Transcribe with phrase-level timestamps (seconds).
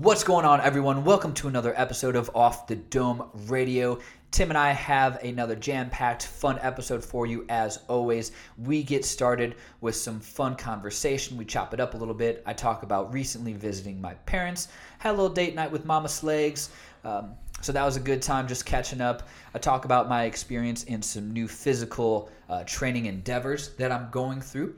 [0.00, 1.04] What's going on, everyone?
[1.04, 3.98] Welcome to another episode of Off the Dome Radio.
[4.30, 8.30] Tim and I have another jam packed, fun episode for you as always.
[8.58, 11.36] We get started with some fun conversation.
[11.36, 12.44] We chop it up a little bit.
[12.46, 14.68] I talk about recently visiting my parents,
[15.00, 16.70] had a little date night with Mama Slags.
[17.02, 19.28] Um, so that was a good time just catching up.
[19.52, 24.42] I talk about my experience in some new physical uh, training endeavors that I'm going
[24.42, 24.76] through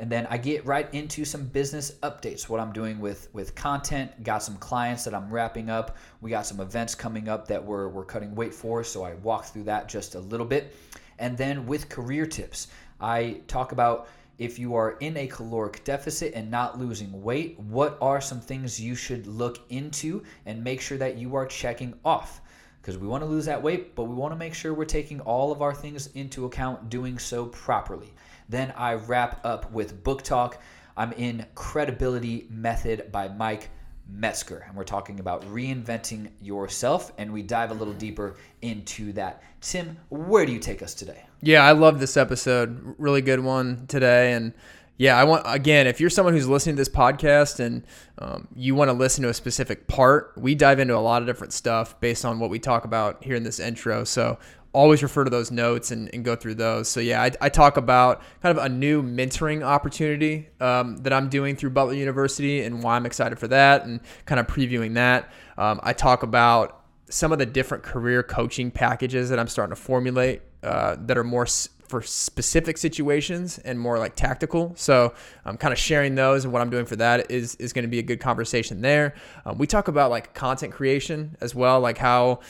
[0.00, 2.48] and then I get right into some business updates.
[2.48, 4.24] What I'm doing with with content.
[4.24, 5.98] Got some clients that I'm wrapping up.
[6.22, 8.82] We got some events coming up that we're we're cutting weight for.
[8.82, 10.74] So I walk through that just a little bit,
[11.18, 16.32] and then with career tips, I talk about if you are in a caloric deficit
[16.32, 20.96] and not losing weight, what are some things you should look into and make sure
[20.96, 22.40] that you are checking off
[22.80, 25.20] because we want to lose that weight, but we want to make sure we're taking
[25.20, 28.14] all of our things into account, doing so properly.
[28.50, 30.60] Then I wrap up with book talk.
[30.96, 33.70] I'm in Credibility Method by Mike
[34.08, 39.44] Metzger, and we're talking about reinventing yourself, and we dive a little deeper into that.
[39.60, 41.22] Tim, where do you take us today?
[41.40, 42.96] Yeah, I love this episode.
[42.98, 44.52] Really good one today, and
[44.96, 47.84] yeah, I want again, if you're someone who's listening to this podcast and
[48.18, 51.26] um, you want to listen to a specific part, we dive into a lot of
[51.26, 54.02] different stuff based on what we talk about here in this intro.
[54.02, 54.38] So
[54.72, 56.88] always refer to those notes and, and go through those.
[56.88, 61.28] So yeah, I, I, talk about kind of a new mentoring opportunity um, that I'm
[61.28, 65.30] doing through Butler University and why I'm excited for that and kind of previewing that.
[65.58, 69.80] Um, I talk about some of the different career coaching packages that I'm starting to
[69.80, 74.72] formulate uh, that are more s- for specific situations and more like tactical.
[74.76, 75.12] So
[75.44, 77.88] I'm kind of sharing those and what I'm doing for that is is going to
[77.88, 79.14] be a good conversation there.
[79.44, 82.40] Um, we talk about like content creation as well, like how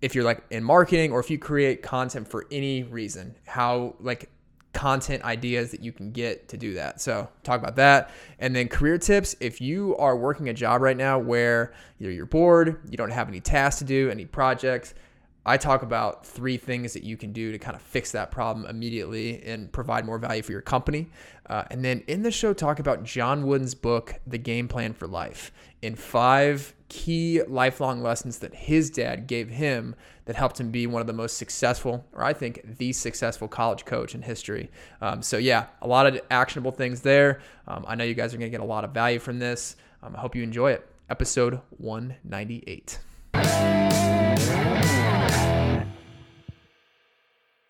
[0.00, 4.28] if you're like in marketing or if you create content for any reason, how like
[4.72, 7.00] content ideas that you can get to do that.
[7.00, 8.10] So, talk about that.
[8.38, 12.26] And then career tips if you are working a job right now where either you're
[12.26, 14.94] bored, you don't have any tasks to do, any projects,
[15.44, 18.66] I talk about three things that you can do to kind of fix that problem
[18.66, 21.08] immediately and provide more value for your company.
[21.50, 25.08] Uh, and then in the show, talk about John Wooden's book, The Game Plan for
[25.08, 25.50] Life,
[25.82, 29.96] in five key lifelong lessons that his dad gave him
[30.26, 33.84] that helped him be one of the most successful, or I think the successful college
[33.84, 34.70] coach in history.
[35.00, 37.40] Um, so, yeah, a lot of actionable things there.
[37.66, 39.74] Um, I know you guys are going to get a lot of value from this.
[40.04, 40.86] Um, I hope you enjoy it.
[41.08, 43.00] Episode 198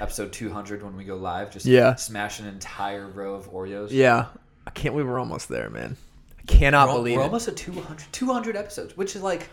[0.00, 1.50] episode 200 when we go live.
[1.50, 1.94] Just yeah.
[1.94, 3.88] smash an entire row of Oreos.
[3.90, 4.26] Yeah.
[4.66, 5.96] I can't believe we're almost there, man.
[6.38, 7.26] I cannot we're, believe we're it.
[7.26, 9.48] almost at 200, 200 episodes, which is like,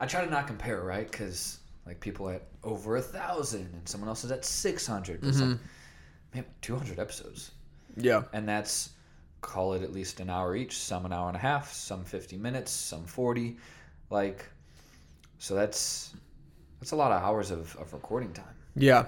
[0.00, 1.10] I try to not compare, right?
[1.10, 5.24] Because like people at over a thousand and someone else is at 600.
[5.24, 5.50] It's Mm-hmm.
[5.50, 5.58] like,
[6.34, 7.52] man, 200 episodes.
[7.96, 8.22] Yeah.
[8.32, 8.90] And that's,
[9.40, 12.36] call it at least an hour each, some an hour and a half, some 50
[12.36, 13.56] minutes, some 40.
[14.10, 14.44] Like,
[15.38, 16.12] so that's,
[16.80, 18.44] that's a lot of hours of, of recording time.
[18.76, 19.06] Yeah.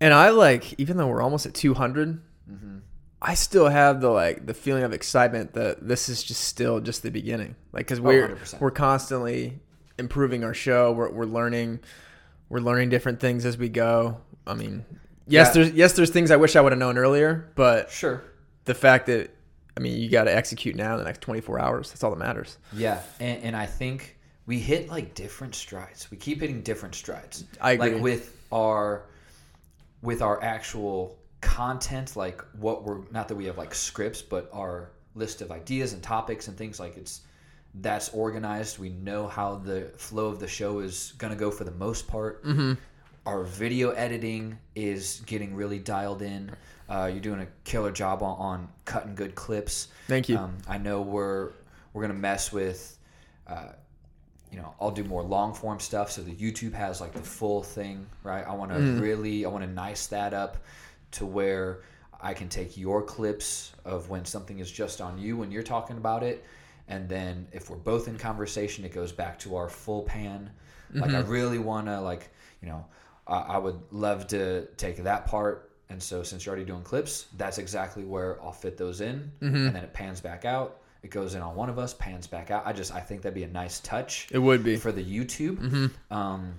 [0.00, 2.20] And I like, even though we're almost at 200,
[2.50, 2.78] Mm-hmm.
[3.20, 7.02] I still have the like the feeling of excitement that this is just still just
[7.02, 7.56] the beginning.
[7.72, 8.60] Like, because we're 100%.
[8.60, 9.58] we're constantly
[9.98, 10.92] improving our show.
[10.92, 11.80] We're we're learning,
[12.48, 14.18] we're learning different things as we go.
[14.46, 14.84] I mean,
[15.26, 15.52] yes, Yeah.
[15.52, 18.22] there's yes, there's things I wish I would have known earlier, but Sure.
[18.64, 19.34] the fact that
[19.76, 21.90] I mean, you got to execute now in the next 24 hours.
[21.90, 22.56] That's all that matters.
[22.72, 24.16] Yeah, and, and I think
[24.46, 26.10] we hit like different strides.
[26.10, 27.44] We keep hitting different strides.
[27.60, 27.92] I agree.
[27.94, 29.02] Like with our
[30.02, 34.90] with our actual content, like what we're not that we have like scripts, but our
[35.14, 37.22] list of ideas and topics and things like it's
[37.74, 38.78] that's organized.
[38.78, 42.44] We know how the flow of the show is gonna go for the most part.
[42.44, 42.74] Mm-hmm.
[43.26, 46.50] Our video editing is getting really dialed in.
[46.88, 49.88] Uh, you're doing a killer job on, on cutting good clips.
[50.06, 50.38] Thank you.
[50.38, 51.50] Um, I know we're
[51.92, 52.98] we're gonna mess with,
[53.46, 53.72] uh,
[54.50, 56.10] you know, I'll do more long form stuff.
[56.10, 58.46] So the YouTube has like the full thing, right?
[58.46, 59.00] I want to Mm.
[59.00, 60.58] really, I want to nice that up
[61.12, 61.80] to where
[62.20, 65.96] I can take your clips of when something is just on you when you're talking
[65.98, 66.44] about it,
[66.88, 70.50] and then if we're both in conversation, it goes back to our full pan.
[70.92, 72.30] Like I really want to like,
[72.62, 72.86] you know,
[73.26, 75.70] I, I would love to take that part.
[75.90, 79.74] And so, since you're already doing clips, that's exactly where I'll fit those in, and
[79.76, 80.80] then it pans back out.
[81.02, 82.66] It goes in on one of us, pans back out.
[82.66, 84.76] I just I think that'd be a nice touch It would be.
[84.76, 85.90] for the YouTube.
[86.10, 86.54] Um,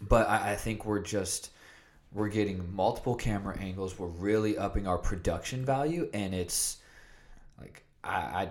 [0.00, 1.50] but I, I think we're just
[2.12, 3.98] we're getting multiple camera angles.
[3.98, 6.78] We're really upping our production value, and it's
[7.60, 8.50] like I I,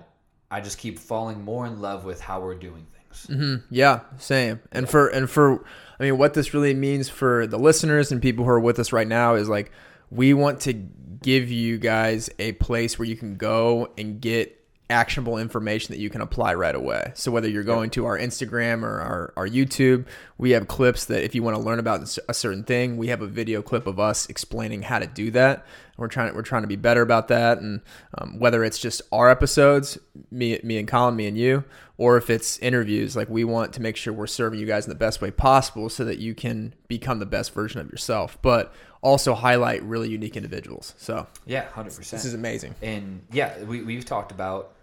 [0.58, 3.26] I just keep falling more in love with how we're doing things.
[3.28, 4.60] hmm Yeah, same.
[4.72, 5.64] And for and for
[6.00, 8.92] I mean, what this really means for the listeners and people who are with us
[8.92, 9.72] right now is like
[10.12, 14.59] we want to give you guys a place where you can go and get
[14.90, 17.12] actionable information that you can apply right away.
[17.14, 20.06] So whether you're going to our Instagram or our, our YouTube,
[20.38, 23.22] we have clips that if you want to learn about a certain thing, we have
[23.22, 25.66] a video clip of us explaining how to do that.
[25.98, 27.82] We're trying we're trying to be better about that, and
[28.18, 29.98] um, whether it's just our episodes,
[30.32, 31.66] me me and Colin, me and you,
[31.98, 34.90] or if it's interviews, like we want to make sure we're serving you guys in
[34.90, 38.74] the best way possible, so that you can become the best version of yourself, but
[39.02, 40.96] also highlight really unique individuals.
[40.98, 42.22] So yeah, hundred percent.
[42.22, 42.76] This is amazing.
[42.82, 44.76] And yeah, we we've talked about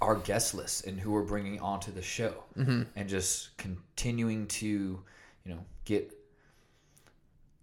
[0.00, 2.82] our guest list and who we're bringing onto the show, Mm-hmm.
[2.96, 4.66] and just continuing to,
[5.44, 6.12] you know, get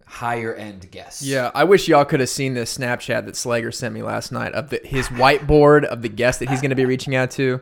[0.05, 1.21] higher end guests.
[1.23, 4.53] Yeah, I wish y'all could have seen this Snapchat that Slager sent me last night
[4.53, 7.61] of the, his whiteboard of the guests that he's going to be reaching out to.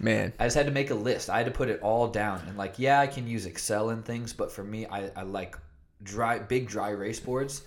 [0.00, 1.28] Man, I just had to make a list.
[1.28, 2.40] I had to put it all down.
[2.46, 5.56] And like, yeah, I can use Excel and things, but for me, I, I like
[6.02, 7.62] dry, big dry erase boards.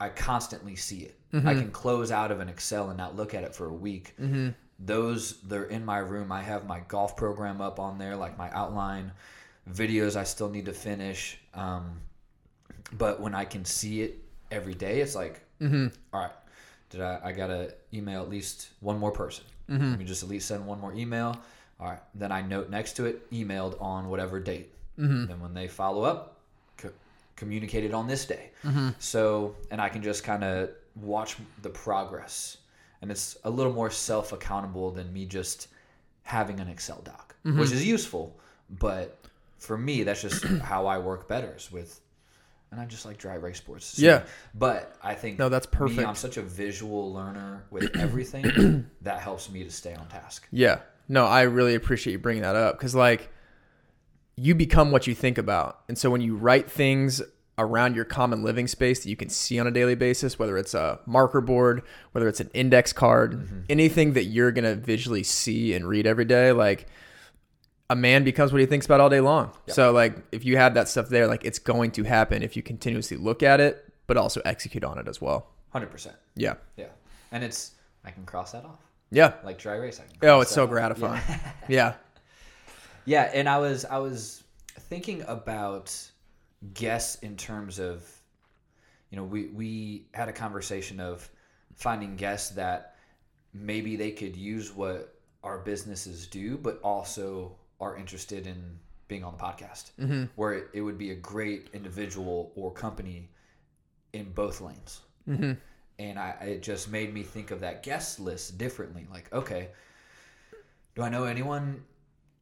[0.00, 1.14] I constantly see it.
[1.44, 4.14] I can close out of an Excel and not look at it for a week.
[4.78, 6.30] Those they're in my room.
[6.30, 9.12] I have my golf program up on there, like my outline,
[9.70, 11.38] videos I still need to finish.
[11.54, 12.00] Um,
[12.92, 15.86] but when I can see it every day, it's like, mm-hmm.
[16.12, 16.32] all right,
[16.90, 17.20] did I?
[17.24, 19.44] I gotta email at least one more person.
[19.70, 19.90] Mm-hmm.
[19.90, 21.36] Let me just at least send one more email.
[21.80, 24.72] All right, then I note next to it, emailed on whatever date.
[24.98, 25.26] Mm-hmm.
[25.26, 26.38] Then when they follow up,
[26.78, 26.92] co-
[27.34, 28.50] communicated on this day.
[28.98, 32.56] So, and I can just kind of watch the progress,
[33.06, 35.68] and it's a little more self accountable than me just
[36.24, 37.56] having an Excel doc, mm-hmm.
[37.60, 38.36] which is useful,
[38.68, 39.16] but
[39.58, 42.00] for me, that's just how I work better is with.
[42.72, 43.84] And I just like dry erase boards.
[43.84, 44.24] So- Yeah.
[44.52, 46.08] But I think No, that's Me, perfect.
[46.08, 50.48] I'm such a visual learner with everything that helps me to stay on task.
[50.50, 50.80] yeah.
[51.08, 53.30] No, I really appreciate you bringing that up because, like,
[54.34, 55.78] you become what you think about.
[55.88, 57.22] And so when you write things
[57.58, 60.74] around your common living space that you can see on a daily basis, whether it's
[60.74, 61.82] a marker board,
[62.12, 63.60] whether it's an index card, mm-hmm.
[63.70, 66.86] anything that you're going to visually see and read every day, like,
[67.88, 69.52] a man becomes what he thinks about all day long.
[69.68, 72.62] So like if you have that stuff there, like it's going to happen if you
[72.62, 75.46] continuously look at it, but also execute on it as well.
[75.72, 76.12] 100%.
[76.34, 76.54] Yeah.
[76.76, 76.86] Yeah.
[77.30, 78.80] And it's, I can cross that off.
[79.12, 79.34] Yeah.
[79.44, 80.70] Like dry can Oh, it's so off.
[80.70, 81.22] gratifying.
[81.68, 81.94] Yeah.
[83.06, 84.42] Yeah, and I was I was
[84.78, 85.96] thinking about
[86.74, 88.08] guests in terms of
[89.10, 91.28] you know, we we had a conversation of
[91.74, 92.96] finding guests that
[93.52, 98.78] maybe they could use what our businesses do, but also are interested in
[99.08, 99.92] being on the podcast.
[100.00, 100.24] Mm-hmm.
[100.34, 103.30] Where it, it would be a great individual or company
[104.12, 105.00] in both lanes.
[105.28, 105.52] Mm-hmm.
[105.98, 109.06] And I it just made me think of that guest list differently.
[109.10, 109.68] Like, okay,
[110.94, 111.84] do I know anyone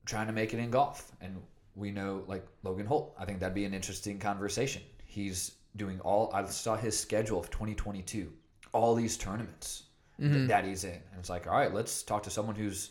[0.07, 1.13] trying to make it in golf?
[1.21, 1.37] And
[1.77, 3.15] we know like Logan Holt.
[3.19, 4.83] I think that'd be an interesting conversation.
[5.07, 6.31] He's doing all.
[6.33, 8.33] I saw his schedule of 2022,
[8.73, 9.85] all these tournaments
[10.19, 10.47] th- mm-hmm.
[10.47, 12.91] that he's in, and it's like, all right, let's talk to someone who's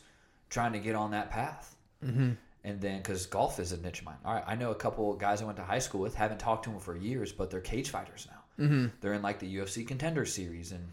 [0.50, 1.76] trying to get on that path.
[2.04, 2.32] Mm-hmm.
[2.66, 4.16] And then, because golf is a niche of mine.
[4.24, 6.16] All right, I know a couple guys I went to high school with.
[6.16, 8.66] Haven't talked to them for years, but they're cage fighters now.
[8.66, 8.88] Mm-hmm.
[9.02, 10.88] They're in like the UFC Contender Series and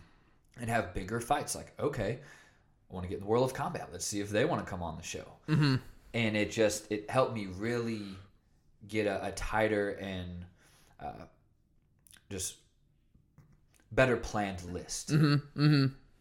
[0.60, 1.54] and have bigger fights.
[1.54, 2.18] Like, okay,
[2.90, 3.88] I want to get in the world of combat.
[3.92, 5.24] Let's see if they want to come on the show.
[6.12, 6.26] Mm-hmm.
[6.26, 8.02] And it just it helped me really
[8.88, 10.44] get a, a tighter and
[10.98, 11.24] uh,
[12.30, 12.56] just
[13.92, 15.10] better planned list.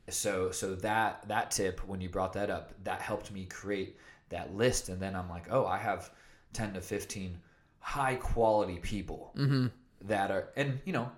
[0.09, 3.97] So so that that tip when you brought that up, that helped me create
[4.30, 6.11] that list, and then I'm like, oh, I have
[6.54, 7.37] ten to fifteen
[7.80, 9.33] high quality people
[10.02, 11.11] that are, and you know,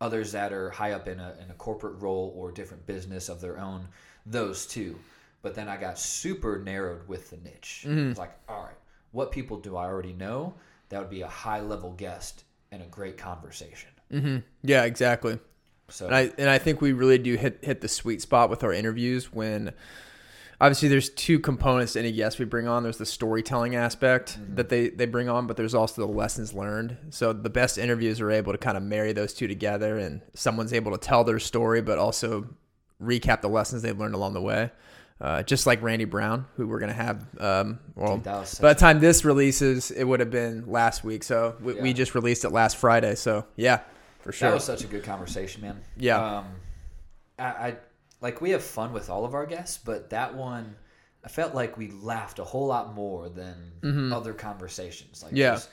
[0.00, 3.40] others that are high up in a in a corporate role or different business of
[3.40, 3.88] their own.
[4.26, 4.98] Those two,
[5.42, 7.84] but then I got super narrowed with the niche.
[7.86, 8.10] Mm-hmm.
[8.10, 8.76] It's like, all right,
[9.10, 10.54] what people do I already know?
[10.88, 13.90] That would be a high level guest and a great conversation.
[14.12, 14.38] Mm-hmm.
[14.62, 15.38] Yeah, exactly.
[15.88, 18.64] So And I and I think we really do hit hit the sweet spot with
[18.64, 19.72] our interviews when
[20.60, 22.82] obviously there's two components to any guest we bring on.
[22.82, 24.54] There's the storytelling aspect mm-hmm.
[24.54, 26.96] that they they bring on, but there's also the lessons learned.
[27.10, 30.72] So the best interviews are able to kind of marry those two together and someone's
[30.72, 32.48] able to tell their story but also
[33.02, 34.70] recap the lessons they've learned along the way.
[35.22, 37.24] Uh, just like Randy Brown, who we're gonna have.
[37.38, 40.64] Um, well, Dude, that was such by the time this releases, it would have been
[40.66, 41.22] last week.
[41.22, 43.14] So we, we just released it last Friday.
[43.14, 43.82] So yeah,
[44.18, 44.48] for sure.
[44.50, 45.80] That was such a good conversation, man.
[45.96, 46.38] Yeah.
[46.38, 46.46] Um,
[47.38, 47.76] I, I
[48.20, 50.74] like we have fun with all of our guests, but that one,
[51.24, 55.22] I felt like we laughed a whole lot more than other conversations.
[55.22, 55.36] Like, Mm-hmm.
[55.38, 55.54] Yeah.
[55.54, 55.70] just-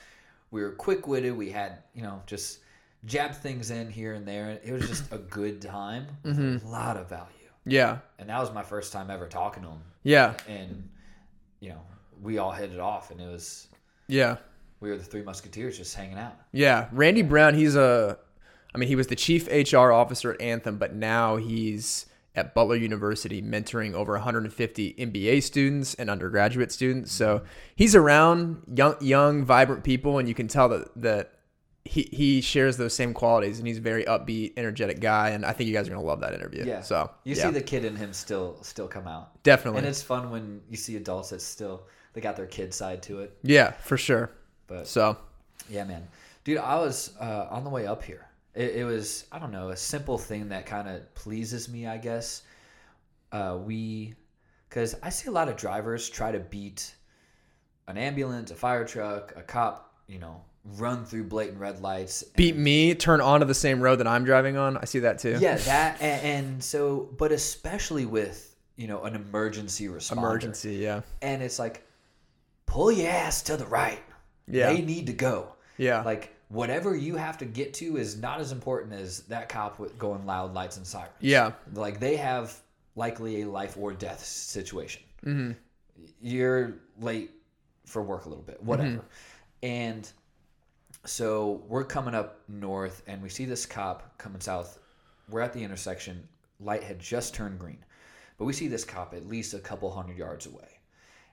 [0.52, 1.36] we were quick witted.
[1.36, 2.58] We had, you know, just
[3.04, 4.50] jab things in here and there.
[4.50, 6.66] and It was just a good time Mm-hmm.
[6.66, 7.39] a lot of value.
[7.70, 9.82] Yeah, And that was my first time ever talking to him.
[10.02, 10.88] yeah, And,
[11.60, 11.80] you know,
[12.22, 13.68] we all hit it off, and it was
[14.08, 14.36] yeah.
[14.80, 16.36] we were the three musketeers just hanging out.
[16.52, 17.54] Yeah, Randy Brown.
[17.54, 18.18] He's a,
[18.74, 22.76] I mean, he was the chief HR officer at Anthem, but now he's at Butler
[22.76, 27.12] University, mentoring over 150 MBA students and undergraduate students.
[27.12, 27.46] So mm-hmm.
[27.74, 31.39] he's around young, young, vibrant people, and you can tell that that
[31.84, 35.30] he he shares those same qualities, and he's a very upbeat, energetic guy.
[35.30, 36.64] And I think you guys are gonna love that interview.
[36.66, 36.82] Yeah.
[36.82, 39.42] So You yeah, see the kid in him still still come out.
[39.42, 39.78] definitely.
[39.78, 43.20] And it's fun when you see adults that still they got their kid side to
[43.20, 43.36] it.
[43.42, 44.30] yeah, for sure.
[44.66, 45.16] But So
[45.68, 46.06] yeah, man,
[46.44, 48.26] dude, I was uh, on the way up here.
[48.54, 51.96] It, it was I don't know a simple thing that kind of pleases me, I
[51.98, 52.42] guess.
[53.32, 54.14] Uh, we,
[54.68, 56.94] because I see a lot of drivers try to beat
[57.86, 62.22] an ambulance, a fire truck, a cop, you know, run through blatant red lights.
[62.36, 64.76] beat me, turn onto the same road that I'm driving on.
[64.76, 65.38] I see that too.
[65.40, 70.18] Yeah, that and, and so, but especially with you know an emergency responder.
[70.18, 70.74] Emergency.
[70.76, 71.00] Yeah.
[71.22, 71.86] and it's like
[72.66, 74.00] pull your ass to the right
[74.46, 74.72] Yeah.
[74.72, 76.02] they need to go Yeah.
[76.02, 79.98] like whatever you have to get to is not as important as that cop with
[79.98, 81.52] going loud lights and sirens yeah.
[81.74, 82.56] like they have
[82.96, 85.52] likely a life or death situation Mm-hmm.
[86.22, 87.30] you're late
[87.86, 89.04] for work a little bit whatever
[89.62, 90.10] and
[91.06, 94.78] so we're coming up north and we see this cop coming south.
[95.30, 96.28] We're at the intersection.
[96.60, 97.78] Light had just turned green.
[98.36, 100.78] But we see this cop at least a couple hundred yards away.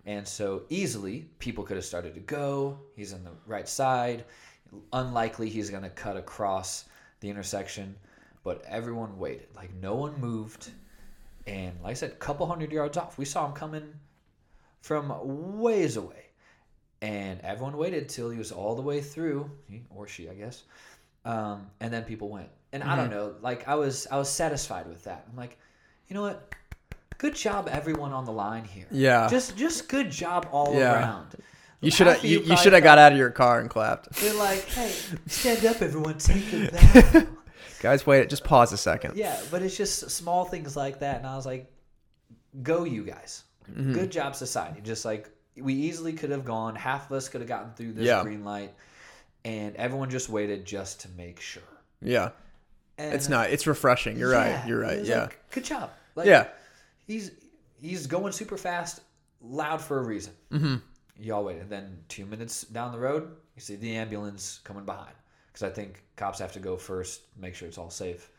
[0.06, 2.80] And so easily people could have started to go.
[2.96, 4.24] He's on the right side.
[4.94, 6.86] Unlikely he's going to cut across
[7.20, 7.96] the intersection.
[8.44, 9.48] But everyone waited.
[9.54, 10.72] Like no one moved.
[11.46, 13.18] And like i said a couple hundred yards off.
[13.18, 13.94] We saw him coming
[14.82, 16.27] from ways away.
[17.02, 20.64] And everyone waited till he was all the way through, he or she, I guess.
[21.26, 22.50] Um, and then people went.
[22.74, 25.26] And I don't know, like I was I was satisfied with that.
[25.30, 25.58] I'm like,
[26.08, 26.54] you know what?
[27.18, 28.88] Good job everyone on the line here.
[28.92, 29.28] Yeah.
[29.30, 30.94] Just just good job all Yeah.
[30.94, 31.36] around.
[31.82, 34.12] You should have you, you should have got out of your car and clapped.
[34.14, 34.92] They're like, hey,
[35.28, 36.72] stand up everyone, take it
[37.14, 37.28] back.
[37.80, 39.16] Guys, wait, just pause a second.
[39.16, 41.72] Yeah, but it's just small things like that, and I was like,
[42.64, 43.44] "Go, you guys!
[43.70, 43.94] Mm-hmm.
[43.94, 47.48] Good job, society!" Just like we easily could have gone, half of us could have
[47.48, 48.22] gotten through this Yeah.
[48.24, 48.74] green light,
[49.46, 51.64] and everyone just waited just to make sure.
[52.02, 52.32] Yeah.
[52.98, 53.50] And It's not.
[53.52, 54.18] It's refreshing.
[54.18, 54.68] You're yeah, right.
[54.68, 55.04] You're right.
[55.04, 55.22] Yeah.
[55.24, 55.92] like, good job.
[56.16, 56.48] Like, yeah.
[57.06, 57.32] he's
[57.82, 59.02] he's going super fast,
[59.42, 60.34] loud for a reason.
[60.52, 60.76] Mm-hmm.
[61.20, 65.14] Y'all wait, and then two minutes down the road, you see the ambulance coming behind
[65.48, 68.30] because I think cops have to go first, make sure it's all safe.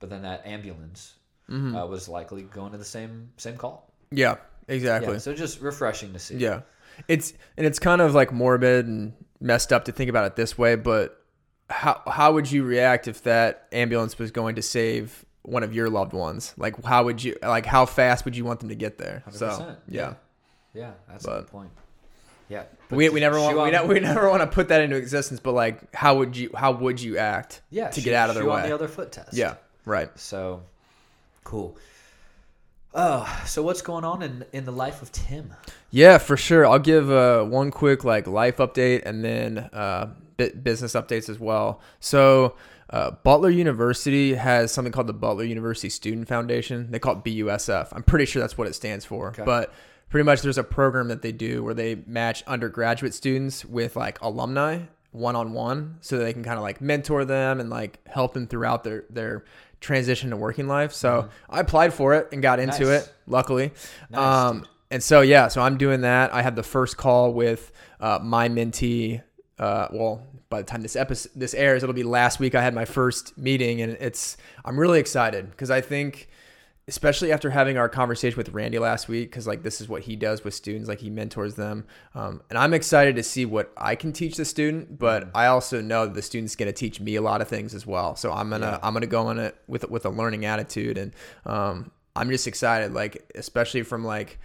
[0.00, 1.14] But then that ambulance
[1.50, 1.74] Mm-hmm.
[1.74, 3.90] uh, was likely going to the same same call.
[4.10, 4.36] Yeah.
[4.68, 5.12] Exactly.
[5.14, 6.36] Yeah, so just refreshing to see.
[6.36, 6.62] Yeah.
[7.08, 10.56] It's and it's kind of like morbid and messed up to think about it this
[10.58, 11.18] way, but
[11.70, 15.88] how how would you react if that ambulance was going to save one of your
[15.90, 16.54] loved ones?
[16.56, 19.24] Like how would you like how fast would you want them to get there?
[19.30, 20.14] So 100%, yeah.
[20.74, 21.70] yeah, that's a But- good point.
[22.48, 25.40] Yeah, We, we never want we, ne- we never want to put that into existence,
[25.40, 28.44] but like how would you how would you act yeah to get out of their
[28.44, 28.68] way?
[28.68, 29.32] the other foot test.
[29.32, 29.54] yeah,
[29.86, 30.10] right.
[30.18, 30.62] So
[31.44, 31.78] cool.
[32.94, 35.54] Oh, so what's going on in in the life of Tim?
[35.90, 36.66] Yeah, for sure.
[36.66, 41.80] I'll give uh, one quick like life update and then uh, business updates as well.
[42.00, 42.56] So
[42.90, 46.90] uh, Butler University has something called the Butler University Student Foundation.
[46.90, 47.88] They call it BUSF.
[47.92, 49.32] I'm pretty sure that's what it stands for.
[49.44, 49.72] But
[50.10, 54.20] pretty much there's a program that they do where they match undergraduate students with like
[54.20, 54.80] alumni
[55.12, 58.46] one on one so they can kind of like mentor them and like help them
[58.46, 59.44] throughout their their
[59.82, 60.92] transition to working life.
[60.92, 62.84] So I applied for it and got into Mm-hmm.
[62.92, 63.06] Nice.
[63.06, 63.72] it, luckily.
[64.08, 66.32] Nice, um, and so yeah, so I'm doing that.
[66.32, 67.70] I had the first call with
[68.00, 69.22] uh, my mentee.
[69.58, 72.54] Uh, well, by the time this episode this airs, it'll be last week.
[72.54, 76.28] I had my first meeting, and it's I'm really excited because I think,
[76.88, 80.16] especially after having our conversation with Randy last week, because like this is what he
[80.16, 83.94] does with students, like he mentors them, um, and I'm excited to see what I
[83.94, 84.98] can teach the student.
[84.98, 87.74] But I also know that the student's going to teach me a lot of things
[87.74, 88.16] as well.
[88.16, 91.12] So I'm gonna I'm gonna go on it with with a learning attitude, and
[91.46, 94.38] um, I'm just excited, like especially from like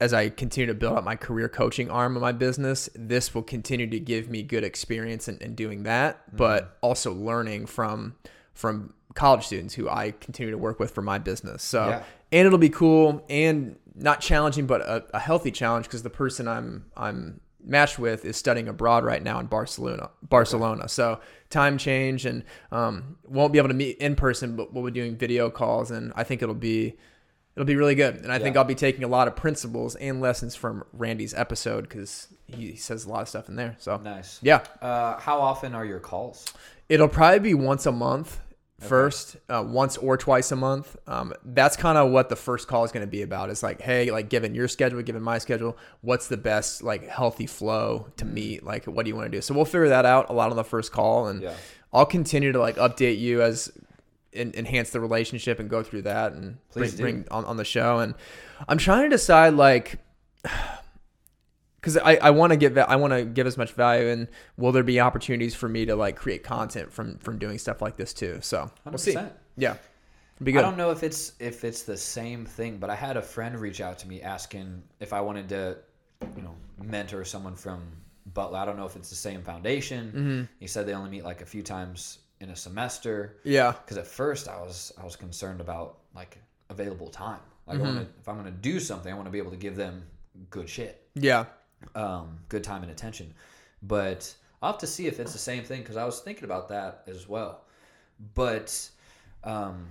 [0.00, 3.42] as I continue to build up my career coaching arm of my business, this will
[3.42, 8.16] continue to give me good experience in, in doing that, but also learning from
[8.54, 11.62] from college students who I continue to work with for my business.
[11.62, 12.02] So Yeah.
[12.32, 16.48] and it'll be cool and not challenging, but a, a healthy challenge because the person
[16.48, 20.10] I'm I'm matched with is studying abroad right now in Barcelona.
[20.28, 20.88] Barcelona.
[20.88, 24.90] So time change and um, won't be able to meet in person, but we'll be
[24.90, 26.96] doing video calls, and I think it'll be
[27.56, 28.16] it'll be really good.
[28.16, 31.82] And I think I'll be taking a lot of principles and lessons from Randy's episode
[31.88, 33.76] because he, he says a lot of stuff in there.
[33.78, 34.40] So Nice.
[34.42, 36.52] yeah, Uh, how often are your calls?
[36.88, 38.40] it'll probably be once a month
[38.88, 40.96] first, uh, once or twice a month.
[41.06, 43.50] Um, that's kind of what the first call is going to be about.
[43.50, 47.46] It's like, hey, like given your schedule, given my schedule, what's the best like healthy
[47.46, 48.62] flow to meet?
[48.64, 49.40] Like, what do you want to do?
[49.42, 51.54] So we'll figure that out a lot on the first call, and Yeah.
[51.92, 53.70] I'll continue to like update you as
[54.32, 57.02] en- enhance the relationship and go through that and bring, Please do.
[57.02, 57.98] bring on, on the show.
[58.00, 58.14] And
[58.68, 59.98] I'm trying to decide like
[61.84, 64.26] because I, I want to give I want to give as much value and
[64.56, 67.96] will there be opportunities for me to like create content from from doing stuff like
[67.96, 68.38] this too?
[68.40, 69.12] So we'll see.
[69.56, 69.76] Yeah,
[70.58, 73.58] I don't know if it's if it's the same thing, but I had a friend
[73.60, 75.76] reach out to me asking if I wanted to,
[76.36, 77.82] you know, mentor someone from
[78.32, 78.58] Butler.
[78.58, 80.06] I don't know if it's the same foundation.
[80.08, 80.42] Mm-hmm.
[80.58, 83.36] He said they only meet like a few times in a semester.
[83.44, 86.38] Yeah, Because at first I was I was concerned about like
[86.70, 87.40] available time.
[87.66, 87.86] Like Mm-hmm.
[87.86, 90.02] I wanna, if I'm gonna do something, I want to be able to give them
[90.50, 91.44] good shit, yeah,
[91.94, 93.34] um, good time and attention.
[93.82, 96.68] But I'll have to see if it's the same thing because I was thinking about
[96.70, 97.62] that as well.
[98.34, 98.88] But
[99.42, 99.88] um,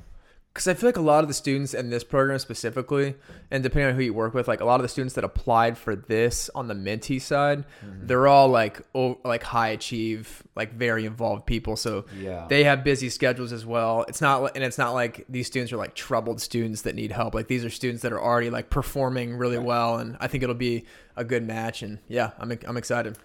[0.54, 3.16] because I feel like a lot of the students in this program specifically,
[3.50, 5.80] and depending on who you work with, like a lot of the students that applied
[5.80, 8.06] for this on the mentee side, Mm-hmm.
[8.08, 11.76] they're all like oh, like high achieve, like very involved people.
[11.76, 12.46] So Yeah.
[12.50, 14.06] they have busy schedules as well.
[14.08, 17.34] It's not, and it's not like these students are like troubled students that need help.
[17.34, 20.54] Like these are students that are already like performing really well, and I think it'll
[20.56, 20.86] be
[21.18, 21.82] a good match.
[21.82, 23.18] And yeah, I'm I'm excited.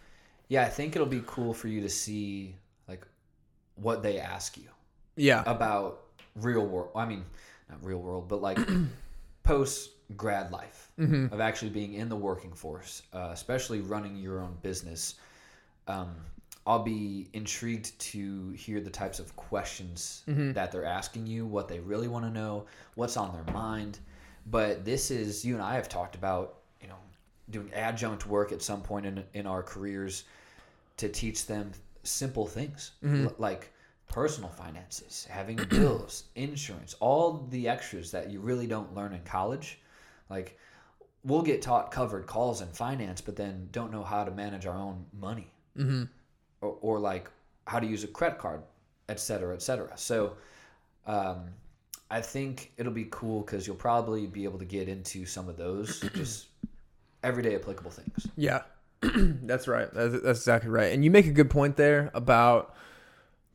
[0.48, 2.56] Yeah, I think it'll be cool for you to see
[2.88, 3.06] like
[3.74, 4.70] what they ask you
[5.14, 6.04] Yeah, about
[6.40, 6.90] real world.
[6.96, 7.24] I mean,
[7.68, 8.58] not real world, but like
[9.42, 11.32] post grad life Mm-hmm.
[11.32, 15.14] of actually being in the working force, uh, especially running your own business.
[15.86, 16.12] Um,
[16.66, 20.54] I'll be intrigued to hear the types of questions Mm-hmm.
[20.54, 22.66] that they're asking you, what they really want to know,
[22.96, 24.00] what's on their mind.
[24.50, 26.96] But this is you and I have talked about, you know,
[27.50, 30.24] doing adjunct work at some point in in our careers
[30.96, 31.70] to teach them
[32.02, 32.90] simple things
[33.26, 33.72] l- like
[34.08, 39.78] personal finances, having bills, insurance, all the extras that you really don't learn in college.
[40.28, 40.58] Like
[41.24, 44.76] we'll get taught covered calls and finance, but then don't know how to manage our
[44.76, 46.04] own money, mm-hmm.
[46.60, 47.30] or, or like
[47.66, 48.62] how to use a credit card,
[49.08, 49.96] et cetera, et cetera.
[49.96, 50.36] So
[51.06, 51.44] um,
[52.10, 55.56] I think it'll be cool because you'll probably be able to get into some of
[55.56, 56.46] those just
[57.22, 58.26] everyday applicable things.
[58.36, 58.62] Yeah,
[59.02, 59.92] that's right.
[59.92, 60.92] That's, that's exactly right.
[60.92, 62.74] And you make a good point there about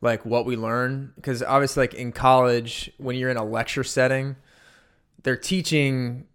[0.04, 4.36] like what we learn because obviously, like in college, when you're in a lecture setting,
[5.22, 6.26] they're teaching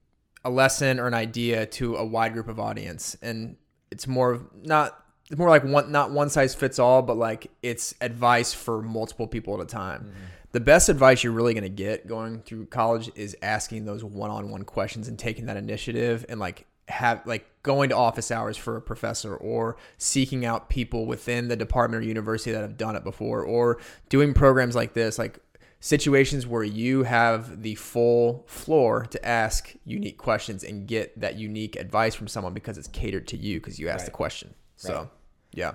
[0.44, 3.56] a lesson or an idea to a wide group of audience, and
[3.92, 7.52] it's more of not it's more like one not one size fits all, but like
[7.62, 10.02] it's advice for multiple people at a time.
[10.02, 10.26] Mm-hmm.
[10.52, 14.64] The best advice you're really going to get going through college is asking those one-on-one
[14.64, 18.82] questions and taking that initiative and like have like going to office hours for a
[18.82, 23.44] professor or seeking out people within the department or university that have done it before
[23.44, 23.78] or
[24.10, 25.40] doing programs like this like
[25.82, 31.76] situations where you have the full floor to ask unique questions and get that unique
[31.78, 35.08] advice from someone because it's catered to you because you asked the question so Right.
[35.54, 35.74] yeah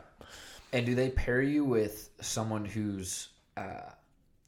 [0.72, 3.90] And do they pair you with someone who's uh,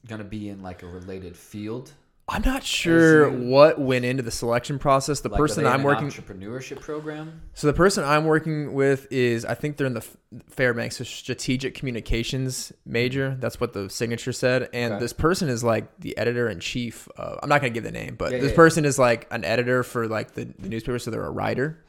[0.09, 1.92] going to be in like a related field?
[2.28, 6.08] I'm not sure you- what went into the selection process the Like, person i'm working
[6.08, 7.40] entrepreneurship program.
[7.54, 10.04] So the person I'm working with is I think they're in the
[10.50, 13.30] Fairbanks so strategic communications major.
[13.30, 13.40] Mm-hmm.
[13.40, 14.68] That's what the signature said.
[14.74, 15.00] And Okay.
[15.00, 17.08] this person is like the editor in chief.
[17.16, 19.44] Of, I'm not gonna give the name, but Yeah, this yeah, person is like an
[19.44, 20.98] editor for like the, the newspaper.
[20.98, 21.82] So they're a writer.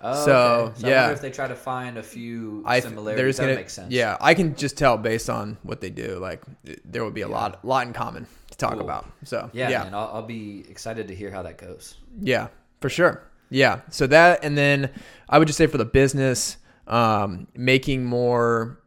[0.00, 0.34] Oh, So,
[0.76, 0.86] okay.
[0.86, 1.00] I yeah.
[1.02, 3.16] wonder if they try to find a few I similarities.
[3.20, 3.92] there's that gonna makes sense.
[3.92, 4.16] yeah.
[4.20, 6.18] I can just tell based on what they do.
[6.20, 6.42] Like
[6.84, 8.26] there will be a lot lot in common
[8.58, 8.82] talk Cool.
[8.82, 9.10] about.
[9.24, 9.94] So Yeah, yeah, man.
[9.94, 11.96] I'll, I'll be excited to hear how that goes.
[12.20, 12.48] Yeah,
[12.80, 13.22] for sure.
[13.50, 13.80] Yeah.
[13.90, 14.90] So that, and then
[15.28, 18.80] I would just say for the business, um, making more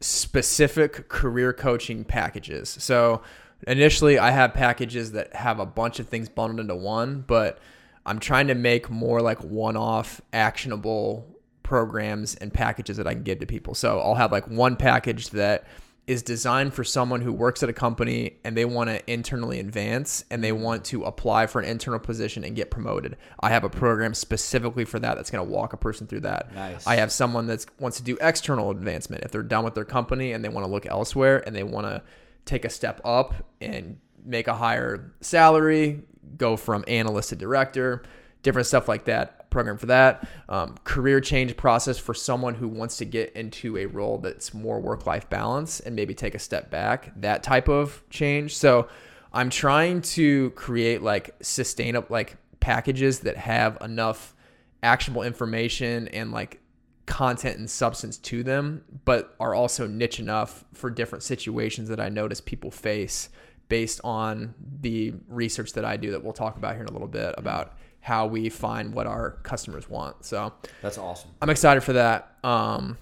[0.00, 2.68] specific career coaching packages.
[2.78, 3.22] So
[3.66, 7.58] initially, I have packages that have a bunch of things bundled into one, but
[8.06, 11.26] I'm trying to make more like one off actionable
[11.62, 13.74] programs and packages that I can give to people.
[13.74, 15.64] So I'll have like one package that
[16.06, 20.24] is designed for someone who works at a company and they want to internally advance
[20.30, 23.16] and they want to apply for an internal position and get promoted.
[23.38, 26.52] I have a program specifically for that that's going to walk a person through that.
[26.54, 26.86] Nice.
[26.86, 30.32] I have someone that wants to do external advancement if they're done with their company
[30.32, 32.02] and they want to look elsewhere and they want to
[32.44, 36.02] take a step up and make a higher salary,
[36.36, 38.02] go from analyst to director,
[38.42, 39.39] different stuff like that.
[39.50, 40.28] Program for that.
[40.48, 44.80] Um, career change process for someone who wants to get into a role that's more
[44.80, 47.12] work life balance and maybe take a step back.
[47.20, 48.56] That type of change.
[48.56, 48.88] So
[49.32, 54.34] I'm trying to create like sustainable like packages that have enough
[54.82, 56.60] actionable information and like
[57.06, 62.08] content and substance to them, but are also niche enough for different situations that I
[62.08, 63.30] notice people face
[63.68, 67.08] based on the research that I do that we'll talk about here in a little
[67.08, 70.24] bit about how we find what our customers want.
[70.24, 71.30] So That's awesome.
[71.42, 72.36] I'm excited for that.
[72.42, 72.96] Um,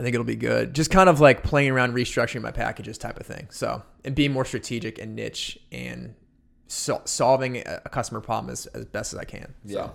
[0.00, 0.74] I think it'll be good.
[0.74, 3.46] Just kind of like playing around restructuring my packages type of thing.
[3.50, 6.14] So, and being more strategic and niche and
[6.66, 9.54] so, solving a customer problem as, as best as I can.
[9.64, 9.74] Yeah.
[9.74, 9.92] So,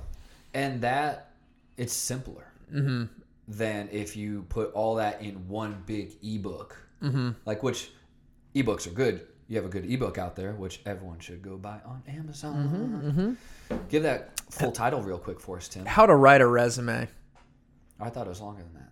[0.54, 1.32] And that
[1.78, 3.06] it's simpler Mm-hmm.
[3.48, 6.78] than if you put all that in one big ebook.
[7.02, 7.32] Mm-hmm.
[7.46, 7.92] Like which
[8.56, 9.26] ebooks are good.
[9.48, 13.02] You have a good ebook out there, which everyone should go buy on Amazon.
[13.06, 13.34] Mm-hmm.
[13.90, 15.86] Give that full uh, title real quick for us, Tim.
[15.86, 17.08] how to write a resume.
[18.00, 18.88] I thought it was longer than that.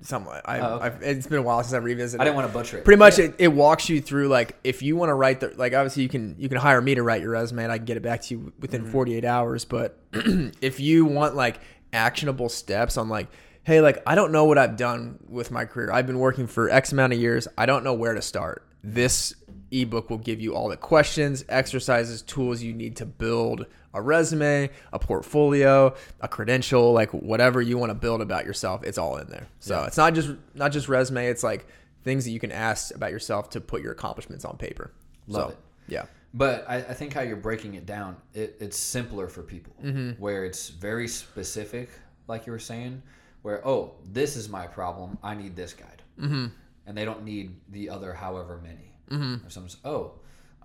[0.00, 0.86] Something I, Oh, okay.
[0.86, 2.20] I've, it's been a while since I revisited.
[2.20, 2.84] I didn't want to butcher it.
[2.84, 5.74] Pretty much, it, it walks you through like if you want to write the like
[5.74, 7.98] obviously you can you can hire me to write your resume and I can get
[7.98, 8.92] it back to you within mm-hmm.
[8.92, 9.64] 48 hours.
[9.64, 11.60] But if you want like
[11.92, 13.28] actionable steps on like
[13.64, 15.92] hey like I don't know what I've done with my career.
[15.92, 17.46] I've been working for X amount of years.
[17.58, 18.66] I don't know where to start.
[18.82, 19.34] This
[19.70, 24.70] ebook will give you all the questions, exercises, tools you need to build a resume,
[24.92, 28.82] a portfolio, a credential, like whatever you want to build about yourself.
[28.84, 29.46] It's all in there.
[29.60, 31.26] So it's not just not just resume.
[31.26, 31.66] It's like
[32.04, 34.92] things that you can ask about yourself to put your accomplishments on paper.
[35.26, 35.58] Love so, it.
[35.88, 36.04] Yeah.
[36.34, 39.74] But I, I think how you're breaking it down, it, it's simpler for people
[40.18, 41.90] where it's very specific,
[42.26, 43.02] like you were saying,
[43.42, 45.18] where, oh, this is my problem.
[45.22, 46.02] I need this guide.
[46.18, 46.46] Mm-hmm.
[46.86, 48.94] And they don't need the other however many.
[49.10, 49.46] Mm-hmm.
[49.46, 50.12] Or some, oh,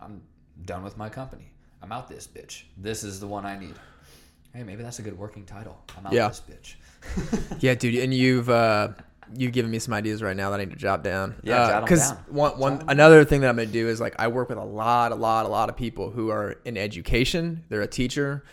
[0.02, 0.22] I'm
[0.64, 1.52] done with my company.
[1.82, 2.64] I'm out this bitch.
[2.78, 3.76] This is the one I need.
[4.54, 5.78] Hey, maybe that's a good working title.
[5.98, 6.28] I'm out Yeah.
[6.30, 6.76] this bitch.
[7.60, 8.90] Yeah, dude, and you've uh,
[9.36, 11.36] you've given me some ideas right now that I need to jot down.
[11.44, 12.24] Yeah, because down.
[12.30, 15.12] one one another thing that I'm gonna do is like I work with a lot,
[15.12, 17.64] a lot, a lot of people who are in education.
[17.70, 18.44] They're a teacher,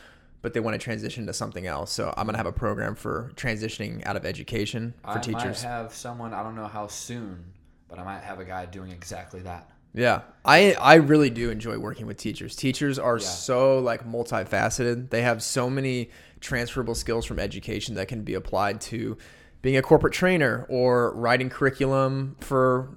[0.42, 1.90] but they want to transition to something else.
[1.92, 5.62] So I'm gonna have a program for transitioning out of education for I teachers.
[5.64, 7.44] might have someone, I don't know how soon,
[7.88, 9.70] but I might have a guy doing exactly that.
[9.94, 12.56] Yeah, I I really do enjoy working with teachers.
[12.56, 13.24] Teachers are Yeah.
[13.26, 15.10] so like multifaceted.
[15.10, 19.16] They have so many transferable skills from education that can be applied to
[19.62, 22.90] being a corporate trainer or writing curriculum for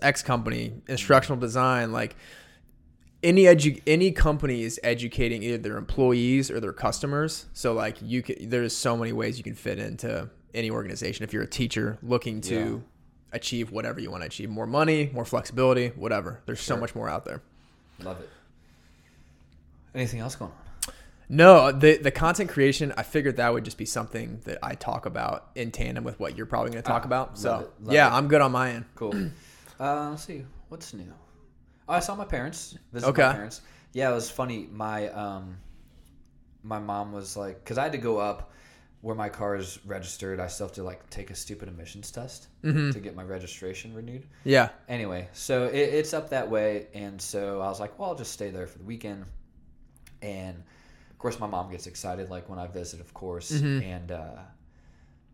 [0.00, 2.14] X company, instructional design, like
[3.22, 7.46] any edu- any company is educating either their employees or their customers.
[7.52, 11.32] So like you can, there's so many ways you can fit into any organization if
[11.32, 12.78] you're a teacher looking to Yeah.
[13.32, 16.40] Achieve whatever you want to achieve, more money, more flexibility, whatever.
[16.46, 17.42] There's so much more out there.
[18.02, 18.28] Love it.
[19.94, 20.94] Anything else going on?
[21.30, 25.04] No, the the content creation, I figured that would just be something that I talk
[25.04, 27.38] about in tandem with what you're probably going to talk Ah, about.
[27.38, 28.12] So yeah, it.
[28.16, 28.84] I'm good on my end.
[28.94, 29.14] Cool.
[29.80, 30.44] Uh, let's see.
[30.70, 31.04] What's new?
[31.88, 32.76] Oh, I saw my parents.
[32.92, 33.22] Visited Okay.
[33.22, 33.60] my parents.
[33.92, 34.66] Yeah, it was funny.
[34.72, 35.56] My um,
[36.64, 38.50] my mom was like, because I had to go up
[39.00, 40.40] where my car is registered.
[40.40, 42.90] I still have to like take a stupid emissions test Mm-hmm.
[42.90, 44.26] to get my registration renewed.
[44.44, 48.16] Yeah, Anyway, so it, it's up that way, and so I was like, well, I'll
[48.16, 49.24] just stay there for the weekend.
[50.20, 50.56] And
[51.10, 53.52] of course, my mom gets excited, like when I visit, of course.
[53.52, 53.82] Mm-hmm.
[53.84, 54.36] And uh,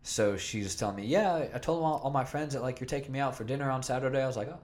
[0.03, 3.11] so she's telling me, yeah, I told all, all my friends that like you're taking
[3.11, 4.21] me out for dinner on Saturday.
[4.21, 4.59] I was like, oh,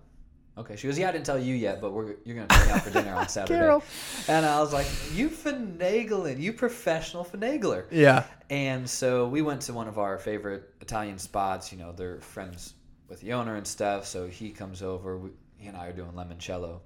[0.57, 0.75] okay.
[0.75, 2.81] She goes, yeah, I didn't tell you yet, but we're you're gonna take me out
[2.81, 3.59] for dinner on Saturday.
[3.59, 3.83] Carol.
[4.27, 7.85] And I was like, you finagling, you professional finagler.
[7.91, 11.71] yeah, And so we went to one of our favorite Italian spots.
[11.71, 12.73] You know, they're friends
[13.07, 14.05] with the owner and stuff.
[14.05, 15.17] So he comes over.
[15.17, 16.79] We, he and I are doing limoncello.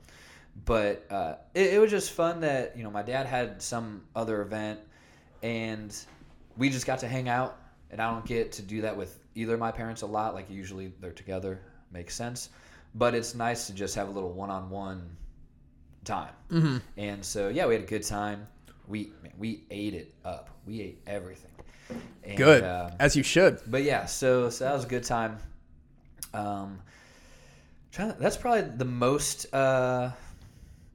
[0.65, 4.41] But uh, it, it was just fun that, you know, my dad had some other
[4.41, 4.79] event
[5.43, 5.95] and
[6.57, 7.57] we just got to hang out.
[7.91, 10.33] And I don't get to do that with either of my parents a lot.
[10.33, 12.49] Like, usually they're together, makes sense.
[12.95, 15.15] But it's nice to just have a little one on one
[16.05, 16.33] time.
[16.49, 16.77] mm-hmm.
[16.97, 18.47] And so yeah, we had a good time.
[18.87, 20.49] We man, we ate it up.
[20.65, 21.51] We ate everything.
[22.23, 23.59] And, good Uh, as you should.
[23.67, 25.37] but yeah, so so that was a good time.
[26.33, 26.79] Um,
[27.93, 30.11] to, that's probably the most uh,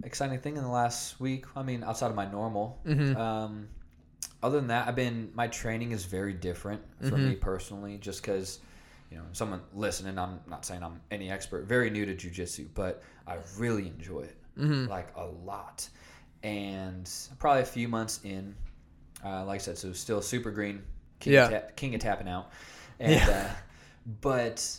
[0.05, 1.45] exciting thing in the last week.
[1.57, 2.79] I mean, outside of my normal.
[2.87, 3.17] Mhm.
[3.17, 3.69] Um,
[4.43, 8.59] other than that, I've been my training is very different for me personally, just because
[9.11, 10.19] you know someone listening.
[10.19, 14.37] I'm not saying I'm any expert, very new to jujitsu, but I really enjoy it
[14.89, 15.89] like a lot.
[16.43, 18.55] And probably a few months in,
[19.25, 20.83] uh, like I said, so still super green,
[21.19, 21.45] king, Yeah.
[21.45, 22.51] of, tap, king of tapping out,
[22.99, 23.29] and Yeah.
[23.29, 23.55] uh,
[24.21, 24.77] but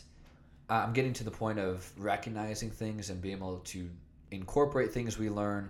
[0.69, 3.89] I'm getting to the point of recognizing things and being able to
[4.31, 5.69] incorporate things we learn.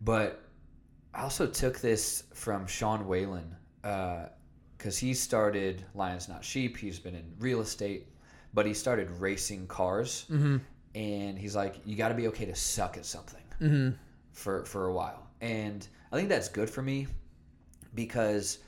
[0.00, 0.42] But
[1.14, 3.54] I also took this from Sean Whalen
[4.78, 6.76] because he started Lions Not Sheep.
[6.76, 8.06] He's been in real estate,
[8.54, 10.24] but he started racing cars.
[10.30, 10.58] Mm-hmm.
[10.94, 13.96] And he's like, you got to be okay to suck at something Mm-hmm.
[14.32, 15.26] for for a while.
[15.40, 17.08] And I think that's good for me
[17.94, 18.58] because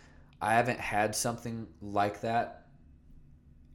[0.42, 2.66] I haven't had something like that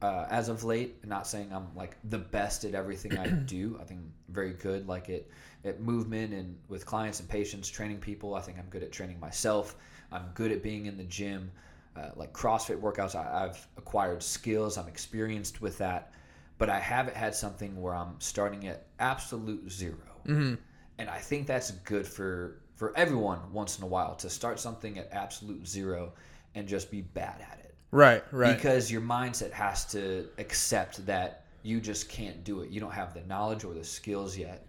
[0.02, 1.06] uh, as of late.
[1.06, 3.78] Not saying I'm like the best at everything I do.
[3.82, 5.26] I think I'm very good, like at
[5.64, 8.36] at movement and with clients and patients, training people.
[8.36, 9.76] I think I'm good at training myself.
[10.12, 11.52] I'm good at being in the gym,
[11.96, 13.16] uh, like CrossFit workouts.
[13.16, 14.78] I, I've acquired skills.
[14.78, 16.12] I'm experienced with that.
[16.58, 19.96] but I haven't had something where I'm starting at absolute 0
[20.98, 24.98] and I think that's good for for everyone once in a while to start something
[24.98, 26.14] at absolute zero
[26.56, 28.56] and just be bad at it Right, right.
[28.56, 32.70] because your mindset has to accept that you just can't do it.
[32.70, 34.68] You don't have the knowledge or the skills yet.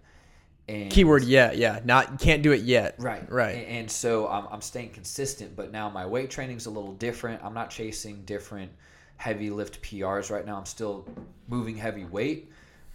[0.69, 1.79] And Keyword yeah, yeah.
[1.85, 2.95] Not can't do it yet.
[2.97, 3.29] Right.
[3.31, 3.55] Right.
[3.55, 7.43] And, and so I'm, I'm staying consistent, but now my weight training's a little different.
[7.43, 8.71] I'm not chasing different
[9.17, 10.57] heavy lift PRs right now.
[10.57, 11.07] I'm still
[11.47, 12.51] moving heavy weight,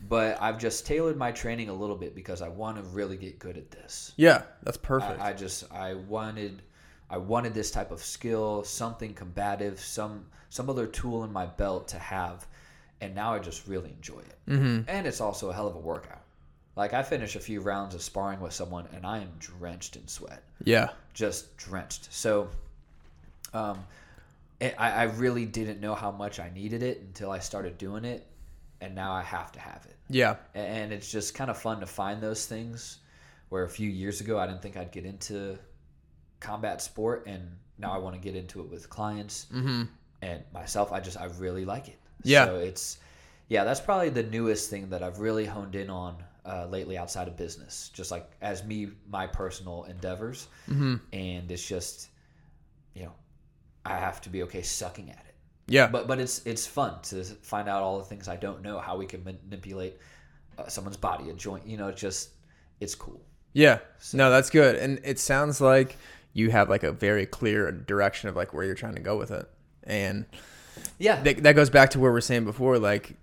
[0.09, 3.39] but I've just tailored my training a little bit because I want to really get
[3.39, 4.13] good at this.
[4.17, 5.21] Yeah, that's perfect.
[5.21, 6.63] I, I just I wanted
[7.11, 11.89] I wanted this type of skill, something combative, some some other tool in my belt
[11.89, 12.47] to have,
[13.01, 14.39] and now I just really enjoy it.
[14.49, 14.89] Mm-hmm.
[14.89, 16.22] And it's also a hell of a workout.
[16.77, 20.09] Like I finish a few rounds of sparring with someone, and I am drenched in
[20.09, 20.89] sweat, yeah.
[21.13, 22.13] just drenched.
[22.13, 22.49] So,
[23.53, 23.79] um,
[24.61, 28.05] it, I, I really didn't know how much I needed it until I started doing
[28.05, 28.27] it,
[28.81, 30.37] and now I have to have it Yeah.
[30.55, 32.99] and it's just kind of fun to find those things
[33.51, 35.59] where a few years ago I didn't think I'd get into
[36.41, 39.47] combat sport and now I want to get into it with clients
[40.23, 42.47] and myself I just I really like it Yeah.
[42.47, 42.99] so it's
[43.49, 47.29] yeah that's probably the newest thing that I've really honed in on uh, lately outside
[47.29, 52.09] of business just like as me my personal endeavors and it's just
[52.95, 53.13] you know
[53.85, 55.35] I have to be okay sucking at it
[55.69, 55.87] Yeah.
[55.87, 58.97] but but it's it's fun to find out all the things I don't know, how
[58.97, 59.99] we can manipulate
[60.59, 61.67] uh, someone's body, a joint.
[61.67, 62.31] You know, just
[62.81, 63.21] it's cool.
[63.55, 63.79] Yeah.
[64.13, 64.77] No, that's good.
[64.77, 65.97] And it sounds like
[66.35, 69.31] you have like a very clear direction of like where you're trying to go with
[69.31, 69.49] it.
[69.85, 70.27] And
[70.99, 73.17] Yeah, that, that goes back to where we are saying before, like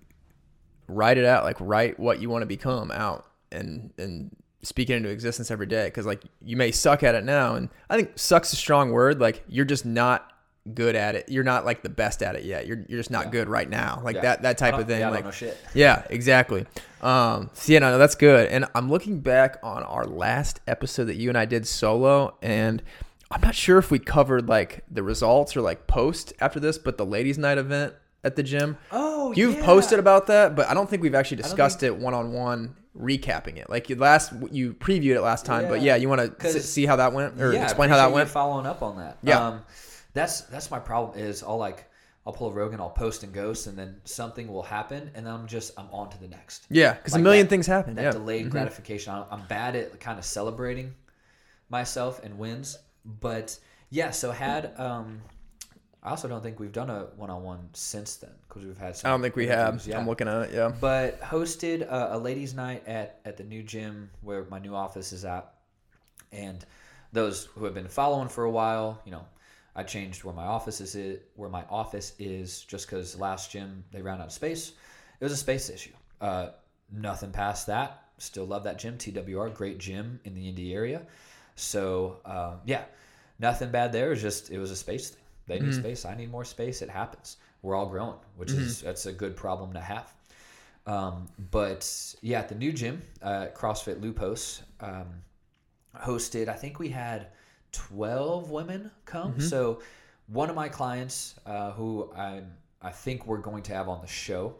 [0.90, 4.94] write it out, like write what you want to become out and, and speak it
[4.96, 5.90] into existence every day.
[5.90, 7.54] Cause like you may suck at it now.
[7.54, 9.20] And I think suck's a strong word.
[9.20, 10.26] Like you're just not
[10.74, 11.28] good at it.
[11.28, 12.66] You're not like the best at it yet.
[12.66, 14.02] You're, you're just not good right now.
[14.04, 14.22] Like Yeah.
[14.22, 15.00] that, that type of thing.
[15.00, 15.56] yeah, like, don't know shit.
[15.74, 16.66] yeah, exactly.
[17.00, 18.48] Um, so yeah, no, no, that's good.
[18.50, 22.82] And I'm looking back on our last episode that you and I did solo, and
[23.30, 26.98] I'm not sure if we covered like the results or like post after this, but
[26.98, 28.76] the ladies' night event at the gym.
[28.92, 29.64] Oh, You've yeah.
[29.64, 33.56] posted about that, but I don't think we've actually discussed it one on one, recapping
[33.56, 33.70] it.
[33.70, 35.94] Like you last, you previewed it last time, but Yeah.
[35.94, 38.28] yeah, you want to 'Cause- see how that went or yeah, explain how that went?
[38.28, 39.18] Following up on that.
[39.22, 39.46] Yeah.
[39.46, 39.62] um,
[40.12, 41.18] that's that's my problem.
[41.18, 41.86] Is I'll like
[42.26, 45.32] I'll pull a Rogan, I'll post and ghost, and then something will happen, and then
[45.32, 46.66] I'm just I'm on to the next.
[46.68, 47.94] Yeah, because Like a million that- things happen.
[47.94, 49.14] That Yeah, delayed gratification.
[49.14, 50.94] I'm, I'm bad at kind of celebrating
[51.70, 53.56] myself and wins, but
[53.88, 54.10] yeah.
[54.10, 55.22] So had um,
[56.02, 58.96] I also don't think we've done a one on one since then because we've had.
[58.96, 59.86] Some I don't think we have.
[59.86, 59.98] Yeah.
[59.98, 60.54] I'm looking at it.
[60.54, 60.72] Yeah.
[60.80, 65.12] but hosted a, a ladies' night at at the new gym where my new office
[65.12, 65.52] is at,
[66.32, 66.64] and
[67.12, 69.26] those who have been following for a while, you know,
[69.76, 73.84] I changed where my office is it where my office is just because last gym
[73.92, 74.72] they ran out of space.
[75.20, 75.92] It was a space issue.
[76.20, 76.48] Uh,
[76.90, 78.04] nothing past that.
[78.18, 78.96] Still love that gym.
[78.96, 81.02] TWR, great gym in the Indy area.
[81.56, 82.84] So uh, yeah,
[83.38, 84.06] nothing bad there.
[84.06, 85.22] It was just it was a space thing.
[85.46, 86.04] They need space.
[86.04, 86.80] I need more space.
[86.80, 87.38] It happens.
[87.62, 90.12] We're all growing, which is that's a good problem to have.
[90.86, 95.06] Um, but yeah, at the new gym, uh, CrossFit Lupos, um,
[95.96, 96.48] hosted.
[96.48, 97.28] I think we had
[97.72, 99.40] twelve women come.
[99.40, 99.82] So
[100.28, 102.42] one of my clients, uh, who I
[102.80, 104.54] I think we're going to have on the show,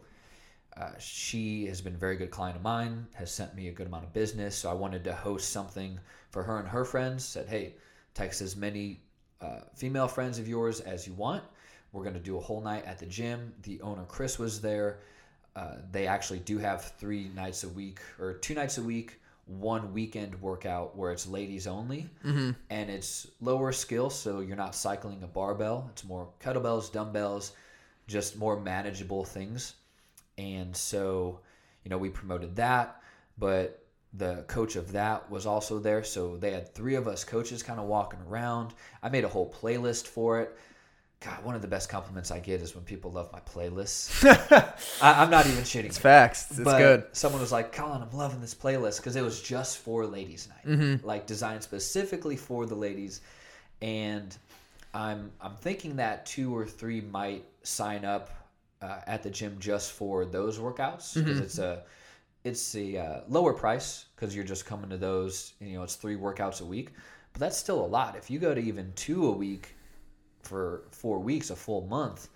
[0.77, 3.07] uh, she has been a very good client of mine.
[3.13, 4.55] Has sent me a good amount of business.
[4.55, 7.25] So I wanted to host something for her and her friends.
[7.25, 7.75] Said, hey,
[8.13, 8.99] text as many
[9.41, 11.43] uh, female friends of yours as you want.
[11.91, 13.53] We're going to do a whole night at the gym.
[13.63, 14.99] The owner, Chris, was there.
[15.55, 19.93] Uh, they actually do have three nights a week or two nights a week, one
[19.93, 22.09] weekend workout where it's ladies only.
[22.69, 25.89] And it's lower skill, so you're not cycling a barbell.
[25.91, 27.51] It's more kettlebells, dumbbells,
[28.07, 29.73] just more manageable things.
[30.37, 31.41] And so,
[31.83, 33.01] you know, we promoted that,
[33.37, 33.80] but
[34.13, 36.03] the coach of that was also there.
[36.03, 38.73] So they had three of us coaches kind of walking around.
[39.01, 40.57] I made a whole playlist for it.
[41.21, 44.25] God, one of the best compliments I get is when people love my playlists.
[45.03, 45.85] I, I'm not even shitting.
[45.85, 46.49] It's facts.
[46.49, 47.03] It's but good.
[47.13, 50.65] Someone was like, Colin, I'm loving this playlist because it was just for ladies' night,
[50.77, 51.05] Mm-hmm.
[51.05, 53.21] like designed specifically for the ladies.
[53.83, 54.35] And
[54.93, 58.31] I'm I'm thinking that two or three might sign up
[58.81, 61.43] uh, at the gym just for those workouts because Mm-hmm.
[61.43, 61.83] it's a
[62.43, 65.53] it's a uh, lower price because you're just coming to those.
[65.59, 66.91] You know, it's three workouts a week,
[67.33, 68.15] but that's still a lot.
[68.15, 69.75] If you go to even two a week
[70.41, 72.29] for four weeks, a full month,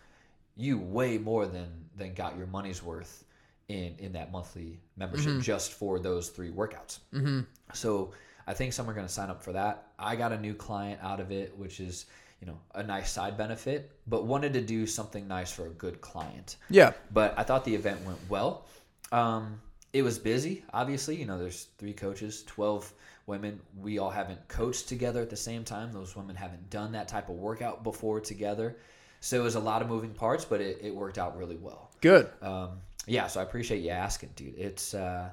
[0.56, 3.26] you way more than than got your money's worth
[3.68, 7.00] in in that monthly membership just for those three workouts.
[7.14, 7.42] Mm-hmm.
[7.74, 8.12] So
[8.48, 9.88] I think some are going to sign up for that.
[9.98, 12.06] I got a new client out of it, which is
[12.42, 16.00] you know a nice side benefit, but wanted to do something nice for a good
[16.02, 16.58] client.
[16.70, 16.94] Yeah.
[17.12, 18.66] But I thought the event went well.
[19.12, 19.62] Um,
[19.96, 21.16] it was busy, obviously.
[21.16, 22.92] You know, there's three coaches, 12
[23.28, 23.62] women.
[23.80, 25.94] We all haven't coached together at the same time.
[25.94, 28.76] Those women haven't done that type of workout before together.
[29.22, 31.92] So it was a lot of moving parts, but it, it worked out really well.
[32.02, 32.30] Good.
[32.42, 32.72] Um,
[33.08, 34.56] yeah, so I appreciate you asking, dude.
[34.58, 35.30] It's uh,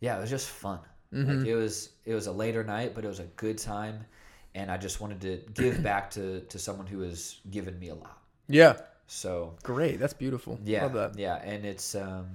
[0.00, 0.80] yeah, it was just fun.
[1.12, 4.04] Like it was it was a later night, but it was a good time,
[4.54, 7.94] and I just wanted to give back to to someone who has given me a
[7.94, 8.18] lot.
[8.48, 8.76] Yeah.
[9.06, 9.98] So Great.
[9.98, 10.58] That's beautiful.
[10.64, 11.18] yeah, Love that.
[11.18, 12.26] yeah, and it's um,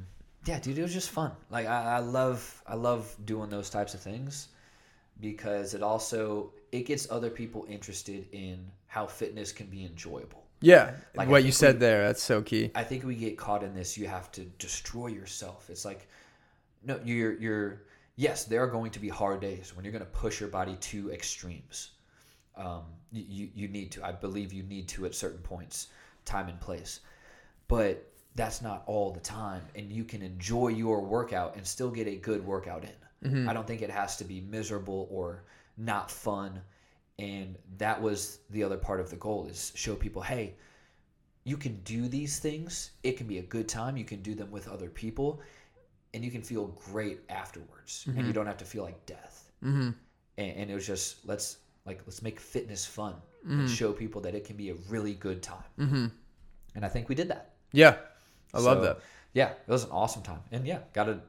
[0.46, 1.32] yeah, dude, it was just fun.
[1.50, 4.50] Like I, I love I love doing those types of things
[5.20, 10.44] because it also it gets other people interested in how fitness can be enjoyable.
[10.62, 10.94] Yeah.
[11.16, 12.72] Like, what you said we- there, that's so key.
[12.76, 13.98] I think we get caught in this.
[13.98, 15.70] You have to destroy yourself.
[15.70, 16.08] It's like,
[16.84, 17.82] no, you're you're.
[18.18, 20.78] Yes, there are going to be hard days when you're going to push your body
[20.80, 21.92] to extremes.
[22.56, 24.06] Um, you, you you need to.
[24.06, 25.88] I believe you need to at certain points,
[26.24, 27.02] time and place.
[27.68, 32.08] But that's not all the time, and you can enjoy your workout and still get
[32.08, 33.48] a good workout in.
[33.50, 35.46] I don't think it has to be miserable or
[35.78, 36.62] not fun.
[37.18, 40.54] And that was the other part of the goal is show people, hey,
[41.44, 42.92] you can do these things.
[43.04, 43.98] It can be a good time.
[43.98, 45.42] You can do them with other people,
[46.14, 48.04] and you can feel great afterwards.
[48.18, 49.50] And you don't have to feel like death.
[49.64, 49.92] Mm-hmm.
[50.38, 53.16] And, and it was just let's like let's make fitness fun
[53.48, 55.64] and show people that it can be a really good time.
[55.80, 56.06] Mm-hmm.
[56.76, 57.54] And I think we did that.
[57.72, 57.96] Yeah.
[58.56, 59.00] I love So, that.
[59.34, 61.20] Yeah, it was an awesome time, and yeah, got a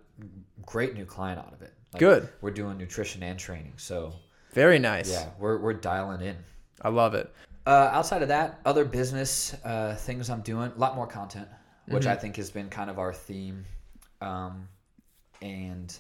[0.65, 1.73] great new client out of it.
[1.93, 2.29] Like, Good.
[2.41, 4.13] We're doing nutrition and training, so
[4.53, 5.11] Very nice.
[5.11, 6.37] yeah, we're we're dialing in.
[6.83, 7.33] I love it.
[7.67, 11.49] Uh, outside of that, other business uh, things I'm doing, a lot more content,
[11.89, 12.13] which Mm-hmm.
[12.13, 13.65] I think has been kind of our theme,
[14.21, 14.69] um,
[15.43, 15.97] and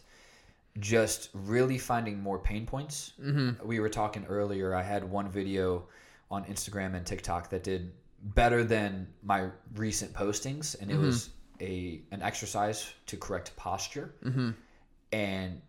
[0.79, 3.15] just really finding more pain points.
[3.21, 3.67] Mm-hmm.
[3.67, 4.75] We were talking earlier.
[4.75, 5.87] I had one video
[6.31, 7.93] on Instagram and TikTok that did
[8.35, 11.07] better than my recent postings, and it Mm-hmm.
[11.07, 14.15] was a an exercise to correct posture,
[15.13, 15.61] and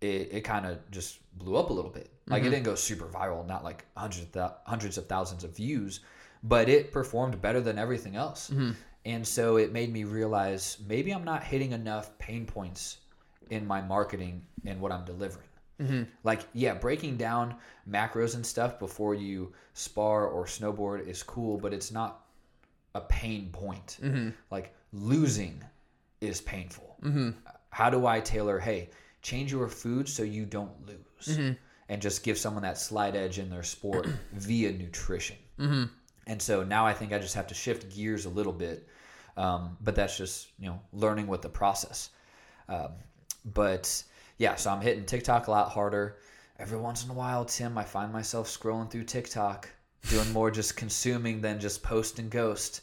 [0.00, 2.10] it, it kind of just blew up a little bit.
[2.26, 2.46] Like Mm-hmm.
[2.48, 6.00] it didn't go super viral, not like hundreds of hundreds of thousands of views,
[6.42, 8.50] but it performed better than everything else.
[8.50, 8.72] Mm-hmm.
[9.04, 12.98] And so it made me realize maybe I'm not hitting enough pain points
[13.50, 15.46] in my marketing and what I'm delivering.
[15.80, 16.04] Mm-hmm.
[16.24, 17.54] Like, yeah, breaking down
[17.88, 22.24] macros and stuff before you spar or snowboard is cool, but it's not
[22.94, 23.98] a pain point.
[24.02, 24.30] Mm-hmm.
[24.50, 25.62] Like, losing
[26.20, 26.96] is painful.
[27.70, 28.88] How do I tailor, hey,
[29.20, 31.36] change your food so you don't lose?
[31.88, 35.36] And just give someone that slight edge in their sport via nutrition.
[36.26, 38.88] And so now I think I just have to shift gears a little bit.
[39.36, 42.10] Um, but that's just, you know, learning with the process.
[42.68, 42.92] Um,
[43.44, 44.02] but
[44.38, 46.16] yeah, so I'm hitting TikTok a lot harder.
[46.58, 49.68] Every once in a while, Tim, I find myself scrolling through TikTok,
[50.08, 52.80] doing more just consuming than just post and ghost.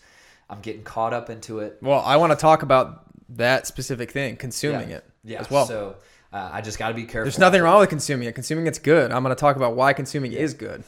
[0.50, 1.78] I'm getting caught up into it.
[1.82, 4.98] Well, I want to talk about that specific thing, consuming yeah.
[4.98, 5.40] it yeah.
[5.40, 5.66] as well.
[5.66, 5.96] So
[6.32, 7.24] uh, I just got to be careful.
[7.24, 8.36] There's nothing wrong with consuming it.
[8.36, 9.12] Consuming it's good.
[9.12, 10.84] I'm going to talk about why consuming is good.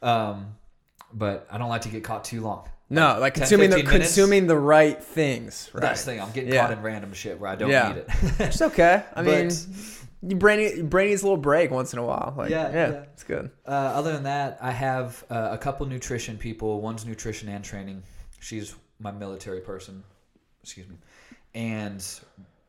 [0.00, 0.54] Um,
[1.12, 2.68] but I don't like to get caught too long.
[2.90, 3.92] No, like 10, consuming the minutes?
[3.92, 5.70] consuming the right things.
[5.74, 5.82] Right.
[5.82, 6.20] That's the thing.
[6.22, 6.62] I'm getting Yeah.
[6.62, 7.88] caught in random shit where I don't Yeah.
[7.88, 8.08] need it.
[8.40, 9.04] It's okay.
[9.14, 9.50] I mean,
[10.22, 12.34] your brain brain needs a little break once in a while.
[12.36, 13.02] Like, Yeah, yeah, yeah.
[13.12, 13.50] it's good.
[13.66, 16.80] Uh, other than that, I have uh, a couple nutrition people.
[16.80, 18.02] One's nutrition and training.
[18.40, 20.02] She's my military person.
[20.62, 20.96] Excuse me.
[21.54, 22.04] And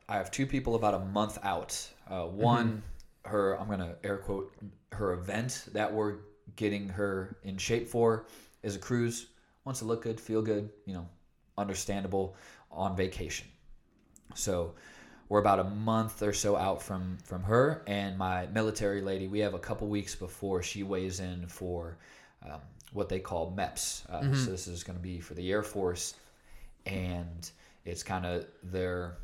[0.08, 1.88] I have two people about a month out.
[2.08, 2.82] Uh, one,
[3.24, 4.52] her, I'm going to air quote,
[4.92, 6.16] her event that we're
[6.56, 8.26] getting her in shape for
[8.62, 9.26] is a cruise.
[9.64, 11.06] Wants to look good, feel good, you know,
[11.58, 12.34] understandable
[12.70, 13.46] on vacation.
[14.34, 14.74] So
[15.28, 19.26] we're about a month or so out from from her and my military lady.
[19.28, 21.98] We have a couple weeks before she weighs in for
[22.44, 22.60] um,
[22.92, 24.08] what they call MEPS.
[24.10, 26.14] Uh, So this is going to be for the Air Force,
[26.86, 27.50] and
[27.84, 29.18] it's kind of their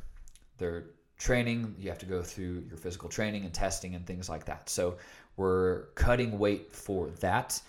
[0.59, 0.85] their
[1.17, 1.75] training.
[1.79, 4.69] You have to go through your physical training and testing and things like that.
[4.69, 4.97] So
[5.35, 7.59] we're cutting weight for that,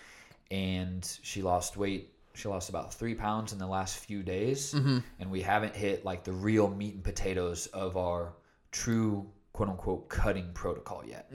[0.51, 2.13] and she lost weight.
[2.39, 4.73] She lost about three pounds in the last few days,
[5.19, 8.33] and we haven't hit like the real meat and potatoes of our
[8.71, 11.29] true quote unquote cutting protocol yet.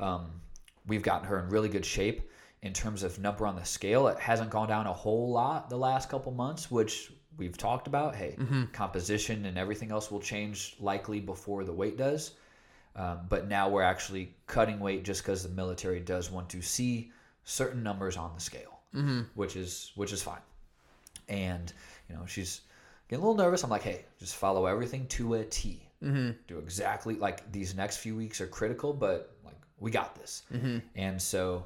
[0.00, 0.40] Um,
[0.86, 2.28] we've gotten her in really good shape
[2.62, 4.08] in terms of number on the scale.
[4.08, 8.16] It hasn't gone down a whole lot the last couple months, which we've talked about.
[8.16, 8.36] Hey,
[8.72, 12.32] composition and everything else will change likely before the weight does.
[12.96, 17.12] Um, but now we're actually cutting weight just because the military does want to see
[17.44, 19.20] certain numbers on the scale, Mm-hmm.
[19.34, 20.40] which is which is fine.
[21.28, 21.72] And
[22.08, 22.62] you know she's
[23.08, 23.62] getting a little nervous.
[23.64, 25.82] I'm like, hey, just follow everything to a T.
[26.02, 26.30] Mm-hmm.
[26.46, 30.42] Do exactly like these next few weeks are critical, but like we got this.
[30.54, 30.78] Mm-hmm.
[30.96, 31.64] And so,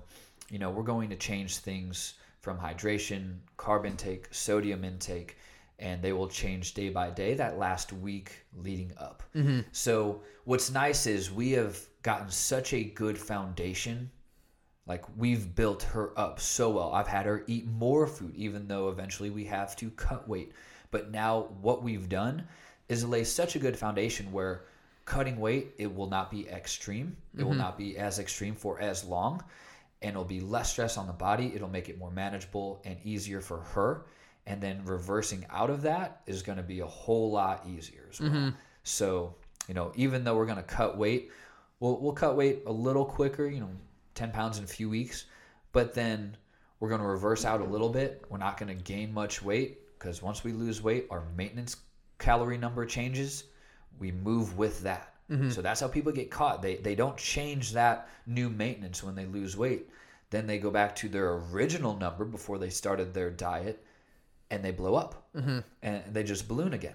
[0.50, 5.36] you know, we're going to change things from hydration, carb intake, sodium intake,
[5.78, 9.22] and they will change day by day that last week leading up.
[9.72, 14.10] So, what's nice is we have gotten such a good foundation.
[14.86, 16.92] Like, we've built her up so well.
[16.92, 20.52] I've had her eat more food, even though eventually we have to cut weight.
[20.90, 22.44] But now, what we've done
[22.88, 24.64] is lay such a good foundation where
[25.04, 27.16] cutting weight, it will not be extreme.
[27.36, 27.60] It will mm-hmm.
[27.60, 29.42] not be as extreme for as long
[30.02, 31.52] and it'll be less stress on the body.
[31.54, 34.04] It'll make it more manageable and easier for her.
[34.46, 38.20] And then reversing out of that is going to be a whole lot easier as
[38.20, 38.30] well.
[38.30, 38.48] Mm-hmm.
[38.82, 39.36] So,
[39.68, 41.30] you know, even though we're going to cut weight,
[41.78, 43.70] we'll, we'll cut weight a little quicker, you know,
[44.14, 45.26] 10 pounds in a few weeks,
[45.72, 46.36] but then
[46.80, 48.24] we're going to reverse out a little bit.
[48.28, 51.76] We're not going to gain much weight because once we lose weight, our maintenance
[52.18, 53.44] calorie number changes.
[53.98, 55.14] We move with that.
[55.30, 55.50] Mm-hmm.
[55.50, 56.62] So that's how people get caught.
[56.62, 59.88] They they don't change that new maintenance when they lose weight.
[60.30, 63.84] Then they go back to their original number before they started their diet,
[64.50, 65.58] and they blow up, mm-hmm.
[65.82, 66.94] and they just balloon again.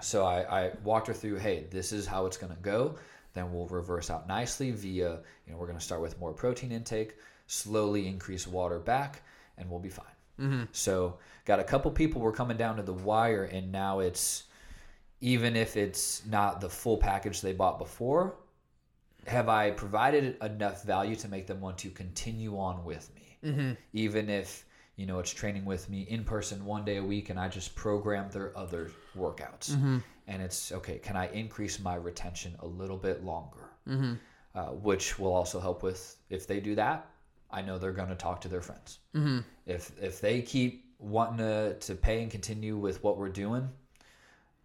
[0.00, 1.36] So I, I walked her through.
[1.36, 2.96] Hey, this is how it's going to go.
[3.34, 5.20] Then we'll reverse out nicely via.
[5.46, 7.16] You know, we're going to start with more protein intake,
[7.46, 9.22] slowly increase water back,
[9.58, 10.06] and we'll be fine.
[10.40, 10.62] Mm-hmm.
[10.72, 14.44] So got a couple people were coming down to the wire, and now it's
[15.20, 18.34] even if it's not the full package they bought before,
[19.26, 23.38] have I provided enough value to make them want to continue on with me?
[23.44, 23.72] Mm-hmm.
[23.92, 24.64] Even if,
[24.96, 27.74] you know, it's training with me in person one day a week and I just
[27.74, 29.70] program their other workouts.
[29.70, 29.98] Mm-hmm.
[30.28, 33.70] And it's, okay, can I increase my retention a little bit longer?
[33.88, 34.14] Mm-hmm.
[34.54, 37.06] Uh, which will also help with, if they do that,
[37.50, 38.98] I know they're going to talk to their friends.
[39.14, 39.38] Mm-hmm.
[39.66, 43.68] If, if they keep wanting to, to pay and continue with what we're doing,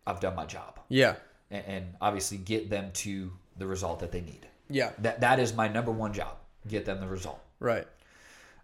[0.05, 1.15] I've done my job Yeah.
[1.51, 4.45] and, and obviously get them to the result that they need.
[4.69, 4.91] Yeah.
[4.99, 6.35] That that is my number one job.
[6.67, 7.39] Get them the result.
[7.59, 7.87] Right.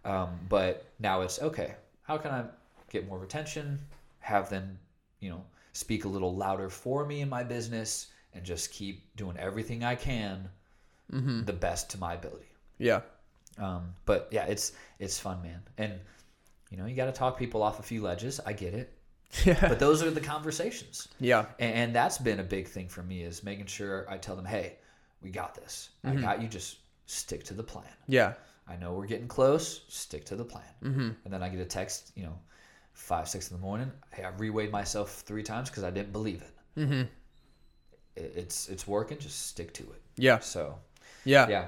[0.04, 1.74] Um, but now it's okay.
[2.02, 2.44] How can I
[2.90, 3.78] get more retention?
[4.20, 4.78] Have them,
[5.20, 5.42] you know,
[5.72, 9.94] speak a little louder for me in my business, and just keep doing everything I
[9.94, 10.48] can,
[11.44, 12.48] the best to my ability.
[12.78, 13.00] Yeah.
[13.58, 15.60] Um, but yeah, it's it's fun, man.
[15.78, 16.00] And
[16.70, 18.40] you know, you got to talk people off a few ledges.
[18.44, 18.92] I get it.
[19.44, 19.68] Yeah.
[19.68, 21.08] But those are the conversations.
[21.20, 21.46] Yeah.
[21.58, 24.44] And, and that's been a big thing for me is making sure I tell them,
[24.44, 24.76] hey,
[25.22, 25.90] we got this.
[26.04, 26.48] I got you.
[26.48, 27.86] Just stick to the plan.
[28.08, 28.34] Yeah.
[28.66, 29.82] I know we're getting close.
[29.88, 30.64] Stick to the plan.
[30.82, 31.08] Mm-hmm.
[31.24, 32.38] And then I get a text, you know,
[32.94, 33.90] five, six in the morning.
[34.12, 36.80] Hey, I reweighed myself three times because I didn't believe it.
[36.80, 37.02] Mm-hmm.
[38.16, 39.18] It's it's working.
[39.18, 40.02] Just stick to it.
[40.16, 40.38] Yeah.
[40.38, 40.78] So
[41.24, 41.48] Yeah.
[41.48, 41.66] yeah,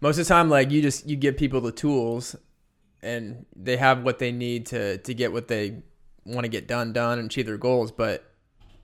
[0.00, 2.34] Most of the time, like you just you give people the tools,
[3.02, 5.82] and they have what they need to to get what they
[6.24, 7.92] want to get done done and achieve their goals.
[7.92, 8.24] But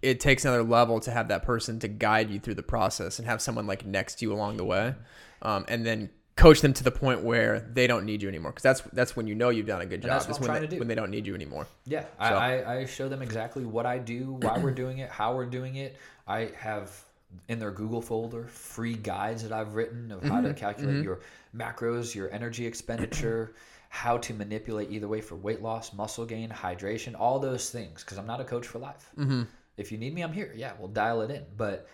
[0.02, 3.26] it takes another level to have that person to guide you through the process and
[3.26, 4.94] have someone like next to you along the way,
[5.40, 8.52] um, and then coach them to the point where they don't need you anymore.
[8.52, 10.10] Because that's that's when you know you've done a good job.
[10.10, 10.78] that's what I'm when trying they, to do.
[10.78, 11.66] when they don't need you anymore.
[11.86, 12.04] yeah.
[12.18, 15.46] I, I, I show them exactly what I do, why we're doing it, how we're
[15.46, 15.96] doing it.
[16.26, 17.04] I have
[17.48, 21.04] in their Google folder free guides that I've written of how to mm-hmm, calculate mm-hmm.
[21.04, 21.20] your
[21.56, 23.54] macros, your energy expenditure,
[23.88, 28.02] how to manipulate either way for weight loss, muscle gain, hydration, all those things.
[28.02, 29.10] Because I'm not a coach for life.
[29.18, 29.42] Mm-hmm.
[29.76, 30.52] If you need me, I'm here.
[30.56, 31.44] Yeah, we'll dial it in.
[31.56, 31.88] But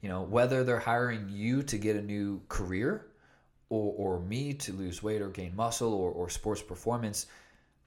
[0.00, 3.06] you know, whether they're hiring you to get a new career,
[3.68, 7.26] or, or me to lose weight or gain muscle or, or sports performance,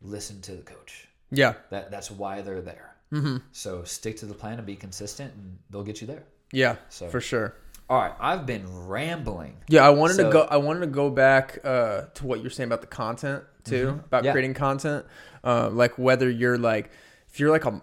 [0.02, 1.08] listen to the coach.
[1.32, 1.54] Yeah.
[1.70, 2.96] That that's why they're there.
[3.12, 3.38] Mm-hmm.
[3.52, 6.24] So stick to the plan and be consistent, and they'll get you there.
[6.52, 6.76] Yeah.
[6.90, 7.56] So- for sure.
[7.90, 9.56] All right, I've been rambling.
[9.70, 10.42] Yeah, I wanted So- to go.
[10.42, 14.18] I wanted to go back uh, to what you're saying about the content too, about
[14.20, 14.26] Mm-hmm.
[14.26, 14.32] Yeah.
[14.34, 15.06] creating content.
[15.42, 16.90] Uh, like whether you're like,
[17.30, 17.82] if you're like a,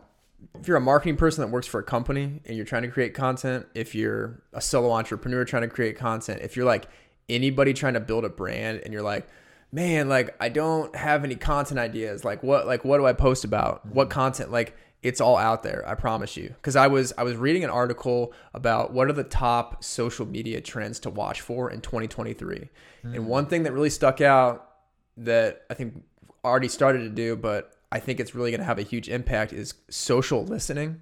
[0.61, 3.15] if you're a marketing person that works for a company and you're trying to create
[3.15, 6.87] content, if you're a solo entrepreneur trying to create content, if you're like
[7.29, 9.27] anybody trying to build a brand and you're like,
[9.73, 12.25] man, like I don't have any content ideas.
[12.25, 13.87] Like what, like what do I post about?
[13.87, 14.15] What mm-hmm.
[14.15, 14.53] content?
[14.53, 15.85] Like it's all out there.
[15.87, 16.49] I promise you.
[16.49, 20.61] Because I was I was reading an article about what are the top social media
[20.61, 22.71] trends to watch for in 2023,
[23.03, 23.25] and mm.
[23.25, 24.71] one thing that really stuck out
[25.19, 26.03] that I think
[26.43, 29.53] already started to do, but I think it's really going to have a huge impact
[29.53, 31.01] is social listening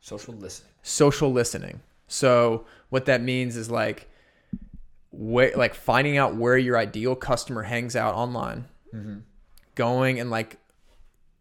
[0.00, 0.70] Social listening.
[0.82, 1.80] social listening.
[2.06, 4.08] So what that means is like
[5.16, 9.18] where like finding out where your ideal customer hangs out online, mm-hmm.
[9.74, 10.58] going and like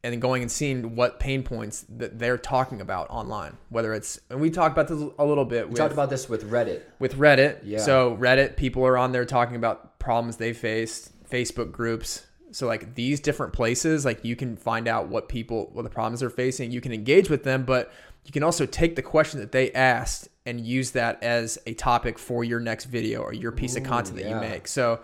[0.04, 3.58] and going and seeing what pain points that they're talking about online.
[3.70, 6.30] Whether it's and we talked about this a little bit We with talked about this
[6.30, 6.84] with Reddit.
[7.00, 7.60] with Reddit.
[7.64, 7.80] Yeah.
[7.80, 12.96] So Reddit people are on there talking about problems they faced, Facebook groups, So like
[12.96, 16.72] these different places, like you can find out what people, what the problems they're facing.
[16.72, 17.92] You can engage with them, but
[18.26, 22.20] you can also take the question that they asked and use that as a topic
[22.20, 24.42] for your next video or your piece of content that yeah.
[24.42, 24.68] you make.
[24.68, 25.00] So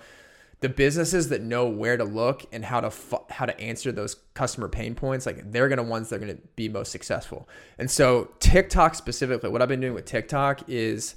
[0.60, 4.16] the businesses that know where to look and how to fu- how to answer those
[4.34, 7.48] customer pain points, like they're gonna ones that are gonna be most successful.
[7.78, 11.16] And so TikTok specifically, what I've been doing with TikTok is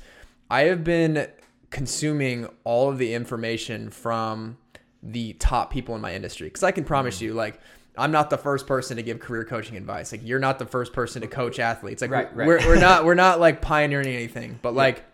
[0.51, 1.29] I have been
[1.71, 4.59] consuming all of the information from
[5.03, 7.23] the top people in my industry because I can promise mm.
[7.23, 7.61] you, like.
[7.97, 10.13] I'm not the first person to give career coaching advice.
[10.13, 12.03] Like you're not the first person to coach athletes.
[12.03, 12.47] Like Right, right.
[12.47, 14.59] we're we're not we're not like pioneering anything.
[14.63, 15.05] But like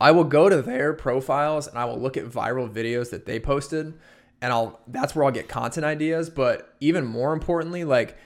[0.00, 3.38] I will go to their profiles and I will look at viral videos that they
[3.38, 3.94] posted
[4.40, 8.16] and I'll that's where I'll get content ideas, but even more importantly, like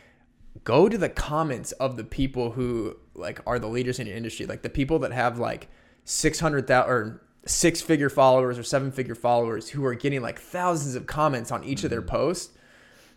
[0.65, 4.47] go to the comments of the people who like are the leaders in your industry,
[4.47, 5.69] like the people that have like
[6.05, 11.07] 600,000 or six figure followers or seven figure followers who are getting like thousands of
[11.07, 12.09] comments on each of their mm.
[12.09, 12.57] posts.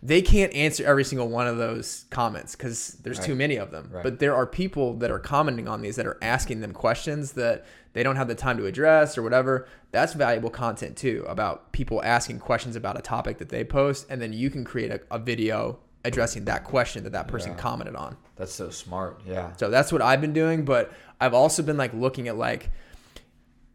[0.04, 3.88] They can't answer every single one of those comments because there's too many of them.
[3.92, 4.02] Right.
[4.02, 7.64] But there are people that are commenting on these that are asking them questions that
[7.92, 9.68] they don't have the time to address or whatever.
[9.92, 14.20] That's valuable content too about people asking questions about a topic that they post, and
[14.20, 17.58] then you can create a, a video addressing that question that that person Yeah.
[17.58, 18.16] commented on.
[18.34, 19.20] That's so smart.
[19.24, 19.52] Yeah.
[19.56, 20.90] So that's what I've been doing, but
[21.20, 22.70] I've also been like looking at like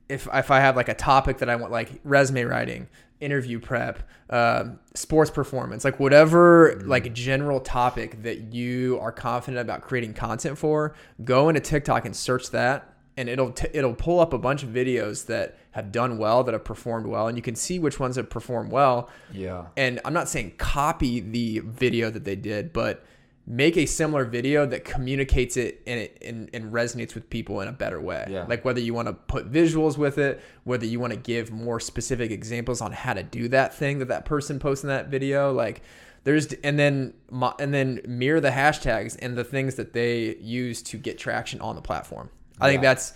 [0.10, 2.88] if if I have like a topic that I want like resume writing,
[3.20, 9.82] interview prep, um, sports performance, like whatever like general topic that you are confident about
[9.82, 10.94] creating content for,
[11.24, 14.70] go into TikTok and search that and it'll t- it'll pull up a bunch of
[14.70, 18.16] videos that have done well, that have performed well, and you can see which ones
[18.16, 19.66] have performed well Yeah.
[19.76, 23.04] and I'm not saying copy the video that they did, but
[23.50, 27.72] make a similar video that communicates it and, and, and resonates with people in a
[27.72, 28.28] better way.
[28.30, 28.46] Yeah.
[28.46, 31.80] Like whether you want to put visuals with it, whether you want to give more
[31.80, 35.54] specific examples on how to do that thing that that person posts in that video,
[35.54, 35.82] like
[36.26, 37.14] there's and then
[37.58, 41.76] and then mirror the hashtags and the things that they use to get traction on
[41.76, 42.30] the platform.
[42.60, 43.14] I think that's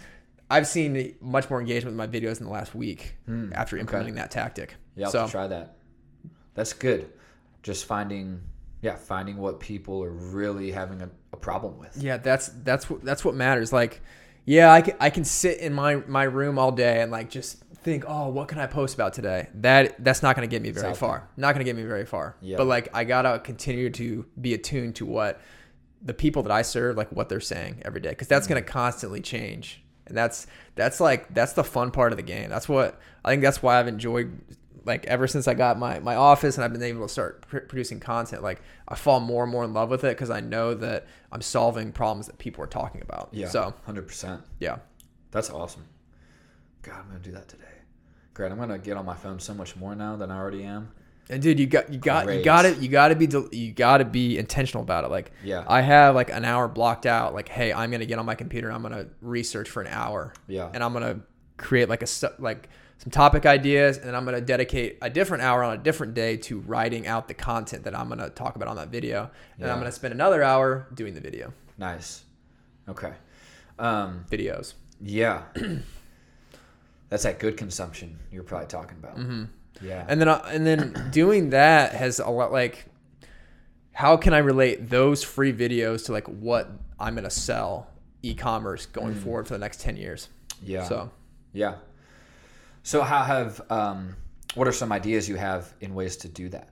[0.49, 3.51] I've seen much more engagement with my videos in the last week hmm.
[3.53, 4.75] after implementing that tactic.
[4.95, 5.75] Yeah, so try that.
[6.53, 7.09] That's good.
[7.63, 8.41] Just finding,
[8.81, 11.95] yeah, finding what people are really having a, a problem with.
[12.01, 13.71] Yeah, that's that's what that's what matters.
[13.71, 14.01] Like,
[14.45, 17.63] yeah, I can I can sit in my my room all day and like just
[17.75, 19.49] think, oh, what can I post about today?
[19.55, 21.29] That that's not going to get me very far.
[21.37, 22.35] Not going to get me very far.
[22.41, 22.57] Yeah.
[22.57, 25.41] But like, I gotta continue to be attuned to what
[26.01, 28.67] the people that I serve, like what they're saying every day, because that's going to
[28.67, 28.73] mm-hmm.
[28.73, 29.83] constantly change.
[30.07, 32.49] And that's that's like that's the fun part of the game.
[32.49, 33.43] That's what I think.
[33.43, 34.41] That's why I've enjoyed
[34.85, 37.59] like ever since I got my my office and I've been able to start pr-
[37.59, 38.41] producing content.
[38.43, 41.41] Like I fall more and more in love with it because I know that I'm
[41.41, 43.29] solving problems that people are talking about.
[43.31, 43.47] Yeah.
[43.49, 44.41] So hundred percent.
[44.59, 44.77] yeah,
[45.31, 45.85] That's awesome.
[46.81, 47.63] God, I'm gonna do that today.
[48.33, 48.51] Great.
[48.51, 50.91] I'm gonna get on my phone so much more now than I already am.
[51.29, 52.77] and dude, you got you got you got it.
[52.79, 55.11] you got to be you got to be intentional about it.
[55.11, 55.63] Like Yeah.
[55.67, 57.33] I have like an hour blocked out.
[57.35, 58.71] Like hey, I'm gonna get on my computer.
[58.71, 60.33] I'm gonna research for an hour.
[60.47, 60.69] Yeah.
[60.73, 61.19] and I'm gonna
[61.57, 62.07] create like a
[62.39, 62.69] like
[63.01, 66.37] some topic ideas, and then I'm gonna dedicate a different hour on a different day
[66.37, 69.73] to writing out the content that I'm gonna talk about on that video, and Yeah.
[69.73, 72.23] I'm gonna spend another hour doing the video Nice.
[72.87, 73.13] Okay.
[73.79, 74.73] Um, videos.
[75.01, 75.43] yeah.
[77.09, 79.17] That's that good consumption you're probably talking about.
[79.17, 79.43] Mm-hmm.
[79.81, 80.05] Yeah.
[80.07, 82.85] And then and then doing that has a lot like
[83.93, 87.87] how can I relate those free videos to like what I'm gonna sell
[88.21, 90.29] e-commerce going forward for the next ten years?
[90.63, 90.83] yeah.
[90.87, 91.09] So
[91.53, 91.75] Yeah.
[92.83, 94.15] So how have um,
[94.55, 96.69] what are some ideas you have in ways to do that?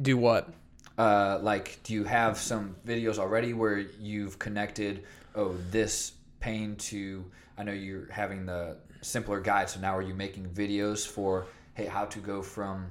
[0.00, 0.48] do what?
[0.96, 5.04] Uh, like, do you have some videos already where you've connected?
[5.34, 7.24] Oh, this pain to.
[7.56, 9.70] I know you're having the simpler guide.
[9.70, 12.90] So now are you making videos for hey how to go from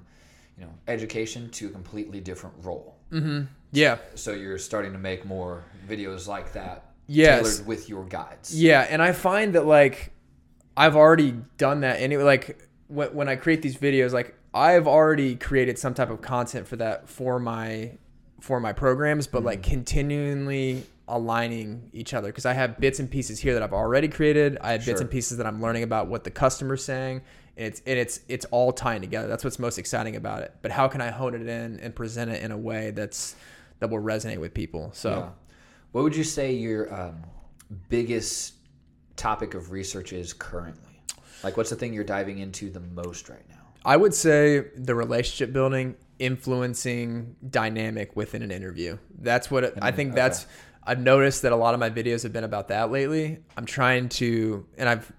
[0.58, 2.96] you know education to a completely different role?
[3.12, 3.46] Mm-hmm.
[3.72, 3.98] Yeah.
[4.16, 6.92] So you're starting to make more videos like that.
[7.08, 7.42] Yes.
[7.42, 8.58] Tailored with your guides.
[8.58, 10.12] Yeah, and I find that like
[10.78, 12.24] I've already done that anyway.
[12.24, 16.68] Like when when I create these videos, like I've already created some type of content
[16.68, 17.98] for that for my
[18.40, 23.40] for my programs, but like continually aligning each other because I have bits and pieces
[23.40, 24.58] here that I've already created.
[24.62, 27.22] I have bits and pieces that I'm learning about what the customer's saying.
[27.58, 29.28] And it's and it's it's all tying together.
[29.28, 30.54] That's what's most exciting about it.
[30.62, 33.36] But how can I hone it in and present it in a way that's
[33.80, 34.92] that will resonate with people?
[34.94, 35.30] So Yeah.
[35.94, 37.24] What would you say your um,
[37.90, 38.54] biggest
[39.18, 41.02] topic of research is currently?
[41.44, 43.56] Like, what's the thing you're diving into the most right now?
[43.86, 48.98] I would say the relationship building, influencing dynamic within an interview.
[49.20, 50.12] That's what I think.
[50.12, 50.16] okay.
[50.16, 50.48] That's
[50.84, 53.40] I've noticed that a lot of my videos have been about that lately.
[53.58, 55.12] I'm trying to, and I've,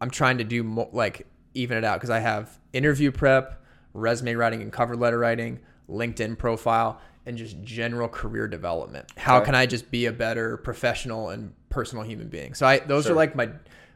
[0.00, 3.62] I'm trying to do more like even it out because I have interview prep,
[3.94, 9.10] resume writing and cover letter writing, LinkedIn profile, and just general career development.
[9.16, 9.46] How Okay.
[9.46, 12.54] can I just be a better professional and personal human being?
[12.54, 13.12] So I those Sure.
[13.12, 13.50] are like my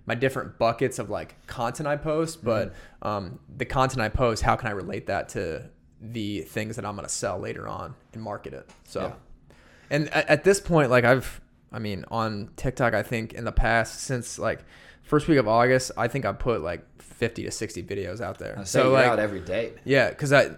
[0.06, 3.08] my different buckets of like content I post, but Mm-hmm.
[3.08, 5.68] um, the content I post, how can I relate that to
[6.00, 8.68] the things that I'm going to sell later on and market it?
[8.84, 9.12] So, Yeah.
[9.90, 11.40] and at, at this point, like I've,
[11.72, 14.60] I mean, on TikTok, I think in the past since like
[15.02, 18.60] first week of August, I think I put like 50 to 60 videos out there.
[18.64, 19.72] So like, out every day.
[19.84, 20.50] yeah, because I,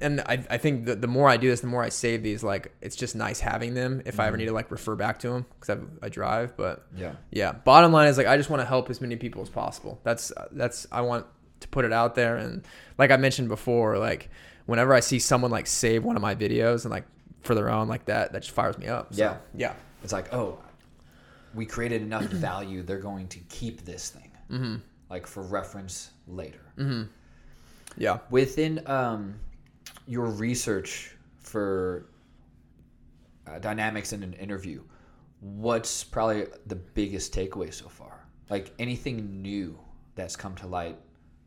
[0.00, 2.42] and I, I think the, the more I do this, the more I save these.
[2.42, 4.20] Like, it's just nice having them if Mm-hmm.
[4.20, 6.56] I ever need to like refer back to them because I, I drive.
[6.56, 7.14] But Yeah.
[7.30, 10.00] yeah, bottom line is like I just want to help as many people as possible.
[10.04, 11.26] That's that's I want
[11.60, 12.36] to put it out there.
[12.36, 12.64] And
[12.98, 14.28] like I mentioned before, like
[14.66, 17.04] whenever I see someone like save one of my videos and like
[17.42, 19.14] for their own like that, that just fires me up.
[19.14, 19.36] So, Yeah.
[19.54, 20.58] yeah, It's like, oh,
[21.54, 22.82] we created enough value.
[22.82, 24.74] They're going to keep this thing, mm-hmm.
[25.08, 26.58] like for reference later.
[27.96, 28.18] yeah.
[28.30, 29.36] Within um,
[30.06, 32.06] your research for
[33.46, 34.82] uh, dynamics in an interview,
[35.40, 38.24] what's probably the biggest takeaway so far?
[38.50, 39.78] Like anything new
[40.14, 40.96] that's come to light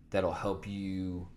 [0.10, 1.28] that'll help you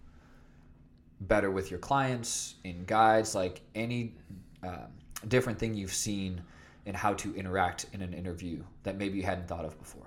[1.23, 4.15] better with your clients in guides, like any
[4.63, 4.89] um,
[5.29, 6.41] different thing you've seen
[6.87, 10.02] in how to interact in an interview that maybe you hadn't thought of before.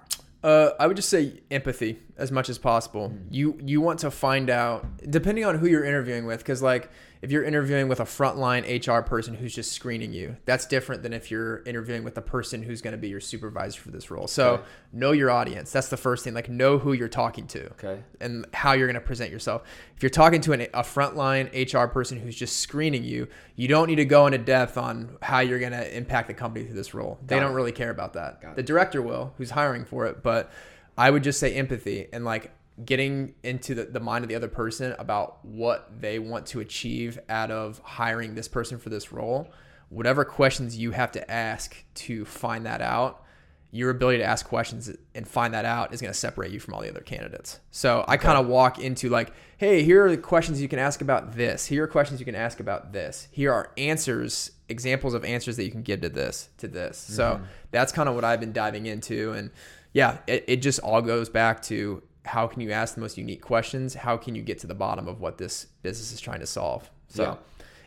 [0.45, 3.11] Uh, I would just say empathy as much as possible.
[3.31, 6.91] You you want to find out depending on who you're interviewing with, because like
[7.25, 11.11] if you're interviewing with a frontline HR person who's just screening you, that's different than
[11.11, 14.27] if you're interviewing with the person who's going to be your supervisor for this role.
[14.27, 14.63] So Okay.
[14.93, 15.71] know your audience.
[15.71, 16.35] That's the first thing.
[16.35, 17.99] Like know who you're talking to Okay.
[18.21, 19.63] and how you're going to present yourself.
[19.97, 23.87] If you're talking to an, a frontline HR person who's just screening you, you don't
[23.87, 26.93] need to go into depth on how you're going to impact the company through this
[26.93, 27.17] role.
[27.25, 28.39] They Got don't really care about that.
[28.43, 28.67] Got The it.
[28.67, 30.51] director will, who's hiring for it, but
[30.95, 32.51] I would just say empathy and like
[32.83, 37.19] getting into the, the mind of the other person about what they want to achieve
[37.29, 39.49] out of hiring this person for this role.
[39.89, 43.23] Whatever questions you have to ask to find that out,
[43.71, 46.73] your ability to ask questions and find that out is going to separate you from
[46.73, 47.59] all the other candidates.
[47.71, 51.01] So I kind of walk into like, hey, here are the questions you can ask
[51.01, 51.65] about this.
[51.65, 53.27] Here are questions you can ask about this.
[53.31, 56.97] Here are answers, examples of answers that you can give to this, to this.
[56.97, 57.43] So mm-hmm.
[57.71, 59.33] that's kind of what I've been diving into.
[59.33, 59.51] And
[59.91, 63.41] yeah, it, it just all goes back to how can you ask the most unique
[63.41, 63.93] questions?
[63.93, 66.89] How can you get to the bottom of what this business is trying to solve?
[67.07, 67.35] So, Yeah.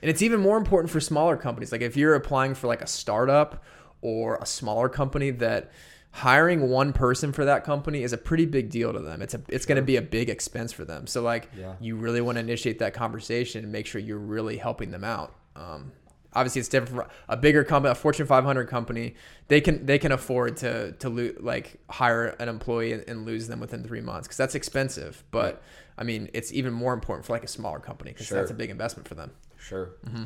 [0.03, 1.72] and it's even more important for smaller companies.
[1.72, 3.62] Like if you're applying for like a startup
[4.01, 5.70] or a smaller company that
[6.11, 9.20] hiring one person for that company is a pretty big deal to them.
[9.22, 11.07] It's a it's going to be a big expense for them.
[11.07, 11.74] So like Yeah.
[11.80, 15.34] you really want to initiate that conversation and make sure you're really helping them out.
[15.55, 15.93] Um,
[16.33, 19.14] obviously it's different for a bigger company, a Fortune 500 company.
[19.49, 23.49] They can they can afford to to lo- like hire an employee and, and lose
[23.49, 25.24] them within three months because that's expensive.
[25.31, 25.62] But
[25.97, 28.39] I mean, it's even more important for like a smaller company because Sure.
[28.39, 29.33] that's a big investment for them.
[29.59, 29.91] Sure.
[30.07, 30.24] Mm-hmm.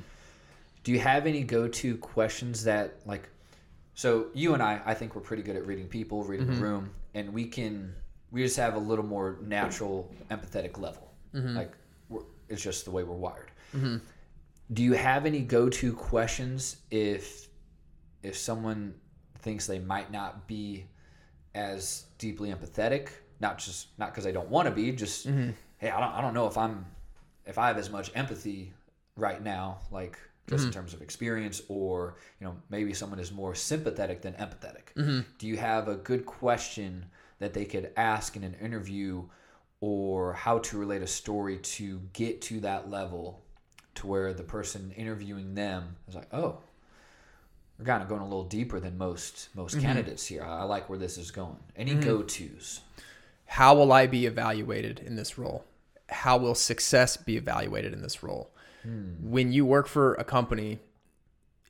[0.85, 3.29] Do you have any go-to questions that like?
[3.95, 6.63] So you and I, I think we're pretty good at reading people, reading a mm-hmm.
[6.63, 7.95] room, and we can
[8.31, 11.13] we just have a little more natural empathetic level.
[11.35, 11.57] Mm-hmm.
[11.57, 11.73] Like
[12.09, 13.51] we're, it's just the way we're wired.
[14.73, 17.49] Do you have any go-to questions if
[18.23, 18.95] if someone
[19.41, 20.87] thinks they might not be
[21.55, 23.09] as deeply empathetic?
[23.41, 25.51] Not just not because they don't want to be, just mm-hmm.
[25.79, 26.87] hey, I don't I don't know if I'm
[27.45, 28.73] if I have as much empathy
[29.17, 30.19] right now, like
[30.49, 30.81] just in mm-hmm.
[30.81, 34.95] terms of experience, or you know maybe someone is more sympathetic than empathetic.
[34.97, 35.21] Mm-hmm.
[35.39, 37.07] Do you have a good question
[37.41, 39.25] that they could ask in an interview,
[39.81, 43.43] or how to relate a story to get to that level,
[43.97, 46.59] to where the person interviewing them is like, oh,
[47.79, 49.87] we're kind of going a little deeper than most most mm-hmm.
[49.87, 50.43] candidates here.
[50.43, 51.59] I, I like where this is going.
[51.77, 52.01] Any mm-hmm.
[52.01, 52.81] go tos?
[53.53, 55.63] how will I be evaluated in this role?
[56.09, 58.51] How will success be evaluated in this role?
[58.83, 59.13] Hmm.
[59.21, 60.79] When you work for a company,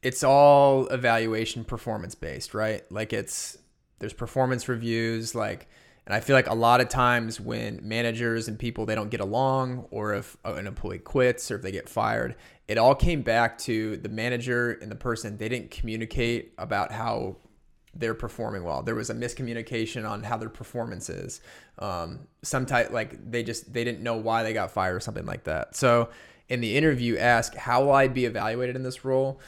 [0.00, 2.84] it's all evaluation performance based, right?
[2.92, 3.58] Like it's
[3.98, 5.66] there's performance reviews like
[6.06, 9.20] and I feel like a lot of times when managers and people they don't get
[9.20, 12.34] along or if an employee quits or if they get fired,
[12.66, 17.36] it all came back to the manager and the person they didn't communicate about how
[17.94, 18.82] they're performing well.
[18.82, 21.40] There was a miscommunication on how their performance is.
[21.78, 25.26] Um, some type like they just they didn't know why they got fired or something
[25.26, 25.76] like that.
[25.76, 26.08] So
[26.48, 29.40] in the interview, ask how will I be evaluated in this role?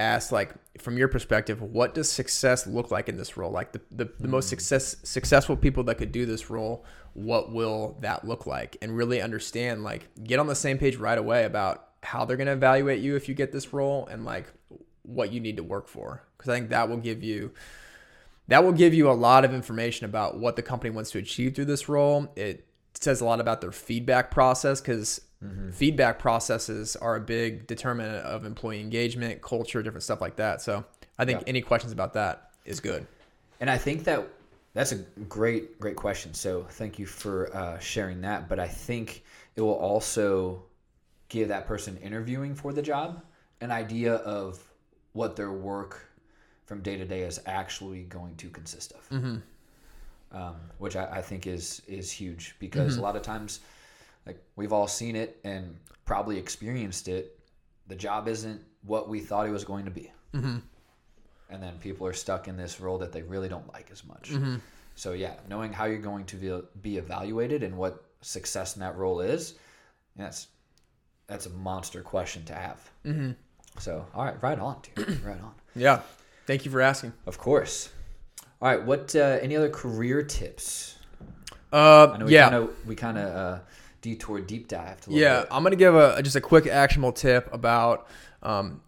[0.00, 3.52] Ask like from your perspective, what does success look like in this role?
[3.52, 4.50] Like the, the, the most hmm.
[4.50, 8.78] success successful people that could do this role, what will that look like?
[8.80, 12.52] And really understand like get on the same page right away about how they're gonna
[12.52, 14.46] evaluate you if you get this role and like
[15.02, 16.22] what you need to work for.
[16.38, 17.52] Because I think that will give you
[18.48, 21.54] that will give you a lot of information about what the company wants to achieve
[21.54, 22.32] through this role.
[22.36, 25.20] It says a lot about their feedback process because
[25.72, 30.60] feedback processes are a big determinant of employee engagement, culture, different stuff like that.
[30.60, 30.84] So
[31.18, 31.48] I think Yeah.
[31.48, 33.06] any questions about that is good.
[33.58, 34.28] And I think that
[34.74, 34.96] that's a
[35.28, 36.34] great, great question.
[36.34, 38.48] So thank you for uh, sharing that.
[38.48, 39.24] But I think
[39.56, 40.62] it will also
[41.28, 43.22] give that person interviewing for the job
[43.60, 44.62] an idea of
[45.12, 46.06] what their work
[46.66, 49.40] from day to day is actually going to consist of.
[50.32, 53.58] Um, which I, I think is is huge because a lot of times,
[54.30, 57.38] like we've all seen it and probably experienced it.
[57.88, 60.12] The job isn't what we thought it was going to be
[61.50, 64.30] and then people are stuck in this role that they really don't like as much.
[64.94, 69.20] So yeah, knowing how you're going to be, evaluated and what success in that role
[69.20, 69.54] is,
[70.16, 70.48] that's
[71.26, 72.90] that's a monster question to have.
[73.04, 73.30] Mm-hmm.
[73.78, 75.54] So all right, right on, dude, right on.
[75.74, 76.00] Yeah.
[76.46, 77.12] Thank you for asking.
[77.26, 77.90] Of course.
[78.60, 80.96] All right, what uh, any other career tips?
[81.72, 82.50] Uh, I know we yeah.
[82.50, 83.58] kind of we kind of uh,
[84.00, 84.98] detour deep dive.
[85.08, 85.48] Yeah, bit.
[85.50, 88.06] I'm gonna give a just a quick actionable tip about
[88.42, 88.82] um,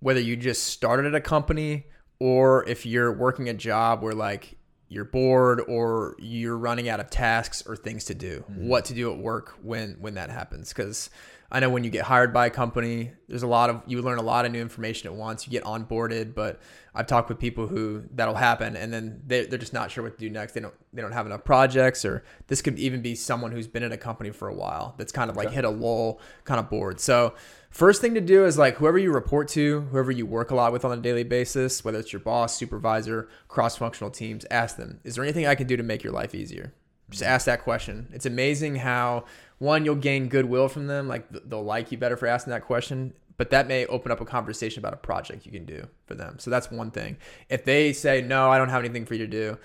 [0.00, 1.86] whether you just started at a company
[2.18, 4.56] or if you're working a job where like
[4.88, 8.44] you're bored or you're running out of tasks or things to do.
[8.54, 10.72] What to do at work when when that happens?
[10.72, 11.10] Because
[11.50, 14.18] I know when you get hired by a company, there's a lot of you learn
[14.18, 15.46] a lot of new information at once.
[15.46, 16.60] You get onboarded, but
[16.94, 20.18] I've talked with people who that'll happen, and then they they're just not sure what
[20.18, 20.54] to do next.
[20.54, 23.82] They don't they don't have enough projects, or this could even be someone who's been
[23.82, 26.68] at a company for a while that's kind of like hit a lull, kind of
[26.68, 26.98] bored.
[27.00, 27.34] So
[27.70, 30.72] first thing to do is like whoever you report to, whoever you work a lot
[30.72, 35.00] with on a daily basis, whether it's your boss, supervisor, cross functional teams, ask them,
[35.04, 36.72] is there anything I can do to make your life easier?
[37.10, 38.08] Just ask that question.
[38.12, 39.24] It's amazing how
[39.58, 43.14] one you'll gain goodwill from them, like they'll like you better for asking that question,
[43.36, 46.38] but that may open up a conversation about a project you can do for them.
[46.38, 47.16] So that's one thing.
[47.48, 49.58] If they say no, I don't have anything for you to do,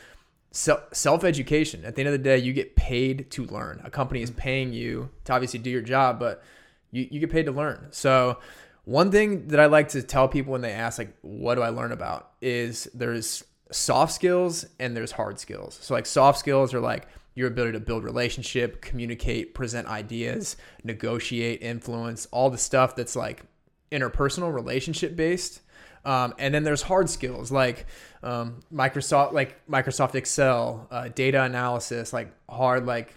[0.52, 1.86] self education.
[1.86, 3.82] At the end of the day, you get paid to learn.
[3.84, 6.44] A company is paying you to obviously do your job, but
[6.92, 7.88] you, you get paid to learn.
[7.92, 8.38] So
[8.86, 11.70] one thing that I like to tell people when they ask like what do I
[11.70, 15.80] learn about is there's soft skills and there's hard skills.
[15.82, 21.62] So like soft skills are like your ability to build relationship, communicate, present ideas, negotiate,
[21.62, 23.44] influence, all the stuff that's like
[23.92, 25.62] interpersonal relationship based.
[26.04, 27.86] Um, and then there's hard skills like
[28.24, 33.14] um, Microsoft, like Microsoft Excel, uh, data analysis, like hard, like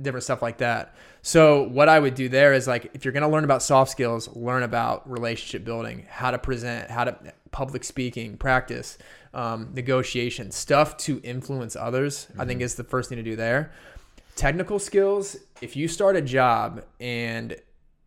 [0.00, 0.94] different stuff like that.
[1.22, 3.90] So what I would do there is like if you're going to learn about soft
[3.90, 7.16] skills, learn about relationship building, how to present, how to
[7.50, 8.98] public speaking, practice,
[9.34, 12.28] um, negotiation, stuff to influence others.
[12.38, 13.72] I think is the first thing to do there.
[14.36, 17.56] Technical skills, if you start a job and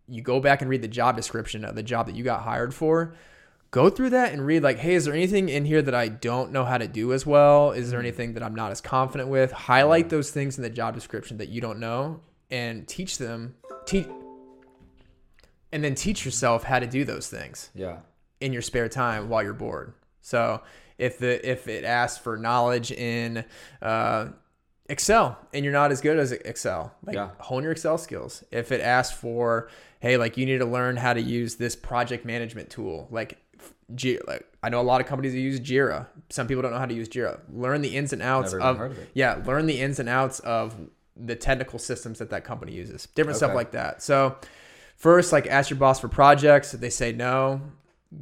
[0.08, 2.74] you go back and read the job description of the job that you got hired
[2.74, 3.14] for,
[3.72, 6.52] go through that and read like, hey, is there anything in here that I don't
[6.52, 7.72] know how to do as well?
[7.72, 9.52] Is there anything that I'm not as confident with?
[9.52, 13.56] Highlight those things in the job description that you don't know and teach them
[13.86, 14.08] teach
[15.72, 17.98] and then teach yourself how to do those things Yeah.
[18.40, 19.94] in your spare time while you're bored.
[20.22, 20.62] So
[20.98, 23.44] if the if it asks for knowledge in
[23.82, 24.28] uh,
[24.90, 27.30] Excel and you're not as good as Excel, like Yeah.
[27.40, 28.44] hone your Excel skills.
[28.52, 29.70] If it asks for
[30.00, 33.38] hey, like you need to learn how to use this project management tool, like
[33.96, 36.08] G- like I know a lot of companies that use Jira.
[36.30, 37.40] Some people don't know how to use Jira.
[37.52, 39.10] Learn the ins and outs of, of it.
[39.14, 40.76] yeah, learn the ins and outs of
[41.16, 43.08] the technical systems that that company uses.
[43.16, 44.04] Different stuff like that.
[44.04, 44.36] So
[44.98, 46.74] first, like ask your boss for projects.
[46.74, 47.62] If they say no,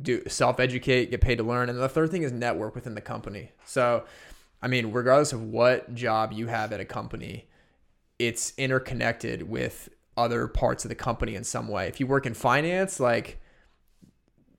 [0.01, 1.69] do self educate, get paid to learn.
[1.69, 3.51] And the third thing is network within the company.
[3.65, 4.05] So,
[4.61, 7.47] I mean, regardless of what job you have at a company,
[8.19, 11.87] it's interconnected with other parts of the company in some way.
[11.87, 13.39] If you work in finance, like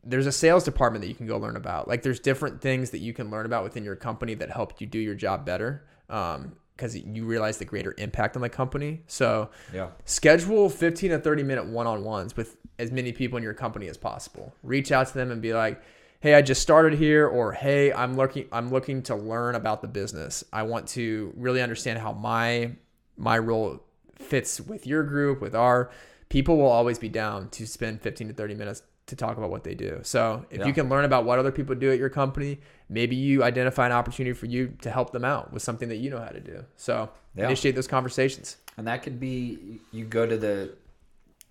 [0.04, 1.88] there's a sales department that you can go learn about.
[1.88, 4.86] Like there's different things that you can learn about within your company that help you
[4.86, 5.84] do your job better.
[6.08, 9.00] Um, because you realize the greater impact on the company.
[9.06, 9.88] So Yeah.
[10.04, 14.52] schedule 15 to 30 minute one-on-ones with as many people in your company as possible
[14.62, 15.80] reach out to them and be like
[16.20, 19.88] hey i just started here or hey i'm looking i'm looking to learn about the
[19.88, 22.70] business i want to really understand how my
[23.16, 23.82] my role
[24.14, 25.90] fits with your group with our
[26.28, 29.64] people will always be down to spend 15 to 30 minutes to talk about what
[29.64, 30.66] they do so if Yeah.
[30.66, 33.92] you can learn about what other people do at your company maybe you identify an
[33.92, 36.64] opportunity for you to help them out with something that you know how to do
[36.76, 37.46] so Yeah.
[37.46, 40.74] initiate those conversations And that could be you go to the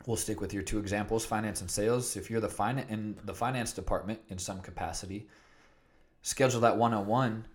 [0.06, 2.16] we'll stick with your two examples, finance and sales.
[2.16, 5.28] If you're the finance in the finance department in some capacity,
[6.22, 7.46] schedule that one-on-one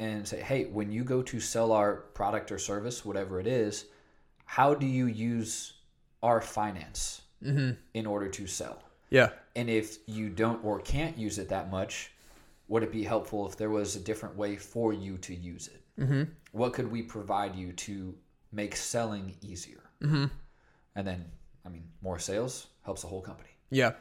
[0.00, 3.86] and say, "Hey, when you go to sell our product or service, whatever it is,
[4.44, 5.74] how do you use
[6.22, 7.72] our finance mm-hmm.
[7.94, 12.10] in order to sell?" yeah And if you don't or can't use it that much,
[12.68, 15.82] would it be helpful if there was a different way for you to use it?
[16.00, 16.22] Mm-hmm.
[16.52, 18.14] What could we provide you to
[18.54, 19.82] make selling easier.
[20.02, 20.26] Mm-hmm.
[20.96, 21.24] And then,
[21.66, 23.50] I mean, more sales helps the whole company.
[23.70, 23.92] Yeah.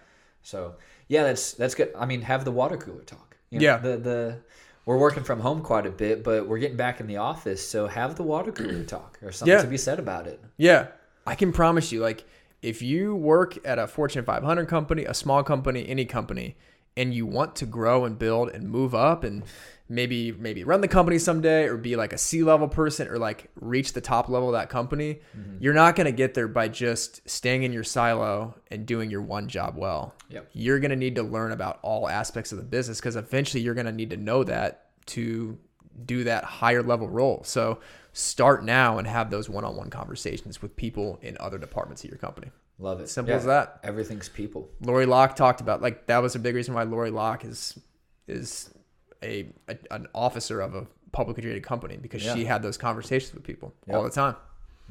[0.42, 0.76] So
[1.08, 1.92] yeah, that's that's good.
[1.98, 3.38] I mean, have the water cooler talk.
[3.50, 3.78] You know, Yeah.
[3.78, 4.40] The the
[4.86, 7.66] we're working from home quite a bit, but we're getting back in the office.
[7.68, 9.62] So have the water cooler talk or something Yeah.
[9.62, 10.42] to be said about it.
[10.58, 10.88] Yeah.
[11.26, 12.26] I can promise you, like,
[12.62, 16.58] if you work at a Fortune 500 company, a small company, any company,
[16.96, 19.44] and you want to grow and build and move up and
[19.90, 23.50] maybe maybe run the company someday or be like a C level person or like
[23.56, 25.58] reach the top level of that company, mm-hmm.
[25.60, 29.22] you're not going to get there by just staying in your silo and doing your
[29.22, 30.16] one job well.
[30.30, 30.50] Yep.
[30.54, 33.76] You're going to need to learn about all aspects of the business because eventually you're
[33.76, 35.58] going to need to know that to
[36.06, 37.44] do that higher level role.
[37.44, 37.80] So
[38.14, 42.52] start now and have those one-on-one conversations with people in other departments of your company.
[42.80, 43.10] Love it.
[43.10, 43.80] Simple as that.
[43.84, 44.70] Everything's people.
[44.82, 47.80] Lori Locke talked about like that was a big reason why Lori Locke is
[48.28, 48.74] is
[49.22, 53.44] a, a an officer of a publicly traded company because she had those conversations with
[53.44, 53.96] people Yep.
[53.96, 54.36] all the time.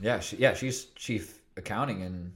[0.01, 2.33] Yeah, she, yeah, she's chief accounting, and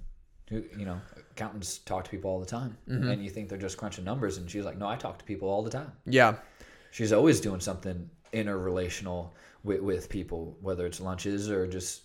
[0.51, 3.09] you know, accountants talk to people all the time, Mm-hmm.
[3.09, 5.49] and you think they're just crunching numbers, and she's like, no, I talk to people
[5.49, 5.91] all the time.
[6.05, 6.35] Yeah.
[6.91, 9.31] She's always doing something interrelational
[9.65, 12.03] with, with people, whether it's lunches or just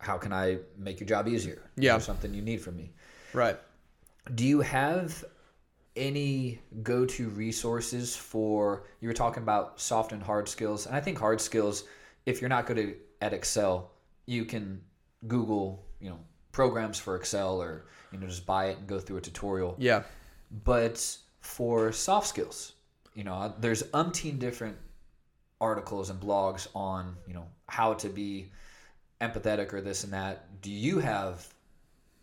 [0.00, 1.62] how can I make your job easier?
[1.76, 1.96] Yeah.
[1.96, 2.92] or something you need from me.
[3.32, 3.58] Right.
[4.34, 5.24] Do you have
[5.96, 11.18] any go-to resources for you were talking about soft and hard skills and i think
[11.18, 11.82] hard skills
[12.26, 13.90] if you're not good at excel
[14.26, 14.80] you can
[15.26, 16.18] google you know
[16.52, 20.04] programs for excel or you know just buy it and go through a tutorial Yeah.
[20.64, 21.04] but
[21.40, 22.74] for soft skills
[23.14, 24.76] you know there's umpteen different
[25.60, 28.52] articles and blogs on you know how to be
[29.20, 31.46] empathetic or this and that do you have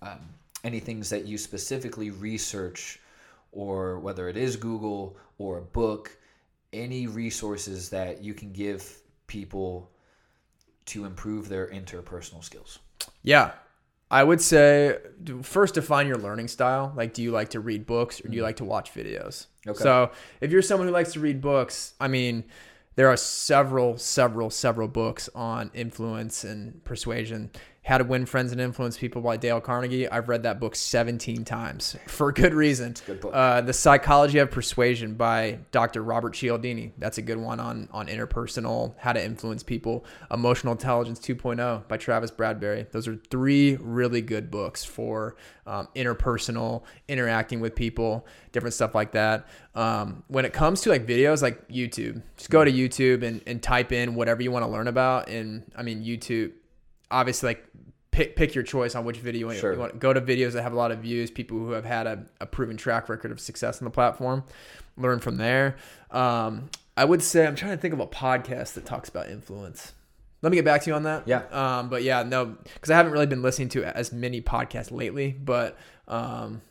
[0.02, 0.20] um,
[0.64, 3.00] any things that you specifically research
[3.52, 6.18] or whether it is google or a book
[6.74, 9.89] any resources that you can give people
[10.86, 12.80] to improve their interpersonal skills
[13.24, 13.52] Yeah.
[14.10, 15.00] I would say
[15.41, 16.93] first define your learning style.
[16.95, 19.48] Like, do you like to read books or do you like to watch videos?
[19.68, 19.84] Okay.
[19.84, 22.45] So, if you're someone who likes to read books, I mean,
[22.98, 27.52] there are several, several, several books on influence and persuasion.
[27.88, 30.10] How to Win Friends and Influence People by Dale Carnegie.
[30.10, 32.96] I've read that book 17 times for good reason.
[33.06, 33.32] good book.
[33.34, 36.04] Uh, the Psychology of Persuasion by Dr.
[36.04, 36.92] Robert Cialdini.
[36.98, 40.04] That's a good one on on interpersonal, how to influence people.
[40.30, 42.92] Emotional Intelligence 2.0 by Travis Bradberry.
[42.92, 49.14] Those are three really good books for um, interpersonal, interacting with people, different stuff like
[49.14, 49.48] that.
[49.76, 53.64] Um, when it comes to like videos, like YouTube, just go to YouTube and, and
[53.64, 55.30] type in whatever you want to learn about.
[55.30, 56.52] And I mean, YouTube,
[57.12, 57.66] obviously, like
[58.12, 59.74] pick pick your choice on which video you- Sure.
[59.74, 59.99] you want.
[59.99, 62.45] Go to videos that have a lot of views, people who have had a, a
[62.45, 64.43] proven track record of success on the platform.
[64.97, 65.76] Learn from there.
[66.12, 69.93] Um, I would say I'm trying to think of a podcast that talks about influence.
[70.41, 71.28] Let me get back to you on that.
[71.28, 71.43] Yeah.
[71.51, 75.32] Um, but yeah, no, because I haven't really been listening to as many podcasts lately.
[75.32, 75.78] But
[76.08, 76.62] um,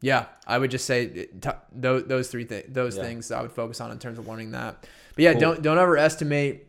[0.00, 3.02] yeah, I would just say it- t- those those three things, those Yeah.
[3.04, 4.86] things I would focus on in terms of learning that.
[5.14, 5.40] But yeah, Cool.
[5.40, 6.66] don't don't overestimate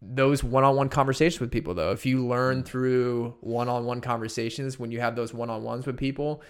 [0.00, 2.28] those one-on-one conversations with people though if you Mm.
[2.28, 6.40] learn through one-on-one conversations when you have those one-on-ones with people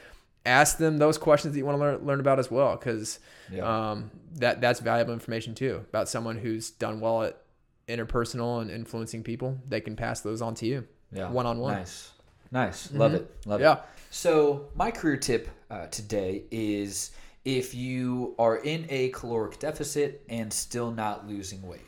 [0.45, 3.19] ask them those questions that you want to learn, learn about as well because
[3.51, 3.91] Yeah.
[3.93, 7.41] um, that that's valuable information too about someone who's done well at
[7.89, 11.75] interpersonal and influencing people they can pass those on to you yeah one-on-one.
[11.75, 12.13] nice
[12.51, 13.79] nice love it love it yeah
[14.11, 17.11] So, my career tip uh, today is
[17.45, 21.87] if you are in a caloric deficit and still not losing weight.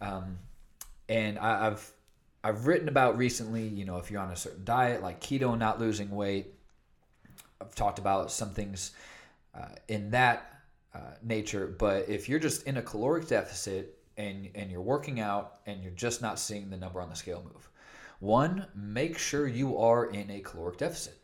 [0.00, 0.38] Um,
[1.10, 1.92] and I, I've
[2.42, 5.78] I've written about recently, you know, if you're on a certain diet like keto, not
[5.78, 6.54] losing weight.
[7.60, 8.92] I've talked about some things
[9.54, 10.62] uh, in that
[10.94, 15.56] uh, nature, but if you're just in a caloric deficit and and you're working out
[15.66, 17.68] and you're just not seeing the number on the scale move,
[18.20, 21.18] one, make sure you are in a caloric deficit.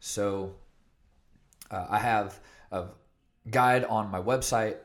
[0.00, 0.54] So
[1.70, 2.40] uh, I have
[2.72, 2.86] a
[3.50, 4.76] guide on my website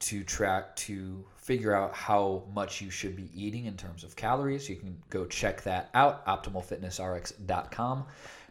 [0.00, 4.68] to track to figure out how much you should be eating in terms of calories.
[4.68, 8.04] You can go check that out, optimalfitnessrx.com.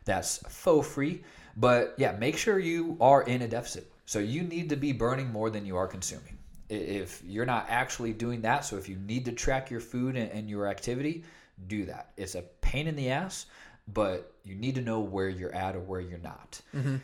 [0.03, 1.23] That's faux free.
[1.55, 3.91] But yeah, make sure you are in a deficit.
[4.07, 6.39] So you need to be burning more than you are consuming.
[6.69, 10.31] If you're not actually doing that, so if you need to track your food and,
[10.31, 11.23] and your activity,
[11.67, 12.13] do that.
[12.17, 13.45] It's a pain in the ass,
[13.93, 16.59] but you need to know where you're at or where you're not.
[16.75, 16.95] Mm-hmm.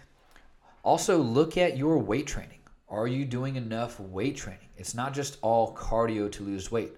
[0.81, 2.62] Also, look at your weight training.
[2.89, 4.69] Are you doing enough weight training?
[4.77, 6.93] It's not just all cardio to lose weight.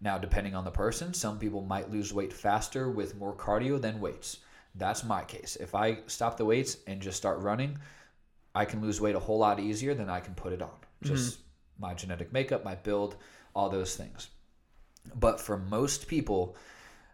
[0.00, 4.00] Now, depending on the person, some people might lose weight faster with more cardio than
[4.00, 4.38] weights.
[4.74, 5.56] That's my case.
[5.56, 7.78] If I stop the weights and just start running,
[8.54, 10.68] I can lose weight a whole lot easier than I can put it on.
[10.68, 11.14] Mm-hmm.
[11.14, 11.38] Just
[11.78, 13.16] my genetic makeup, my build,
[13.54, 14.28] all those things.
[15.14, 16.56] But for most people,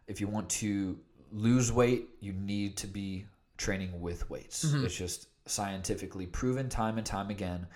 [0.06, 0.98] if you want to
[1.32, 4.64] lose weight, you need to be training with weights.
[4.64, 4.84] Mm-hmm.
[4.86, 7.66] It's just scientifically proven time and time again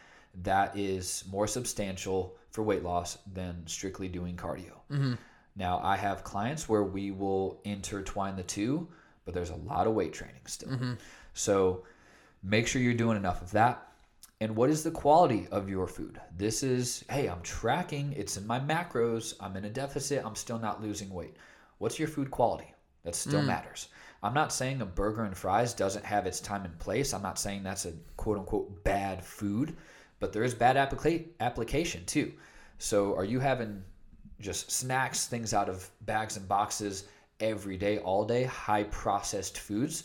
[0.43, 4.73] that is more substantial for weight loss than strictly doing cardio.
[4.91, 5.15] Mm-hmm.
[5.57, 8.89] Now, I have clients where we will intertwine the two,
[9.25, 10.71] but there's a lot of weight training still.
[10.71, 10.95] Mm-hmm.
[11.33, 11.85] So
[12.43, 13.87] make sure you're doing enough of that.
[14.41, 16.21] And what is the quality of your food?
[16.37, 20.59] This is, hey, I'm tracking, it's in my macros, I'm in a deficit, I'm still
[20.59, 21.37] not losing weight.
[21.79, 22.75] What's your food quality?
[23.05, 23.47] That still mm.
[23.47, 23.89] matters.
[24.23, 27.13] I'm not saying a burger and fries doesn't have its time and place.
[27.13, 29.77] I'm not saying that's a quote unquote bad food,
[30.25, 32.33] but there is bad applica- application too.
[32.79, 33.85] So are you having
[34.41, 37.05] just snacks, things out of bags and boxes
[37.41, 40.05] every day, all day, high processed foods?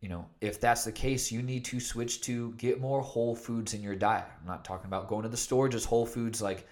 [0.00, 3.74] you know, if that's the case, you need to switch to get more whole foods
[3.74, 4.26] in your diet.
[4.40, 6.68] I'm not talking about going to the store, just whole foods like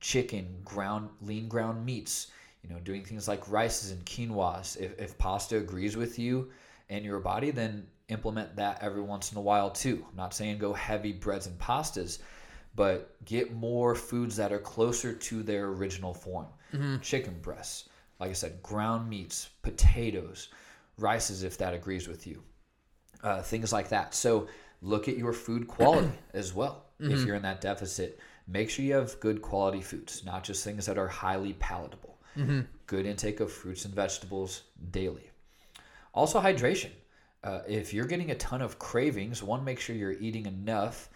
[0.00, 2.26] chicken, ground, lean ground meats,
[2.62, 4.78] you know, doing things like rices and quinoas.
[4.78, 6.50] If, if pasta agrees with you
[6.90, 10.04] and your body, then implement that every once in a while too.
[10.08, 12.18] I'm not saying go heavy breads and pastas,
[12.74, 16.46] but get more foods that are closer to their original form.
[16.72, 17.00] Mm-hmm.
[17.00, 17.88] Chicken breasts,
[18.20, 20.48] like I said, ground meats, potatoes,
[20.98, 22.42] rices, if that agrees with you
[23.22, 24.14] uh, things like that.
[24.14, 24.48] So
[24.82, 26.84] look at your food quality as well.
[26.98, 27.26] If mm-hmm.
[27.26, 30.96] you're in that deficit, make sure you have good quality foods, not just things that
[30.96, 32.18] are highly palatable.
[32.36, 32.60] Mm-hmm.
[32.86, 35.30] Good intake of fruits and vegetables daily.
[36.14, 36.90] Also, hydration.
[37.46, 41.08] Uh, if you're getting a ton of cravings, one, make sure you're eating enough,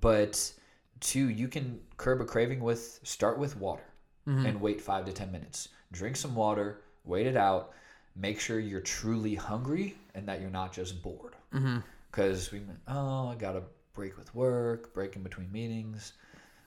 [0.00, 0.52] but
[1.00, 3.82] two, you can curb a craving with start with water
[4.28, 4.46] mm-hmm.
[4.46, 5.70] and wait five to 10 minutes.
[5.90, 7.72] Drink some water, wait it out,
[8.14, 11.34] make sure you're truly hungry and that you're not just bored.
[11.52, 11.78] Mm-hmm.
[12.12, 13.62] Because we, oh, I got to
[13.92, 16.12] break with work, break in between meetings,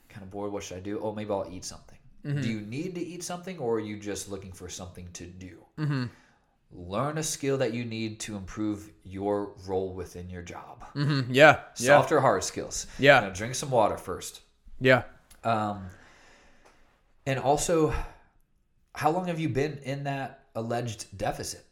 [0.09, 0.51] kind of bored.
[0.51, 0.99] What should I do?
[1.01, 1.97] Oh, maybe I'll eat something.
[2.25, 2.41] Mm-hmm.
[2.41, 5.57] Do you need to eat something or are you just looking for something to do?
[6.71, 10.85] Learn a skill that you need to improve your role within your job.
[10.93, 11.27] Mhm.
[11.29, 11.61] Yeah.
[11.77, 11.87] Yeah.
[11.87, 12.85] Soft or hard skills.
[12.99, 13.21] Yeah.
[13.21, 14.41] You know, drink some water first.
[14.79, 15.03] Yeah.
[15.43, 15.89] Um,
[17.25, 17.93] and also,
[18.93, 21.65] how long have you been in that alleged deficit?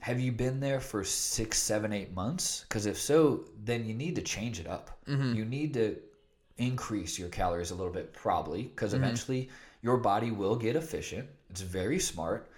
[0.00, 2.64] Have you been there for six, seven, eight months?
[2.66, 4.98] Because if so, then you need to change it up.
[5.06, 5.96] You need to
[6.56, 9.50] increase your calories a little bit, probably, because eventually
[9.82, 11.28] your body will get efficient.
[11.50, 12.50] It's very smart.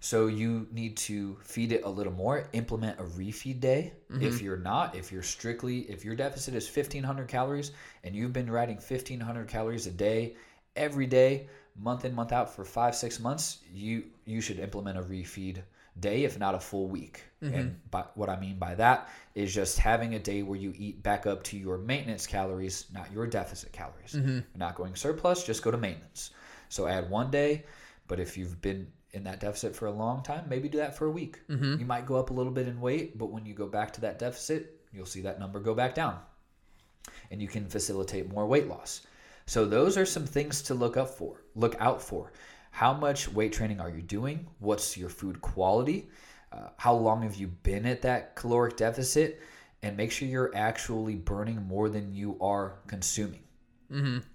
[0.00, 3.94] So you need to feed it a little more, implement a refeed day.
[4.10, 4.22] Mm-hmm.
[4.22, 7.72] If you're not, if you're strictly, if your deficit is 1500 calories
[8.04, 10.36] and you've been riding 1500 calories a day
[10.76, 15.02] every day, month in, month out for five, six months, you you should implement a
[15.02, 15.62] refeed
[15.98, 17.24] day, if not a full week.
[17.42, 17.54] Mm-hmm.
[17.54, 21.02] And by, what I mean by that is just having a day where you eat
[21.02, 24.14] back up to your maintenance calories, not your deficit calories.
[24.14, 26.30] You're not going surplus, just go to maintenance.
[26.68, 27.64] So add one day,
[28.06, 31.06] but if you've been in that deficit for a long time, maybe do that for
[31.06, 31.40] a week.
[31.80, 34.00] You might go up a little bit in weight, but when you go back to
[34.02, 36.18] that deficit, you'll see that number go back down.
[37.30, 39.02] And you can facilitate more weight loss.
[39.46, 42.32] So those are some things to look up for, look out for.
[42.70, 44.46] How much weight training are you doing?
[44.58, 46.10] What's your food quality?
[46.52, 49.40] Uh, how long have you been at that caloric deficit?
[49.82, 53.42] And make sure you're actually burning more than you are consuming.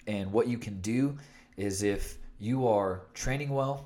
[0.08, 1.18] And what you can do
[1.58, 3.86] is if you are training well,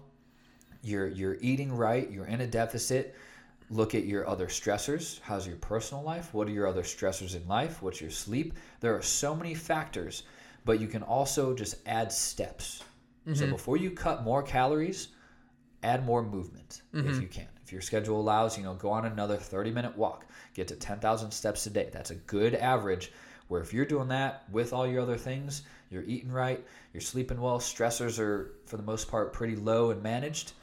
[0.87, 3.15] you're you're eating right, you're in a deficit,
[3.69, 5.19] look at your other stressors.
[5.21, 6.33] How's your personal life?
[6.33, 7.81] What are your other stressors in life?
[7.81, 8.53] What's your sleep?
[8.79, 10.23] There are so many factors,
[10.65, 12.83] but you can also just add steps.
[13.33, 13.51] So mm-hmm.
[13.51, 15.09] before you cut more calories,
[15.83, 17.21] add more movement if mm-hmm.
[17.21, 17.47] you can.
[17.65, 21.31] If your schedule allows, you know, go on another 30 minute walk, get to 10,000
[21.31, 21.89] steps a day.
[21.91, 23.11] That's a good average
[23.49, 27.39] where if you're doing that with all your other things, you're eating right, you're sleeping
[27.39, 30.53] well, stressors are for the most part pretty low and managed,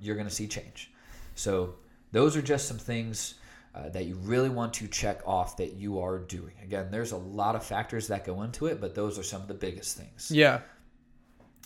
[0.00, 0.92] you're going to see change.
[1.34, 1.74] So,
[2.12, 3.34] those are just some things
[3.74, 6.52] uh, that you really want to check off that you are doing.
[6.62, 9.48] Again, there's a lot of factors that go into it, but those are some of
[9.48, 10.30] the biggest things.
[10.30, 10.60] Yeah.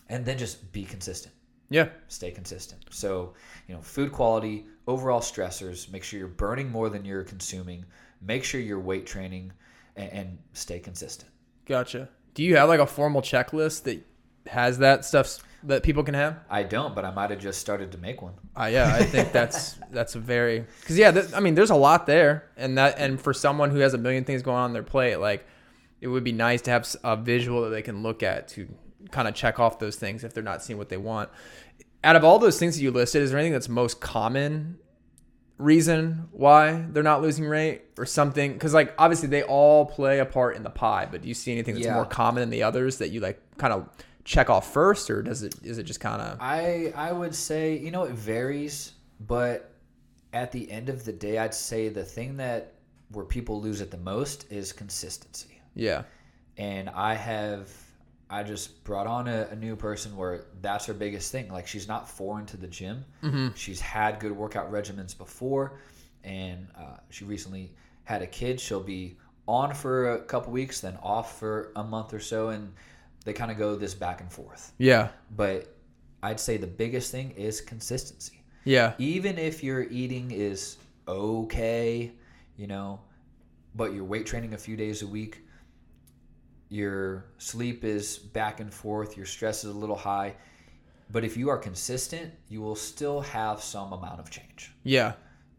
[0.09, 1.33] And then just be consistent
[1.69, 1.89] Yeah.
[2.09, 2.85] stay consistent.
[2.91, 3.35] So,
[3.69, 7.85] you know, food quality, overall stressors, make sure you're burning more than you're consuming,
[8.21, 9.53] make sure you're weight training,
[9.95, 11.31] and, and stay consistent.
[11.67, 12.09] Gotcha.
[12.35, 14.05] Do you have like a formal checklist that
[14.47, 16.39] has that stuff that people can have?
[16.49, 18.35] I don't, but I might have just started to make one.
[18.57, 21.75] Uh, yeah, I think that's that's a very because yeah, th- I mean, there's a
[21.77, 24.83] lot there, and that and for someone who has a million things going on their
[24.83, 25.45] plate, like
[26.01, 28.69] it would be nice to have a visual that they can look at to
[29.11, 31.29] kind of check off those things if they're not seeing what they want.
[32.03, 34.79] Out of all those things that you listed, is there anything that's most common
[35.59, 38.53] reason why they're not losing weight or something?
[38.55, 41.53] Because like obviously they all play a part in the pie, but do you see
[41.53, 41.95] anything that's Yeah.
[41.95, 43.89] more common than the others that you like kind of
[44.31, 47.77] check off first, or does it is it just kind of I I would say,
[47.77, 49.73] you know, it varies, but
[50.33, 52.75] at the end of the day, I'd say the thing that
[53.11, 55.61] where people lose it the most is consistency.
[55.75, 56.05] Yeah.
[56.57, 57.69] And I have,
[58.29, 61.51] I just brought on a, a new person where that's her biggest thing.
[61.51, 63.05] Like she's not foreign to the gym.
[63.57, 65.81] She's had good workout regimens before,
[66.23, 67.75] and uh, she recently
[68.05, 68.61] had a kid.
[68.61, 69.17] She'll be
[69.49, 72.73] on for a couple weeks, then off for a month or so, and
[73.25, 74.73] they kind of go this back and forth.
[74.79, 75.09] Yeah.
[75.37, 75.75] But
[76.23, 78.93] I'd say the biggest thing is consistency Yeah.
[78.99, 80.77] even if your eating is
[81.09, 82.13] okay,
[82.57, 83.01] you know,
[83.75, 85.43] but you're weight training a few days a week,
[86.69, 90.35] your sleep is back and forth, your stress is a little high,
[91.11, 94.73] but if you are consistent, you will still have some amount of change.
[94.85, 95.15] Yeah.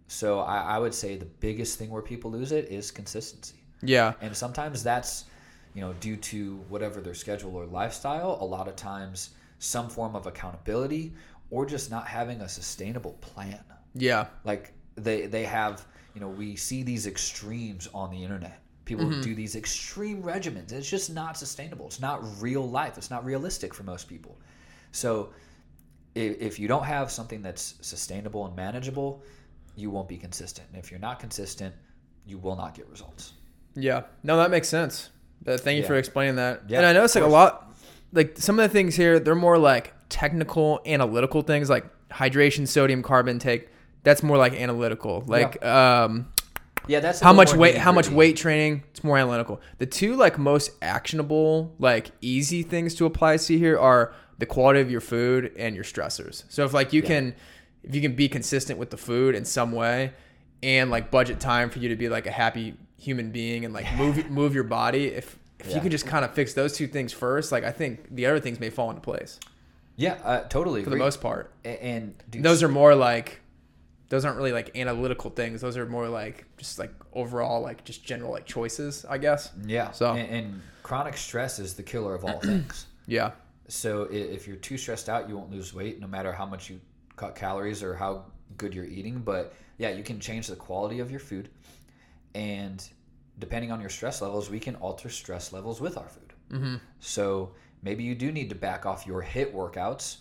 [0.08, 3.56] So I, I would say the biggest thing where people lose it is consistency.
[3.82, 4.14] Yeah.
[4.22, 5.26] And sometimes that's,
[5.74, 8.38] you know, due to whatever their schedule or lifestyle.
[8.42, 11.14] A lot of times, some form of accountability
[11.50, 13.64] or just not having a sustainable plan.
[13.94, 14.28] Yeah.
[14.44, 18.60] Like they they have, you know, we see these extremes on the internet.
[18.86, 19.22] People mm-hmm.
[19.22, 20.72] do these extreme regimens.
[20.72, 21.86] It's just not sustainable.
[21.86, 22.98] It's not real life.
[22.98, 24.38] It's not realistic for most people.
[24.92, 25.32] So
[26.16, 29.24] if, if you don't have something that's sustainable and manageable,
[29.76, 30.68] you won't be consistent.
[30.74, 31.74] And if you're not consistent,
[32.26, 33.34] you will not get results.
[33.76, 34.04] Yeah.
[34.24, 35.12] No, that makes sense.
[35.48, 35.88] Uh, thank you Yeah.
[35.88, 36.64] for explaining that.
[36.68, 37.74] Yeah, and I know it's like a lot,
[38.14, 43.02] like some of the things here, they're more like technical, analytical things like hydration, sodium,
[43.02, 43.70] carb intake.
[44.04, 45.24] That's more like analytical.
[45.28, 46.28] Like, um,
[46.88, 50.40] Yeah, that's how much weight how much weight training it's more analytical the two like
[50.40, 55.52] most actionable like easy things to apply to here are the quality of your food
[55.58, 57.36] and your stressors so if like you can
[57.84, 60.12] if you can be consistent with the food in some way
[60.64, 63.88] and like budget time for you to be like a happy human being and like
[63.98, 65.76] move move your body if if Yeah.
[65.76, 68.40] you can just kind of fix those two things first like i think the other
[68.40, 69.40] things may fall into place
[69.96, 70.84] Yeah, uh, totally.
[70.84, 73.42] for the most part A- and dude, those are more like
[74.10, 78.04] those aren't really like analytical things those are more like just like overall like just
[78.06, 79.92] general like choices i guess yeah.
[79.92, 82.86] So- and, and chronic stress is the killer of all things.
[83.08, 83.32] yeah
[83.68, 86.78] So if you're too stressed out, you won't lose weight, no matter how much you
[87.16, 88.26] cut calories or how
[88.58, 89.20] good you're eating.
[89.24, 91.48] But yeah, you can change the quality of your food,
[92.36, 92.88] and
[93.40, 96.34] depending on your stress levels, we can alter stress levels with our food.
[96.52, 96.76] mm-hmm.
[97.00, 100.18] So maybe you do need to back off your HIIT workouts,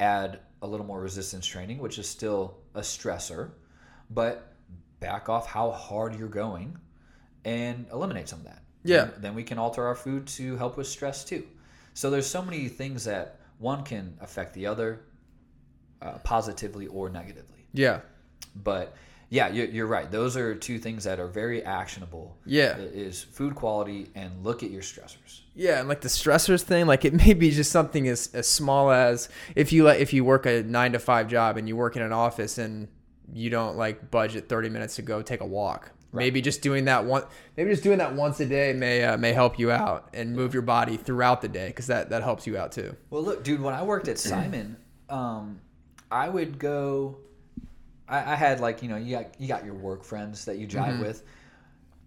[0.00, 3.50] add a little more resistance training, which is still a stressor,
[4.10, 4.54] but
[5.00, 6.76] back off how hard you're going
[7.44, 8.62] and eliminate some of that.
[8.82, 9.04] Yeah.
[9.04, 11.46] Then, then we can alter our food to help with stress too.
[11.94, 15.00] So there's so many things that one can affect the other
[16.02, 17.66] uh, positively or negatively.
[17.72, 18.00] yeah
[18.54, 18.94] But
[19.28, 20.10] yeah, you're, you're right.
[20.10, 22.36] Those are two things that are very actionable.
[22.44, 22.76] Yeah.
[22.76, 25.40] Is food quality and look at your stressors.
[25.54, 28.90] Yeah, and like the stressors thing, like it may be just something as, as small
[28.90, 31.96] as if you like if you work a nine to five job and you work
[31.96, 32.88] in an office and
[33.32, 35.90] you don't like budget thirty minutes to go take a walk.
[36.12, 37.24] Maybe just doing that one,
[37.58, 40.54] maybe just doing that once a day may uh, may help you out and move
[40.54, 42.96] your body throughout the day because that that helps you out too.
[43.10, 44.76] Well, look, dude, when I worked at Simon,
[45.10, 45.60] um,
[46.10, 47.18] I would go.
[48.08, 50.66] I, I had like you know you got you got your work friends that you
[50.66, 51.02] jive mm-hmm.
[51.02, 51.22] with,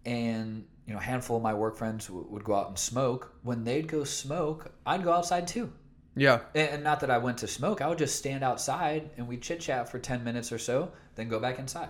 [0.06, 3.34] and you know a handful of my work friends w- would go out and smoke.
[3.44, 5.72] When they'd go smoke, I'd go outside too.
[6.16, 9.28] Yeah, And, and not that I went to smoke, I would just stand outside and
[9.28, 11.90] we'd chit chat for ten minutes or so, then go back inside.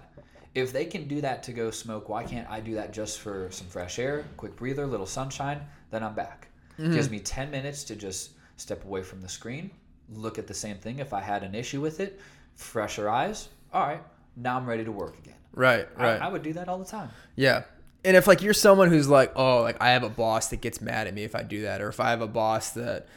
[0.54, 3.50] If they can do that to go smoke, why can't I do that just for
[3.50, 5.62] some fresh air, quick breather, little sunshine?
[5.90, 6.50] Then I'm back.
[6.78, 6.94] Mm-hmm.
[6.94, 9.72] Gives me ten minutes to just step away from the screen,
[10.14, 11.00] look at the same thing.
[11.00, 12.20] If I had an issue with it,
[12.56, 13.50] fresher eyes.
[13.74, 14.02] All right,
[14.36, 15.36] now I'm ready to work again.
[15.54, 16.22] right, right.
[16.22, 17.10] I, I would do that all the time.
[17.36, 17.64] Yeah.
[18.06, 20.80] And if like you're someone who's like, oh, like I have a boss that gets
[20.80, 23.08] mad at me if I do that, or if I have a boss that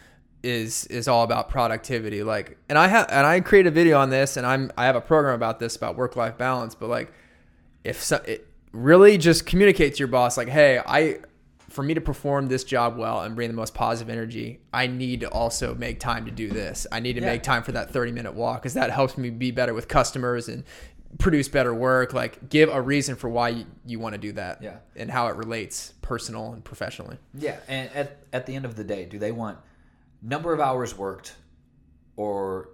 [0.42, 4.10] is is all about productivity, like, and I have and I create a video on
[4.10, 7.12] this, and I'm I have a program about this about work life balance, but like,
[7.84, 11.18] if so, it really just communicate to your boss, like, hey, I
[11.72, 15.20] for me to perform this job well and bring the most positive energy, I need
[15.20, 16.86] to also make time to do this.
[16.92, 17.26] I need to Yeah.
[17.28, 20.48] make time for that 30 minute walk because that helps me be better with customers
[20.48, 20.64] and
[21.18, 22.12] produce better work.
[22.12, 24.76] Like, give a reason for why you, you want to do that Yeah.
[24.96, 27.18] and how it relates personal and professionally.
[27.34, 29.58] Yeah, and at, at the end of the day, do they want
[30.22, 31.34] number of hours worked
[32.16, 32.70] or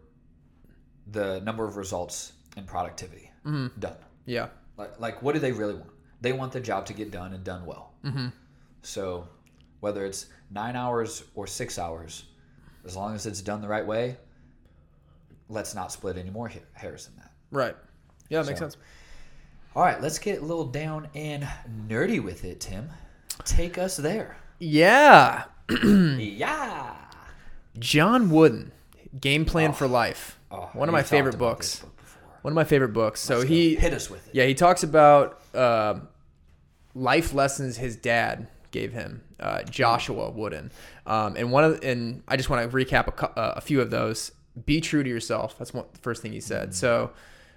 [1.10, 3.30] the number of results and productivity
[3.78, 3.96] done?
[4.26, 4.48] Yeah.
[4.76, 5.90] Like, like, what do they really want?
[6.20, 7.92] They want the job to get done and done well.
[8.04, 8.26] Mm-hmm.
[8.82, 9.28] So,
[9.80, 12.24] whether it's nine hours or six hours,
[12.84, 14.16] as long as it's done the right way,
[15.48, 17.32] let's not split any more hairs than that.
[17.50, 17.76] Right.
[18.28, 18.76] Yeah, that makes So- sense.
[19.76, 21.46] All right, let's get a little down and
[21.86, 22.88] nerdy with it, Tim.
[23.44, 24.36] Take us there.
[24.58, 25.44] Yeah.
[25.84, 26.96] yeah.
[27.78, 28.72] John Wooden,
[29.20, 30.38] Game Plan for Life.
[30.50, 31.80] Oh, One of my favorite books.
[31.80, 31.92] book.
[32.42, 33.20] One of my favorite books.
[33.20, 34.34] So Let's he hit us with it.
[34.34, 36.00] Yeah, he talks about uh,
[36.94, 38.48] life lessons his dad
[38.78, 40.70] gave him, uh, Joshua Wooden.
[41.06, 43.90] Um, and one of and I just want to recap a, uh, a few of
[43.90, 44.32] those.
[44.64, 45.58] Be true to yourself.
[45.58, 46.74] That's one, the first thing he said.
[46.74, 47.10] So,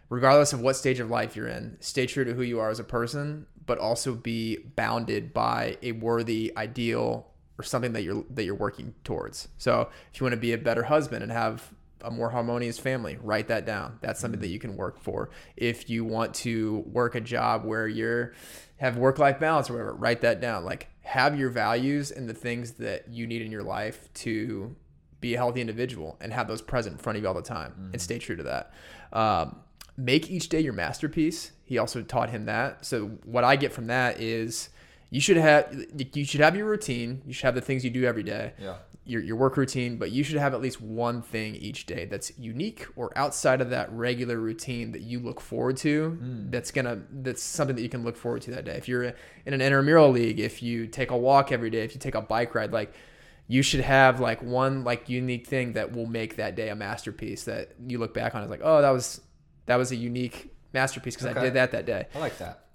[0.10, 2.80] regardless of what stage of life you're in, stay true to who you are as
[2.80, 7.28] a person, but also be bounded by a worthy ideal
[7.58, 9.48] or something that you're that you're working towards.
[9.58, 11.72] So, if you want to be a better husband and have
[12.04, 14.00] a more harmonious family, write that down.
[14.02, 15.30] That's something that you can work for.
[15.56, 18.34] If you want to work a job where you're
[18.78, 20.66] have work life balance or whatever, write that down.
[20.66, 24.74] Like have your values and the things that you need in your life to
[25.20, 27.90] be a healthy individual and have those present in front of you all the time
[27.92, 28.74] and stay true to that.
[29.12, 29.58] Um,
[29.98, 31.52] make each day your masterpiece.
[31.66, 32.86] He also taught him that.
[32.86, 34.70] So what I get from that is
[35.10, 35.76] you should have
[36.16, 37.22] you should have your routine.
[37.26, 38.76] You should have the things you do every day Yeah.
[39.12, 42.32] Your, your work routine, but you should have at least one thing each day that's
[42.40, 46.12] unique or outside of that regular routine that you look forward to.
[46.12, 46.50] Hmm.
[46.50, 48.76] That's gonna that's something that you can look forward to that day.
[48.76, 52.00] If you're in an intramural league, if you take a walk every day, if you
[52.00, 52.94] take a bike ride, like
[53.48, 57.44] you should have like one like unique thing that will make that day a masterpiece
[57.44, 59.20] that you look back on as like, oh, that was
[59.66, 62.66] that was a unique masterpiece because I did that that day I like that.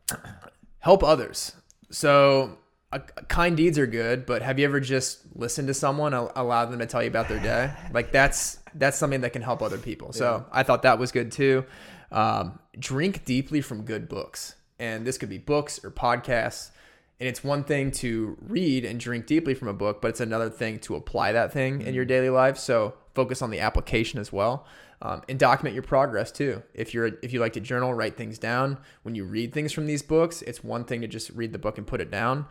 [0.81, 1.57] help others.
[1.91, 2.59] So
[2.93, 6.65] uh, kind deeds are good, but have you ever just listened to someone al- allow
[6.65, 7.73] them to tell you about their day?
[7.93, 10.13] Like that's that's something that can help other people.
[10.13, 11.65] So I thought that was good too.
[12.13, 16.71] Um, drink deeply from good books, and this could be books or podcasts.
[17.19, 20.51] And it's one thing to read and drink deeply from a book, but it's another
[20.51, 22.59] thing to apply that thing in your daily life.
[22.59, 24.67] So focus on the application as well,
[25.01, 26.63] um, and document your progress too.
[26.75, 28.79] If you're if you like to journal, write things down.
[29.03, 31.79] When you read things from these books, it's one thing to just read the book
[31.79, 32.47] and put it down.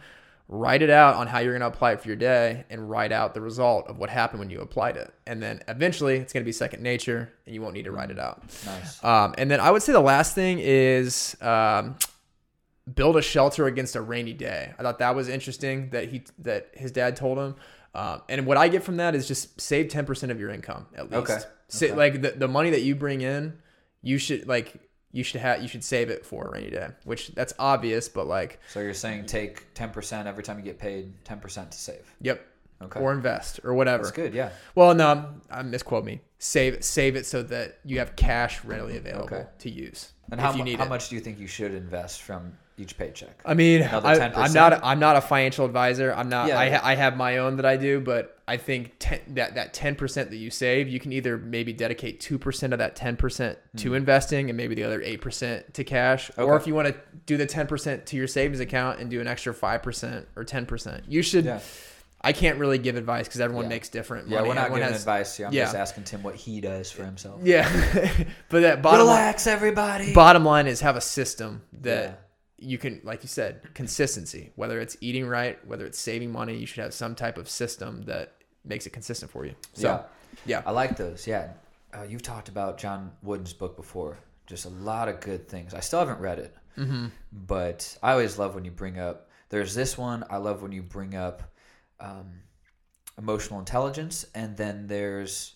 [0.48, 3.12] Write it out on how you're going to apply it for your day, and write
[3.12, 5.12] out the result of what happened when you applied it.
[5.26, 8.12] And then eventually, it's going to be second nature, and you won't need to write
[8.12, 8.44] it out.
[8.66, 9.04] Nice.
[9.04, 11.96] Um, and then I would say the last thing is um,
[12.94, 14.72] build a shelter against a rainy day.
[14.78, 17.56] I thought that was interesting that he that his dad told him.
[17.96, 20.86] Um, and what I get from that is just save ten percent of your income
[20.96, 21.32] at least.
[21.32, 21.40] Okay.
[21.70, 21.96] Sa- Okay.
[21.96, 23.58] like the, the money that you bring in,
[24.04, 24.85] you should like
[25.16, 26.90] you should have you should save it for a rainy day.
[27.06, 31.14] Which that's obvious, but like So you're saying take 10% every time you get paid,
[31.24, 32.14] 10% to save.
[32.22, 32.46] yep.
[32.82, 33.00] Okay.
[33.00, 34.04] Or invest or whatever.
[34.04, 34.34] That's good.
[34.34, 34.50] Yeah.
[34.76, 36.20] Well, no, I misquote me.
[36.40, 39.46] Save save it so that you have cash readily available Okay.
[39.60, 42.22] to use And how, you mu- need how much do you think you should invest
[42.24, 43.40] from each paycheck?
[43.46, 43.88] I mean, I,
[44.20, 44.34] 10%?
[44.36, 44.84] I'm not.
[44.84, 46.14] I'm not a financial advisor.
[46.14, 46.50] I'm not.
[46.50, 46.60] Yeah.
[46.60, 49.96] I, I have my own that I do, but I think 10, that that ten
[49.96, 53.58] percent that you save, you can either maybe dedicate two percent of that ten percent
[53.78, 56.30] to investing, and maybe the other eight percent to cash.
[56.38, 56.62] Or Hmm.
[56.62, 56.96] If you want to
[57.26, 60.44] do the ten percent to your savings account and do an extra five percent or
[60.44, 61.46] ten percent, you should.
[61.46, 61.60] Yeah.
[62.22, 63.70] I can't really give advice because everyone Yeah.
[63.70, 64.28] makes different.
[64.30, 64.50] Yeah, money.
[64.50, 65.46] we're not Everyone giving has- advice here.
[65.48, 65.64] I'm yeah.
[65.66, 67.40] just asking Tim what he does for himself.
[67.44, 67.68] Yeah,
[68.50, 70.14] but that bottom line, everybody.
[70.14, 72.16] bottom line is have a system that Yeah.
[72.58, 76.66] You can like you said consistency whether it's eating right whether it's saving money you
[76.66, 78.34] should have some type of system that
[78.64, 80.02] makes it consistent for you so yeah.
[80.46, 81.28] yeah, I like those.
[81.28, 81.50] Yeah.
[81.94, 84.18] Uh, you've talked about John Wooden's book before.
[84.48, 85.74] Just a lot of good things.
[85.74, 87.06] I still haven't read it, Mm-hmm.
[87.32, 89.30] but I always love when you bring up.
[89.50, 90.26] There's this one.
[90.30, 91.44] I love when you bring up
[92.02, 92.42] um,
[93.18, 95.56] emotional intelligence, and then there's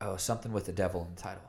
[0.00, 1.42] oh something with the devil in the title.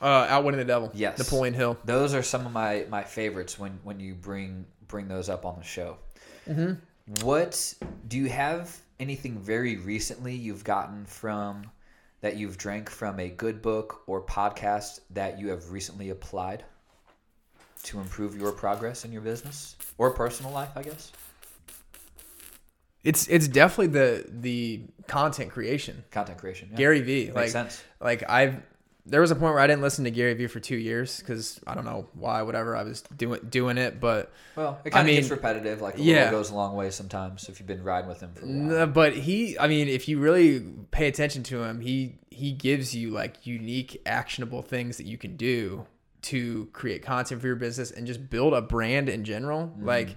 [0.00, 1.18] Uh outwitting the devil Yes.
[1.18, 5.28] napoleon hill Those are some of my my favorites when when you bring bring those
[5.28, 5.96] up on the show.
[6.48, 6.74] mm-hmm.
[7.24, 7.74] What
[8.06, 11.70] do you have anything very recently you've gotten from
[12.20, 16.64] that you've drank from a good book or podcast that you have recently applied
[17.84, 21.12] to improve your progress in your business or personal life, I guess?
[23.04, 26.68] it's it's definitely the the content creation Content creation.
[26.72, 26.76] Yeah.
[26.78, 27.82] gary vee Makes like sense.
[28.00, 28.56] like i've
[29.10, 31.58] there was a point where i didn't listen to gary vee for two years because
[31.66, 35.08] i don't know why whatever i was doing doing it but Well, it I kind
[35.08, 35.80] of gets mean, repetitive.
[35.80, 36.24] Like a yeah.
[36.24, 38.54] little goes a long way sometimes if you've been riding with him for a while.
[38.56, 40.60] No, but he, I mean, if you really
[40.90, 45.36] pay attention to him, he he gives you like unique, actionable things that you can
[45.36, 45.86] do
[46.22, 49.68] to create content for your business and just build a brand in general.
[49.68, 49.86] Mm-hmm.
[49.86, 50.16] Like,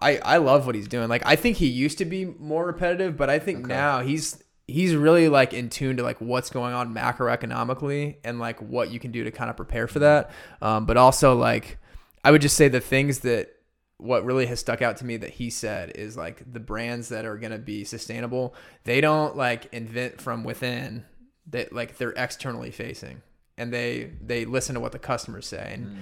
[0.00, 1.08] I I love what he's doing.
[1.08, 3.68] Like, I think he used to be more repetitive, but I think Okay.
[3.68, 8.60] now he's he's really like in tune to like what's going on macroeconomically and like
[8.60, 10.30] what you can do to kind of prepare for that.
[10.62, 11.78] Um, but also like,
[12.22, 13.54] I would just say the things that
[13.96, 17.24] what really has stuck out to me that he said is like the brands that
[17.24, 18.54] are going to be sustainable
[18.84, 21.04] they don't like invent from within
[21.48, 23.22] that like they're externally facing
[23.56, 25.98] and they they listen to what the customers say and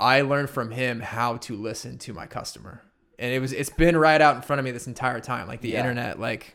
[0.00, 2.82] i learned from him how to listen to my customer
[3.20, 5.60] and it was it's been right out in front of me this entire time like
[5.60, 5.78] the Yeah.
[5.78, 6.54] internet like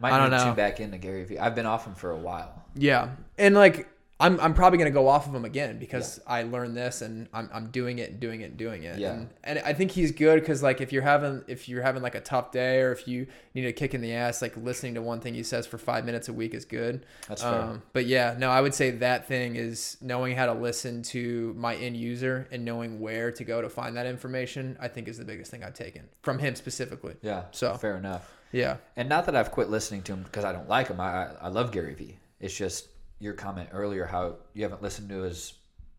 [0.00, 0.54] Might I don't know.
[0.54, 1.38] back into Gary Vee.
[1.38, 2.64] I've been off him for a while.
[2.76, 3.88] yeah and like
[4.20, 7.28] I'm, I'm probably going to go off of him again because I learned this and
[7.32, 8.98] I'm, I'm doing it and doing it and doing it.
[8.98, 9.12] Yeah.
[9.12, 12.16] And, and I think he's good because like if you're having if you're having like
[12.16, 15.02] a tough day or if you need a kick in the ass, like listening to
[15.02, 17.06] one thing he says for five minutes a week is good.
[17.28, 17.60] That's fair.
[17.60, 21.54] Um, but yeah, no, I would say that thing is knowing how to listen to
[21.56, 24.76] my end user and knowing where to go to find that information.
[24.80, 27.14] I think is the biggest thing I've taken from him specifically.
[27.22, 27.44] Yeah.
[27.52, 28.34] So- fair enough.
[28.52, 28.76] Yeah.
[28.96, 31.00] And not that I've quit listening to him because I don't like him.
[31.00, 32.18] I, I love Gary Vee.
[32.40, 32.88] It's just
[33.18, 35.54] your comment earlier how you haven't listened to as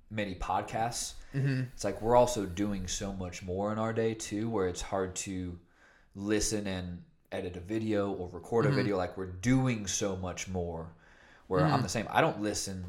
[0.10, 1.14] many podcasts.
[1.36, 1.64] Mm-hmm.
[1.74, 5.16] It's like we're also doing so much more in our day too, where it's hard
[5.18, 5.58] to
[6.16, 8.98] listen and edit a video or record a video.
[8.98, 10.88] Like we're doing so much more.
[11.48, 12.08] Where I'm the same.
[12.12, 12.86] I don't listen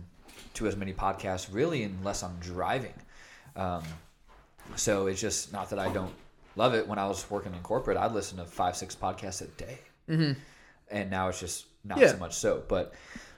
[0.54, 2.92] to as many podcasts really unless I'm driving.
[3.56, 3.82] Um,
[4.76, 6.12] so it's just not that I don't
[6.56, 6.86] love it.
[6.86, 9.78] When I was working in corporate, I'd listen to five, six podcasts a day,
[10.08, 10.38] mm-hmm.
[10.90, 12.08] and now it's just not Yeah.
[12.08, 12.62] so much so.
[12.68, 12.94] But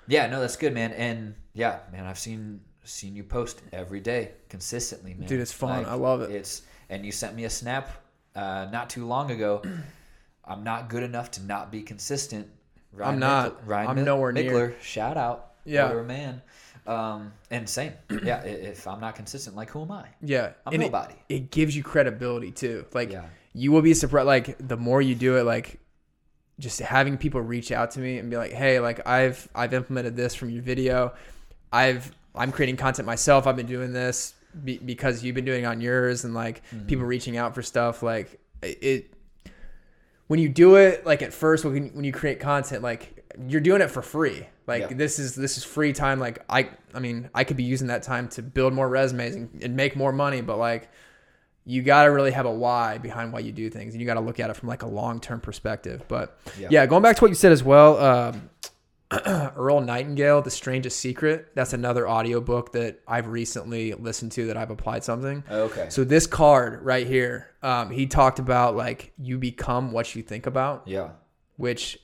[0.08, 0.92] yeah, no, that's good, man.
[0.92, 5.28] And yeah, man, I've seen seen you post every day consistently, man.
[5.28, 5.84] Dude, it's fun.
[5.86, 6.30] I love it.
[6.30, 7.90] It's and you sent me a snap
[8.34, 9.62] uh, not too long ago.
[10.44, 12.48] I'm not good enough to not be consistent.
[12.92, 13.46] Ryan I'm not.
[13.46, 14.50] Mickler- Ryan I'm nowhere near.
[14.52, 15.52] Mickler, shout out.
[15.64, 15.92] Yeah.
[16.02, 16.42] Man.
[16.86, 17.92] Um, and same.
[18.24, 20.06] Yeah, if I'm not consistent, like who am I?
[20.20, 21.14] Yeah, I'm and nobody.
[21.28, 22.86] It, gives you credibility too.
[22.92, 23.24] Like Yeah.
[23.54, 24.26] you will be surprised.
[24.26, 25.78] Like the more you do it, like
[26.58, 30.16] just having people reach out to me and be like, "Hey, like I've I've implemented
[30.16, 31.14] this from your video.
[31.72, 33.46] I've I'm creating content myself.
[33.46, 34.34] I've been doing this
[34.64, 36.86] be, because you've been doing it on yours, and like Mm-hmm.
[36.86, 38.02] people reaching out for stuff.
[38.02, 39.14] Like it, it
[40.26, 43.80] when you do it like at first when, when you create content like you're doing
[43.82, 44.96] it for free like Yeah.
[44.96, 48.02] this is this is free time like i i mean i could be using that
[48.02, 50.88] time to build more resumes and, and make more money but like
[51.64, 54.14] you got to really have a why behind why you do things and you got
[54.14, 56.68] to look at it from like a long-term perspective but Yeah.
[56.70, 58.50] yeah, going back to what you said as well um,
[59.56, 64.70] earl nightingale the strangest secret that's another audiobook that i've recently listened to that i've
[64.70, 65.86] applied something Okay.
[65.90, 70.46] so this card right here, um, he talked about like you become what you think
[70.46, 71.10] about, yeah.
[71.56, 71.98] which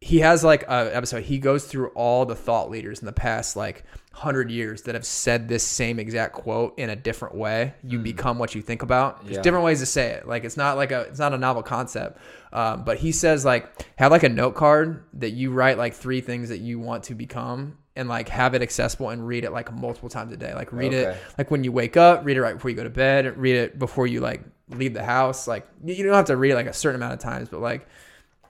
[0.00, 1.24] he has like a episode.
[1.24, 5.04] He goes through all the thought leaders in the past like hundred years that have
[5.04, 7.74] said this same exact quote in a different way.
[7.84, 9.22] You become what you think about.
[9.24, 9.42] There's Yeah.
[9.42, 10.26] different ways to say it.
[10.26, 12.18] Like it's not like a it's not a novel concept.
[12.52, 16.20] Um, but he says like have like a note card that you write like three
[16.22, 19.70] things that you want to become and like have it accessible and read it like
[19.70, 20.54] multiple times a day.
[20.54, 22.90] Like read it like when you wake up, read it right before you go to
[22.90, 24.40] bed, read it before you like
[24.70, 25.46] leave the house.
[25.46, 27.60] Like you you don't have to read it like a certain amount of times, but
[27.60, 27.86] like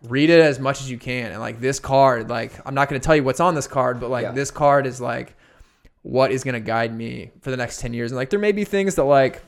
[0.08, 1.30] read it as much as you can.
[1.32, 4.00] And like this card, like I'm not going to tell you what's on this card,
[4.00, 4.32] but like Yeah.
[4.32, 5.34] this card is like
[6.02, 8.10] what is going to guide me for the next 10 years.
[8.10, 9.42] And like there may be things that like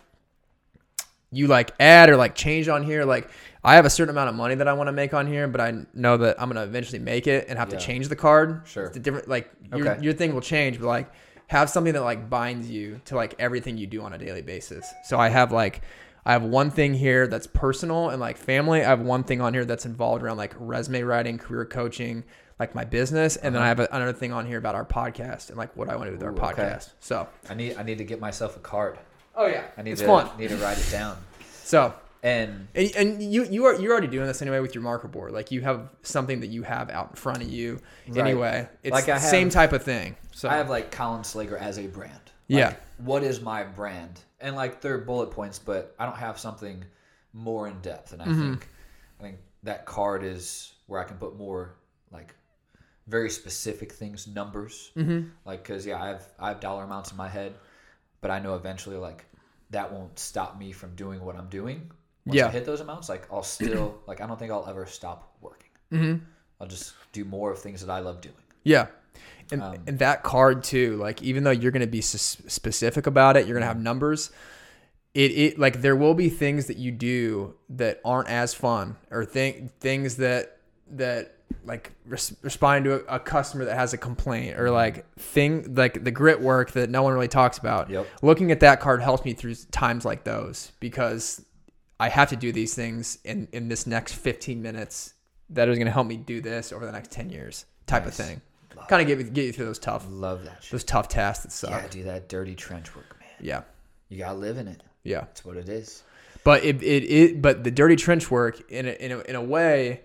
[1.30, 3.04] you like add or like change on here.
[3.04, 3.30] Like
[3.64, 5.60] I have a certain amount of money that I want to make on here, but
[5.60, 7.78] I know that I'm going to eventually make it and have Yeah.
[7.78, 8.62] to change the card.
[8.66, 8.84] Sure.
[8.86, 10.02] It's a different like your, Okay.
[10.04, 11.10] your thing will change, but like
[11.46, 14.86] have something that like binds you to like everything you do on a daily basis.
[15.04, 15.80] So I have like
[16.24, 18.80] I have one thing here that's personal and like family.
[18.84, 22.22] I have one thing on here that's involved around like resume writing, career coaching,
[22.60, 25.48] like my business, and then I have a, another thing on here about our podcast
[25.48, 26.46] and like what I want to do with our Uh-huh.
[26.46, 26.62] Ooh, okay.
[26.74, 26.90] podcast.
[27.00, 28.98] So I need I need to get myself a card.
[29.34, 30.28] oh yeah, I need it's to fun.
[30.38, 31.16] need to write it down.
[31.64, 31.92] So
[32.22, 35.32] And and, and you you are you're already doing this anyway with your marker board.
[35.32, 38.18] Like you have something that you have out in front of you Right.
[38.18, 38.68] anyway.
[38.84, 40.14] It's Like the same type of thing.
[40.30, 42.12] So I have like Colin Slager as a brand.
[42.14, 42.74] Like, Yeah.
[42.98, 44.20] What is my brand?
[44.42, 46.84] And like they're bullet points, but I don't have something
[47.32, 48.12] more in depth.
[48.12, 48.40] And I Mm-hmm.
[48.50, 48.68] think
[49.18, 51.74] I think that card is where I can put more
[52.10, 52.34] like
[53.06, 54.90] very specific things, numbers.
[54.96, 55.28] Mm-hmm.
[55.44, 57.54] Like because yeah, I have I have dollar amounts in my head,
[58.20, 59.24] but I know eventually like
[59.70, 61.90] that won't stop me from doing what I'm doing.
[62.26, 62.46] Once Yeah.
[62.48, 65.70] I hit those amounts, like I'll still like I don't think I'll ever stop working.
[65.92, 66.24] Mm-hmm.
[66.60, 68.34] I'll just do more of things that I love doing.
[68.64, 68.86] Yeah.
[69.50, 73.06] And, Um, and that card too, like even though you're going to be s- specific
[73.06, 74.30] about it, you're going to have numbers.
[75.14, 79.26] It, it like there will be things that you do that aren't as fun or
[79.26, 80.56] thing things that
[80.92, 81.36] that
[81.66, 86.02] like res- responding to a, a customer that has a complaint or like thing like
[86.02, 87.90] the grit work that no one really talks about.
[87.90, 88.06] Yep.
[88.22, 91.44] Looking at that card helps me through times like those because
[92.00, 95.12] I have to do these things in in this next 15 minutes
[95.50, 98.14] that is going to help me do this over the next 10 years type of
[98.14, 98.40] thing.
[98.88, 100.72] Kind of get me- get you through those tough Love that shit.
[100.72, 101.70] those tough tasks that suck.
[101.70, 103.28] Yeah, do that dirty trench work, man.
[103.40, 103.62] Yeah.
[104.08, 104.82] You gotta live in it.
[105.04, 105.20] Yeah.
[105.20, 106.02] That's what it is.
[106.44, 109.42] But it, it, it but the dirty trench work in a, in a, in a
[109.42, 110.00] way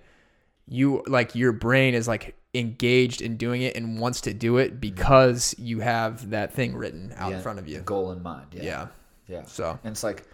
[0.67, 4.79] you like your brain is like engaged in doing it and wants to do it
[4.81, 7.79] because you have that thing written out in Yeah, front of you.
[7.81, 8.47] Goal in mind.
[8.51, 8.63] Yeah.
[8.63, 8.87] Yeah.
[9.27, 9.43] Yeah.
[9.45, 10.25] So, And it's like,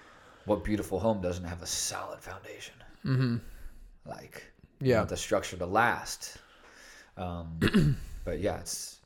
[0.46, 2.76] what beautiful home doesn't have a solid foundation?
[3.06, 3.38] Mm-hmm.
[4.06, 4.44] Like,
[4.82, 4.98] you Yeah.
[5.00, 6.38] want the structure to last.
[7.18, 7.60] Um,
[8.24, 9.00] but yeah, it's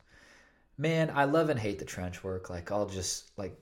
[0.77, 2.49] man, I love and hate the trench work.
[2.49, 3.59] Like I'll just like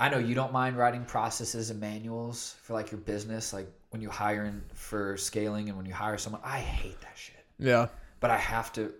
[0.00, 4.02] I know you don't mind writing processes and manuals for like your business, like when
[4.02, 6.42] you hire in for scaling and when you hire someone.
[6.44, 7.44] I hate that shit.
[7.58, 7.88] Yeah.
[8.20, 8.92] But I have to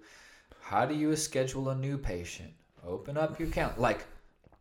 [0.61, 2.51] how do you schedule a new patient?
[2.87, 3.79] Open up your account.
[3.79, 4.07] Like,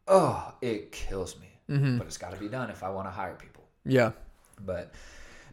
[0.08, 1.48] oh, it kills me.
[1.70, 2.00] Mm-hmm.
[2.00, 3.64] But it's got to be done if I want to hire people.
[3.86, 4.12] Yeah.
[4.66, 4.94] But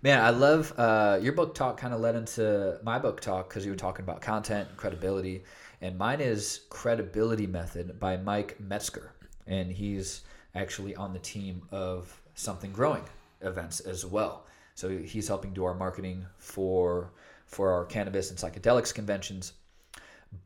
[0.03, 1.79] man, I love uh, your book talk.
[1.79, 5.45] Kind of led into my book talk because you were talking about content and credibility,
[5.81, 9.13] and mine is Credibility Method by Mike Metzger,
[9.47, 10.23] and he's
[10.55, 13.05] actually on the team of Something Growing
[13.41, 14.47] events as well.
[14.75, 17.11] So he's helping do our marketing for
[17.47, 19.55] for our cannabis and psychedelics conventions,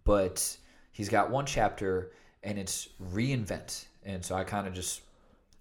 [0.05, 0.57] but
[0.93, 2.13] he's got one chapter
[2.45, 3.85] and it's reinvent.
[4.05, 5.01] And so I kind of just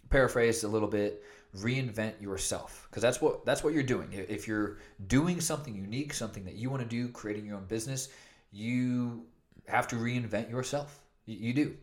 [0.09, 1.23] paraphrased a little bit
[1.57, 2.87] reinvent yourself.
[2.89, 4.09] Because that's what that's what you're doing.
[4.11, 8.09] If you're doing something unique something that you want to do creating your own business
[8.51, 9.25] you
[9.67, 10.99] have to reinvent yourself.
[11.25, 11.75] You, do.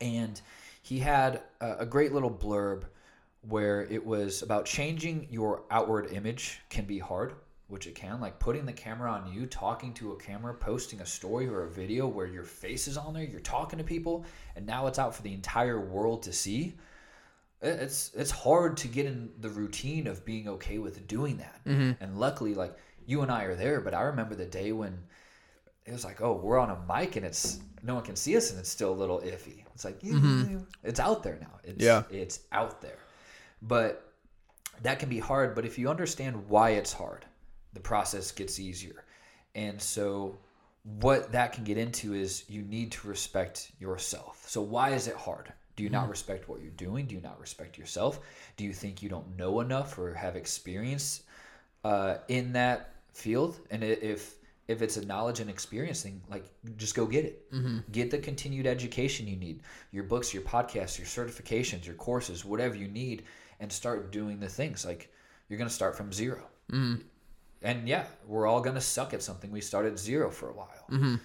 [0.00, 0.40] And
[0.82, 2.84] he had a great little blurb
[3.42, 7.34] where it was about changing your outward image can be hard
[7.66, 11.06] which it can like putting the camera on you talking to a camera posting a
[11.06, 14.24] story or a video where your face is on there you're talking to people
[14.54, 16.72] and now it's out for the entire world to see
[17.62, 21.60] it's it's hard to get in the routine of being okay with doing that.
[21.66, 22.02] Mm-hmm.
[22.02, 22.76] And luckily, like
[23.06, 23.80] you and I are there.
[23.80, 24.98] But I remember the day when
[25.84, 28.50] it was like, oh, we're on a mic and it's no one can see us,
[28.50, 29.64] and it's still a little iffy.
[29.74, 30.58] It's like mm-hmm.
[30.82, 31.60] it's out there now.
[31.64, 32.02] It's, Yeah.
[32.10, 32.98] it's out there.
[33.62, 34.12] But
[34.82, 35.54] that can be hard.
[35.54, 37.24] But if you understand why it's hard,
[37.72, 39.04] the process gets easier.
[39.54, 40.38] And so
[41.00, 44.44] what that can get into is you need to respect yourself.
[44.48, 45.52] So why is it hard?
[45.76, 46.10] Do you not mm.
[46.10, 47.06] respect what you're doing?
[47.06, 48.20] Do you not respect yourself?
[48.56, 51.22] Do you think you don't know enough or have experience
[51.84, 53.58] uh, in that field?
[53.70, 54.34] And if
[54.68, 56.44] if it's a knowledge and experience thing, like
[56.76, 57.52] just go get it.
[57.52, 57.78] Mm-hmm.
[57.90, 62.76] Get the continued education you need, your books, your podcasts, your certifications, your courses, whatever
[62.76, 63.24] you need,
[63.60, 64.84] and start doing the things.
[64.84, 65.12] Like
[65.48, 66.38] you're gonna start from 0
[66.70, 67.02] mm-hmm.
[67.64, 69.50] And yeah, we're all gonna suck at something.
[69.50, 71.16] We started zero for a while mm-hmm.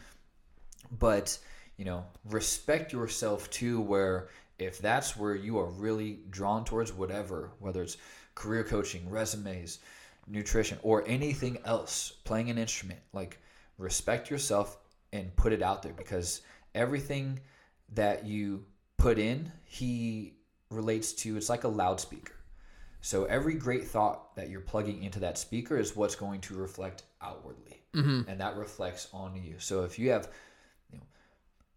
[0.99, 1.37] but
[1.77, 4.29] you know respect yourself too where
[4.59, 7.97] if that's where you are really drawn towards whatever whether it's
[8.35, 9.79] career coaching resumes
[10.27, 13.39] nutrition or anything else playing an instrument like
[13.77, 14.77] respect yourself
[15.13, 16.41] and put it out there because
[16.75, 17.39] everything
[17.93, 18.63] that you
[18.97, 20.33] put in he
[20.69, 22.33] relates to it's like a loudspeaker.
[23.01, 27.03] So every great thought that you're plugging into that speaker is what's going to reflect
[27.21, 28.27] outwardly, mm-hmm.
[28.27, 29.55] and that reflects on you.
[29.59, 30.29] So if you have,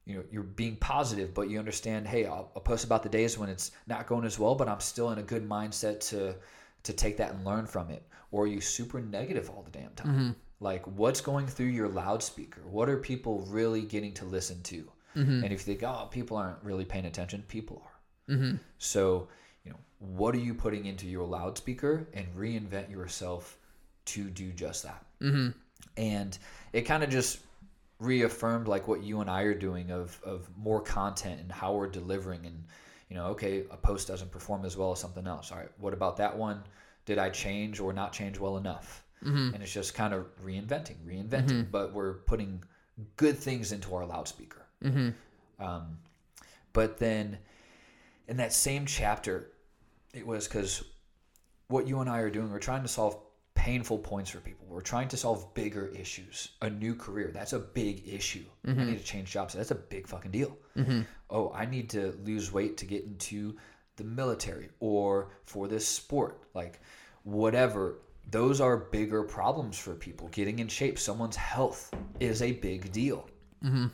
[0.06, 3.38] you know, you're being positive, but you understand, hey, I'll, I'll post about the days
[3.38, 6.34] when it's not going as well, but I'm still in a good mindset to
[6.82, 8.02] to take that and learn from it.
[8.30, 10.08] Or are you super negative all the damn time?
[10.08, 10.30] Mm-hmm.
[10.60, 12.62] Like, what's going through your loudspeaker?
[12.62, 14.90] What are people really getting to listen to?
[15.16, 15.44] Mm-hmm.
[15.44, 18.34] And if you think, oh, people aren't really paying attention, people are.
[18.34, 18.56] Mm-hmm.
[18.78, 19.28] So,
[19.64, 23.58] you know, what are you putting into your loudspeaker and reinvent yourself
[24.06, 25.04] to do just that?
[25.20, 25.48] Mm-hmm.
[25.96, 26.38] And
[26.72, 27.40] it kind of just
[28.00, 31.88] reaffirmed like what you and I are doing of of more content and how we're
[31.88, 32.64] delivering and
[33.10, 35.50] you know, okay, a post doesn't perform as well as something else.
[35.50, 36.62] All right, what about that one?
[37.04, 39.02] Did I change or not change well enough?
[39.24, 39.54] Mm-hmm.
[39.54, 41.70] And it's just kind of reinventing, reinventing, mm-hmm.
[41.72, 42.62] but we're putting
[43.16, 44.64] good things into our loudspeaker.
[44.84, 45.10] Mm-hmm.
[45.62, 45.98] Um,
[46.72, 47.38] but then
[48.28, 49.50] in that same chapter,
[50.14, 50.84] it was because
[51.66, 53.18] what you and I are doing, we're trying to solve
[53.54, 54.66] painful points for people.
[54.68, 56.50] We're trying to solve bigger issues.
[56.62, 58.44] A new career, that's a big issue.
[58.64, 58.86] I mm-hmm.
[58.86, 59.54] need to change jobs.
[59.54, 60.56] That's a big fucking deal.
[60.76, 61.02] Mm-hmm.
[61.28, 63.56] Oh, I need to lose weight to get into
[63.96, 66.42] the military or for this sport.
[66.54, 66.80] Like,
[67.24, 68.00] whatever.
[68.30, 70.28] Those are bigger problems for people.
[70.28, 73.28] Getting in shape, someone's health is a big deal
[73.64, 73.86] mm-hmm.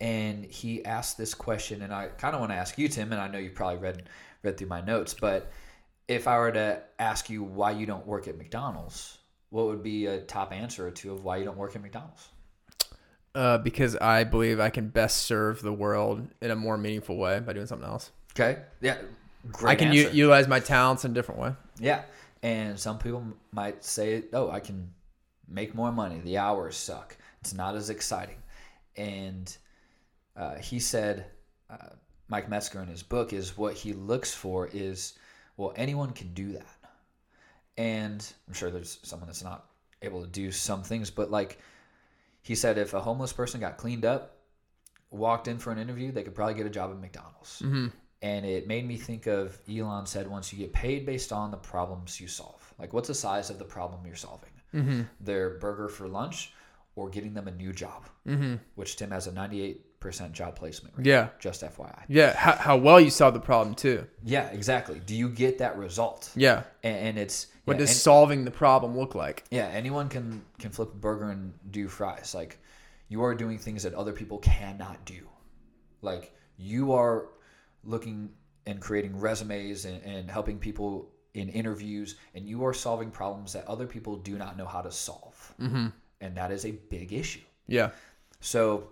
[0.00, 3.20] and he asked this question and i kind of want to ask you tim and
[3.20, 4.08] i know you probably read
[4.42, 5.50] read through my notes but
[6.08, 9.18] if i were to ask you why you don't work at mcdonald's
[9.50, 12.28] what would be a top answer or two of why you don't work at mcdonald's?
[13.34, 17.40] Uh, because I believe I can best serve the world in a more meaningful way
[17.40, 18.10] by doing something else.
[18.38, 18.62] okay.
[18.80, 18.96] Yeah.
[19.52, 21.52] Great I can u- utilize my talents in a different way.
[21.78, 22.02] yeah.
[22.42, 24.90] And some people might say oh i can
[25.48, 26.20] make more money.
[26.24, 27.16] The hours suck.
[27.40, 28.36] It's not as exciting.
[28.96, 29.56] And
[30.36, 31.26] uh, he said
[31.70, 31.94] uh,
[32.28, 35.14] mike metzger in his book is what he looks for is
[35.56, 36.76] well anyone can do that.
[37.78, 39.66] And i'm sure there's someone that's not
[40.02, 41.58] able to do some things but like
[42.42, 44.38] he said if a homeless person got cleaned up
[45.10, 47.62] walked in for an interview they could probably get a job at mcdonald's.
[47.62, 47.88] Mm-hmm.
[48.22, 51.56] And it made me think of elon said once you get paid based on the
[51.56, 52.74] problems you solve.
[52.78, 54.50] Like what's the size of the problem you're solving?
[54.74, 55.02] Mm-hmm.
[55.20, 56.52] Their burger for lunch
[56.96, 58.54] or getting them a new job, mm-hmm.
[58.74, 59.76] which Tim has a 98%
[60.32, 61.06] job placement rate.
[61.06, 61.28] Yeah.
[61.38, 62.02] Just FYI.
[62.08, 62.34] Yeah.
[62.34, 64.06] How, how well you solve the problem too.
[64.24, 65.00] Yeah, exactly.
[65.04, 66.30] Do you get that result?
[66.36, 66.62] Yeah.
[66.82, 69.44] And, and it's What yeah, does and- solving the problem look like?
[69.50, 72.34] yeah, anyone can can flip a burger and do fries.
[72.34, 72.58] Like
[73.08, 75.28] you are doing things that other people cannot do.
[76.02, 77.28] Like you are
[77.84, 78.30] looking
[78.66, 83.66] and creating resumes and, and helping people in interviews, and you are solving problems that
[83.66, 85.54] other people do not know how to solve.
[85.60, 85.88] Mm-hmm.
[86.22, 87.42] And that is a big issue.
[87.68, 87.90] Yeah.
[88.40, 88.88] So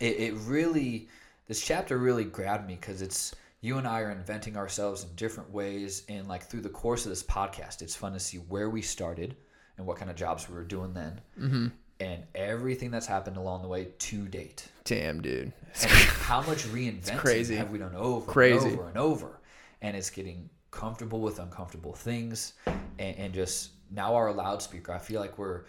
[0.00, 1.08] it, it really,
[1.46, 5.50] this chapter really grabbed me because it's you and I are inventing ourselves in different
[5.50, 6.04] ways.
[6.08, 9.36] And like through the course of this podcast, it's fun to see where we started
[9.78, 11.20] and what kind of jobs we were doing then.
[11.40, 11.66] Mm-hmm.
[12.00, 14.66] And everything that's happened along the way to date.
[14.84, 15.52] Damn, dude.
[15.82, 17.56] And how much reinventing crazy.
[17.56, 18.68] have we done over Crazy.
[18.68, 19.40] and over and over?
[19.80, 24.92] And it's getting comfortable with uncomfortable things, and, and just now our loudspeaker.
[24.92, 25.62] I feel like we're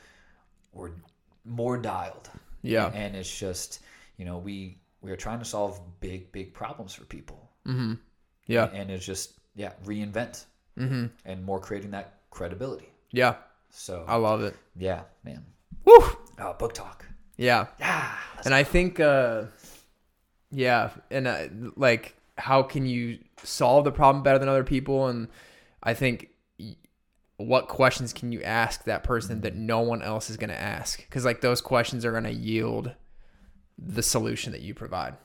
[0.74, 0.92] we're
[1.46, 2.30] more dialed.
[2.64, 2.92] Yeah.
[2.96, 3.82] and it's just
[4.18, 7.94] you know we we are trying to solve big big problems for people, Mm-hmm.
[8.48, 8.70] Yeah.
[8.74, 10.46] and it's just yeah reinvent
[10.78, 11.06] Mm-hmm.
[11.26, 12.90] and more creating that credibility.
[13.12, 13.36] Yeah.
[13.70, 14.56] So I love it.
[14.76, 15.46] yeah, man.
[15.86, 15.94] Woo.
[16.40, 17.06] Oh, book talk.
[17.38, 17.68] Yeah.
[17.82, 19.44] Ah, And I think, uh,
[20.52, 21.48] yeah, and uh,
[21.78, 25.08] like, how can you solve the problem better than other people?
[25.08, 25.28] And
[25.84, 26.30] I think,
[27.38, 30.98] what questions can you ask that person that no one else is going to ask?
[31.06, 32.92] Because like those questions are going to yield
[33.78, 35.16] the solution that you provide.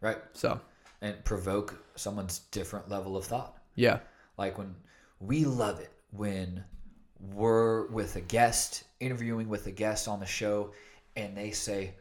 [0.00, 0.60] right, So
[1.00, 3.56] and provoke someone's different level of thought.
[3.74, 3.98] yeah,
[4.36, 4.74] Like when
[5.20, 6.64] we love it when
[7.34, 10.72] we're with a guest, interviewing with a guest on the show,
[11.16, 11.94] and they say,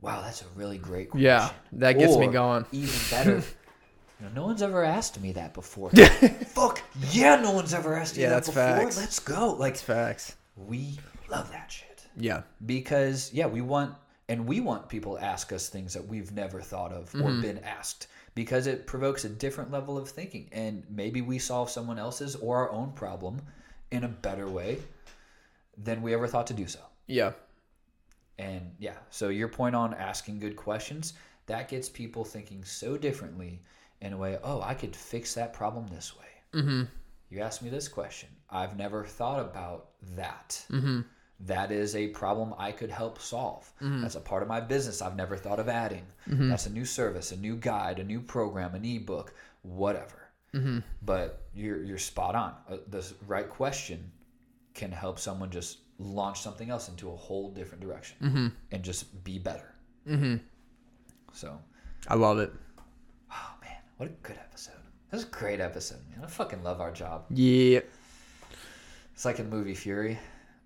[0.00, 1.24] Wow, that's a really great question.
[1.24, 2.66] Yeah, that gets me going.
[2.72, 3.36] Even better,
[4.20, 5.90] you know, no one's ever asked me that before.
[6.54, 8.62] Fuck yeah, no one's ever asked you Yeah, that that's before.
[8.62, 8.96] facts.
[8.96, 9.52] Let's go.
[9.52, 10.36] Like it's facts.
[10.56, 10.98] we
[11.30, 13.94] love that shit Yeah, because yeah, we want
[14.32, 17.58] and we want people to ask us things that we've never thought of or been
[17.58, 22.34] asked because it provokes a different level of thinking and maybe we solve someone else's
[22.36, 23.42] or our own problem
[23.90, 24.78] in a better way
[25.76, 26.80] than we ever thought to do so.
[27.06, 27.32] yeah,
[28.38, 31.12] And yeah, so your point on asking good questions,
[31.44, 33.60] that gets people thinking so differently
[34.00, 36.60] in a way, oh, I could fix that problem this way.
[36.60, 36.84] Mm-hmm.
[37.28, 38.30] You asked me this question.
[38.48, 40.64] I've never thought about that.
[40.70, 41.02] Mm-hmm.
[41.72, 43.70] Is a problem I could help solve.
[43.80, 46.06] That's a part of my business I've never thought of adding.
[46.26, 50.28] That's a new service, a new guide, a new program, an ebook, whatever.
[51.02, 52.54] But you're, you're spot on.
[52.70, 54.10] Uh, the right question
[54.74, 59.38] can help someone just launch something else into a whole different direction and just be
[59.38, 59.74] better.
[60.08, 60.36] Mm-hmm.
[61.32, 61.58] So,
[62.08, 62.52] I love it.
[63.30, 64.74] oh man, what a good episode!
[65.10, 66.24] That was a great episode, man.
[66.24, 67.24] I fucking love our job.
[67.30, 67.80] Yeah,
[69.14, 70.18] It's like in movie Fury,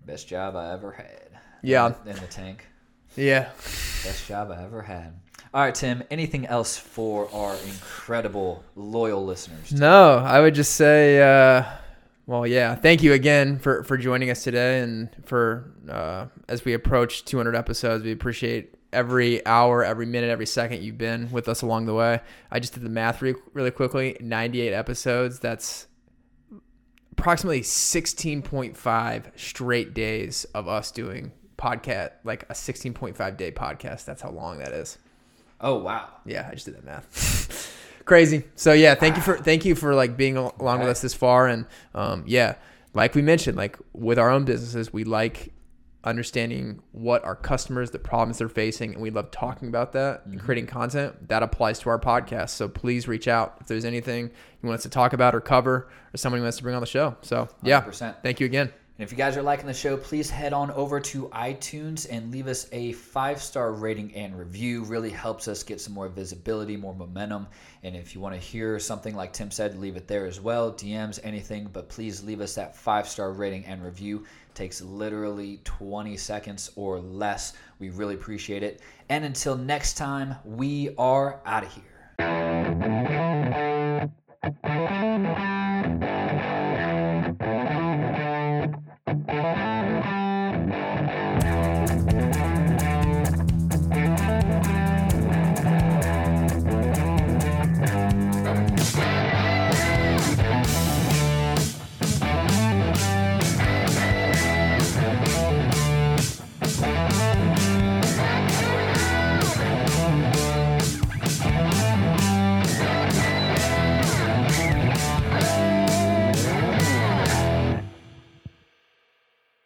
[0.07, 1.39] best job I ever had.
[1.61, 1.93] Yeah.
[2.05, 2.65] in the, tank,
[3.17, 3.49] yeah.
[4.03, 5.13] best job I ever had.
[5.53, 6.01] All right, Tim.
[6.09, 9.73] Anything else for our incredible loyal listeners?
[9.73, 11.63] No, I would just say, uh,
[12.25, 14.79] well, yeah, thank you again for, for joining us today.
[14.79, 20.45] And for uh, as we approach 200 episodes, we appreciate every hour, every minute, every
[20.45, 22.21] second you've been with us along the way.
[22.49, 25.39] I just did the math really, really quickly 98 episodes.
[25.39, 25.87] That's
[27.17, 34.05] approximately 16.5 straight days of us doing podcast, like a 16.5 day podcast.
[34.05, 34.97] That's how long that is.
[35.59, 37.73] Oh wow, Yeah, I just did that math.
[38.05, 38.43] Crazy.
[38.55, 41.15] So yeah, thank you for thank you for like being al- along with us this
[41.15, 41.65] far, and
[41.95, 42.55] um, yeah,
[42.93, 45.51] like we mentioned, like with our own businesses, we like
[46.07, 50.35] understanding what our customers, the problems they're facing, and we love talking about that and
[50.35, 50.45] mm-hmm.
[50.45, 51.27] creating content.
[51.27, 52.49] That applies to our podcast.
[52.49, 54.31] So please reach out if there's anything
[54.61, 56.87] you want us to talk about or cover, or someone wants to bring on the
[56.87, 57.15] show.
[57.21, 58.23] So yeah, 100%.
[58.23, 58.71] thank you again.
[58.99, 62.31] And if you guys are liking the show, please head on over to iTunes and
[62.31, 64.83] leave us a five star rating and review.
[64.85, 67.45] Really helps us get some more visibility, more momentum.
[67.83, 70.73] And if you want to hear something like Tim said, leave it there as well.
[70.73, 74.25] DMs, anything, but please leave us that five star rating and review
[74.57, 77.53] takes literally 20 seconds or less.
[77.79, 78.81] We really appreciate it.
[79.07, 81.83] And until next time, we are out of here.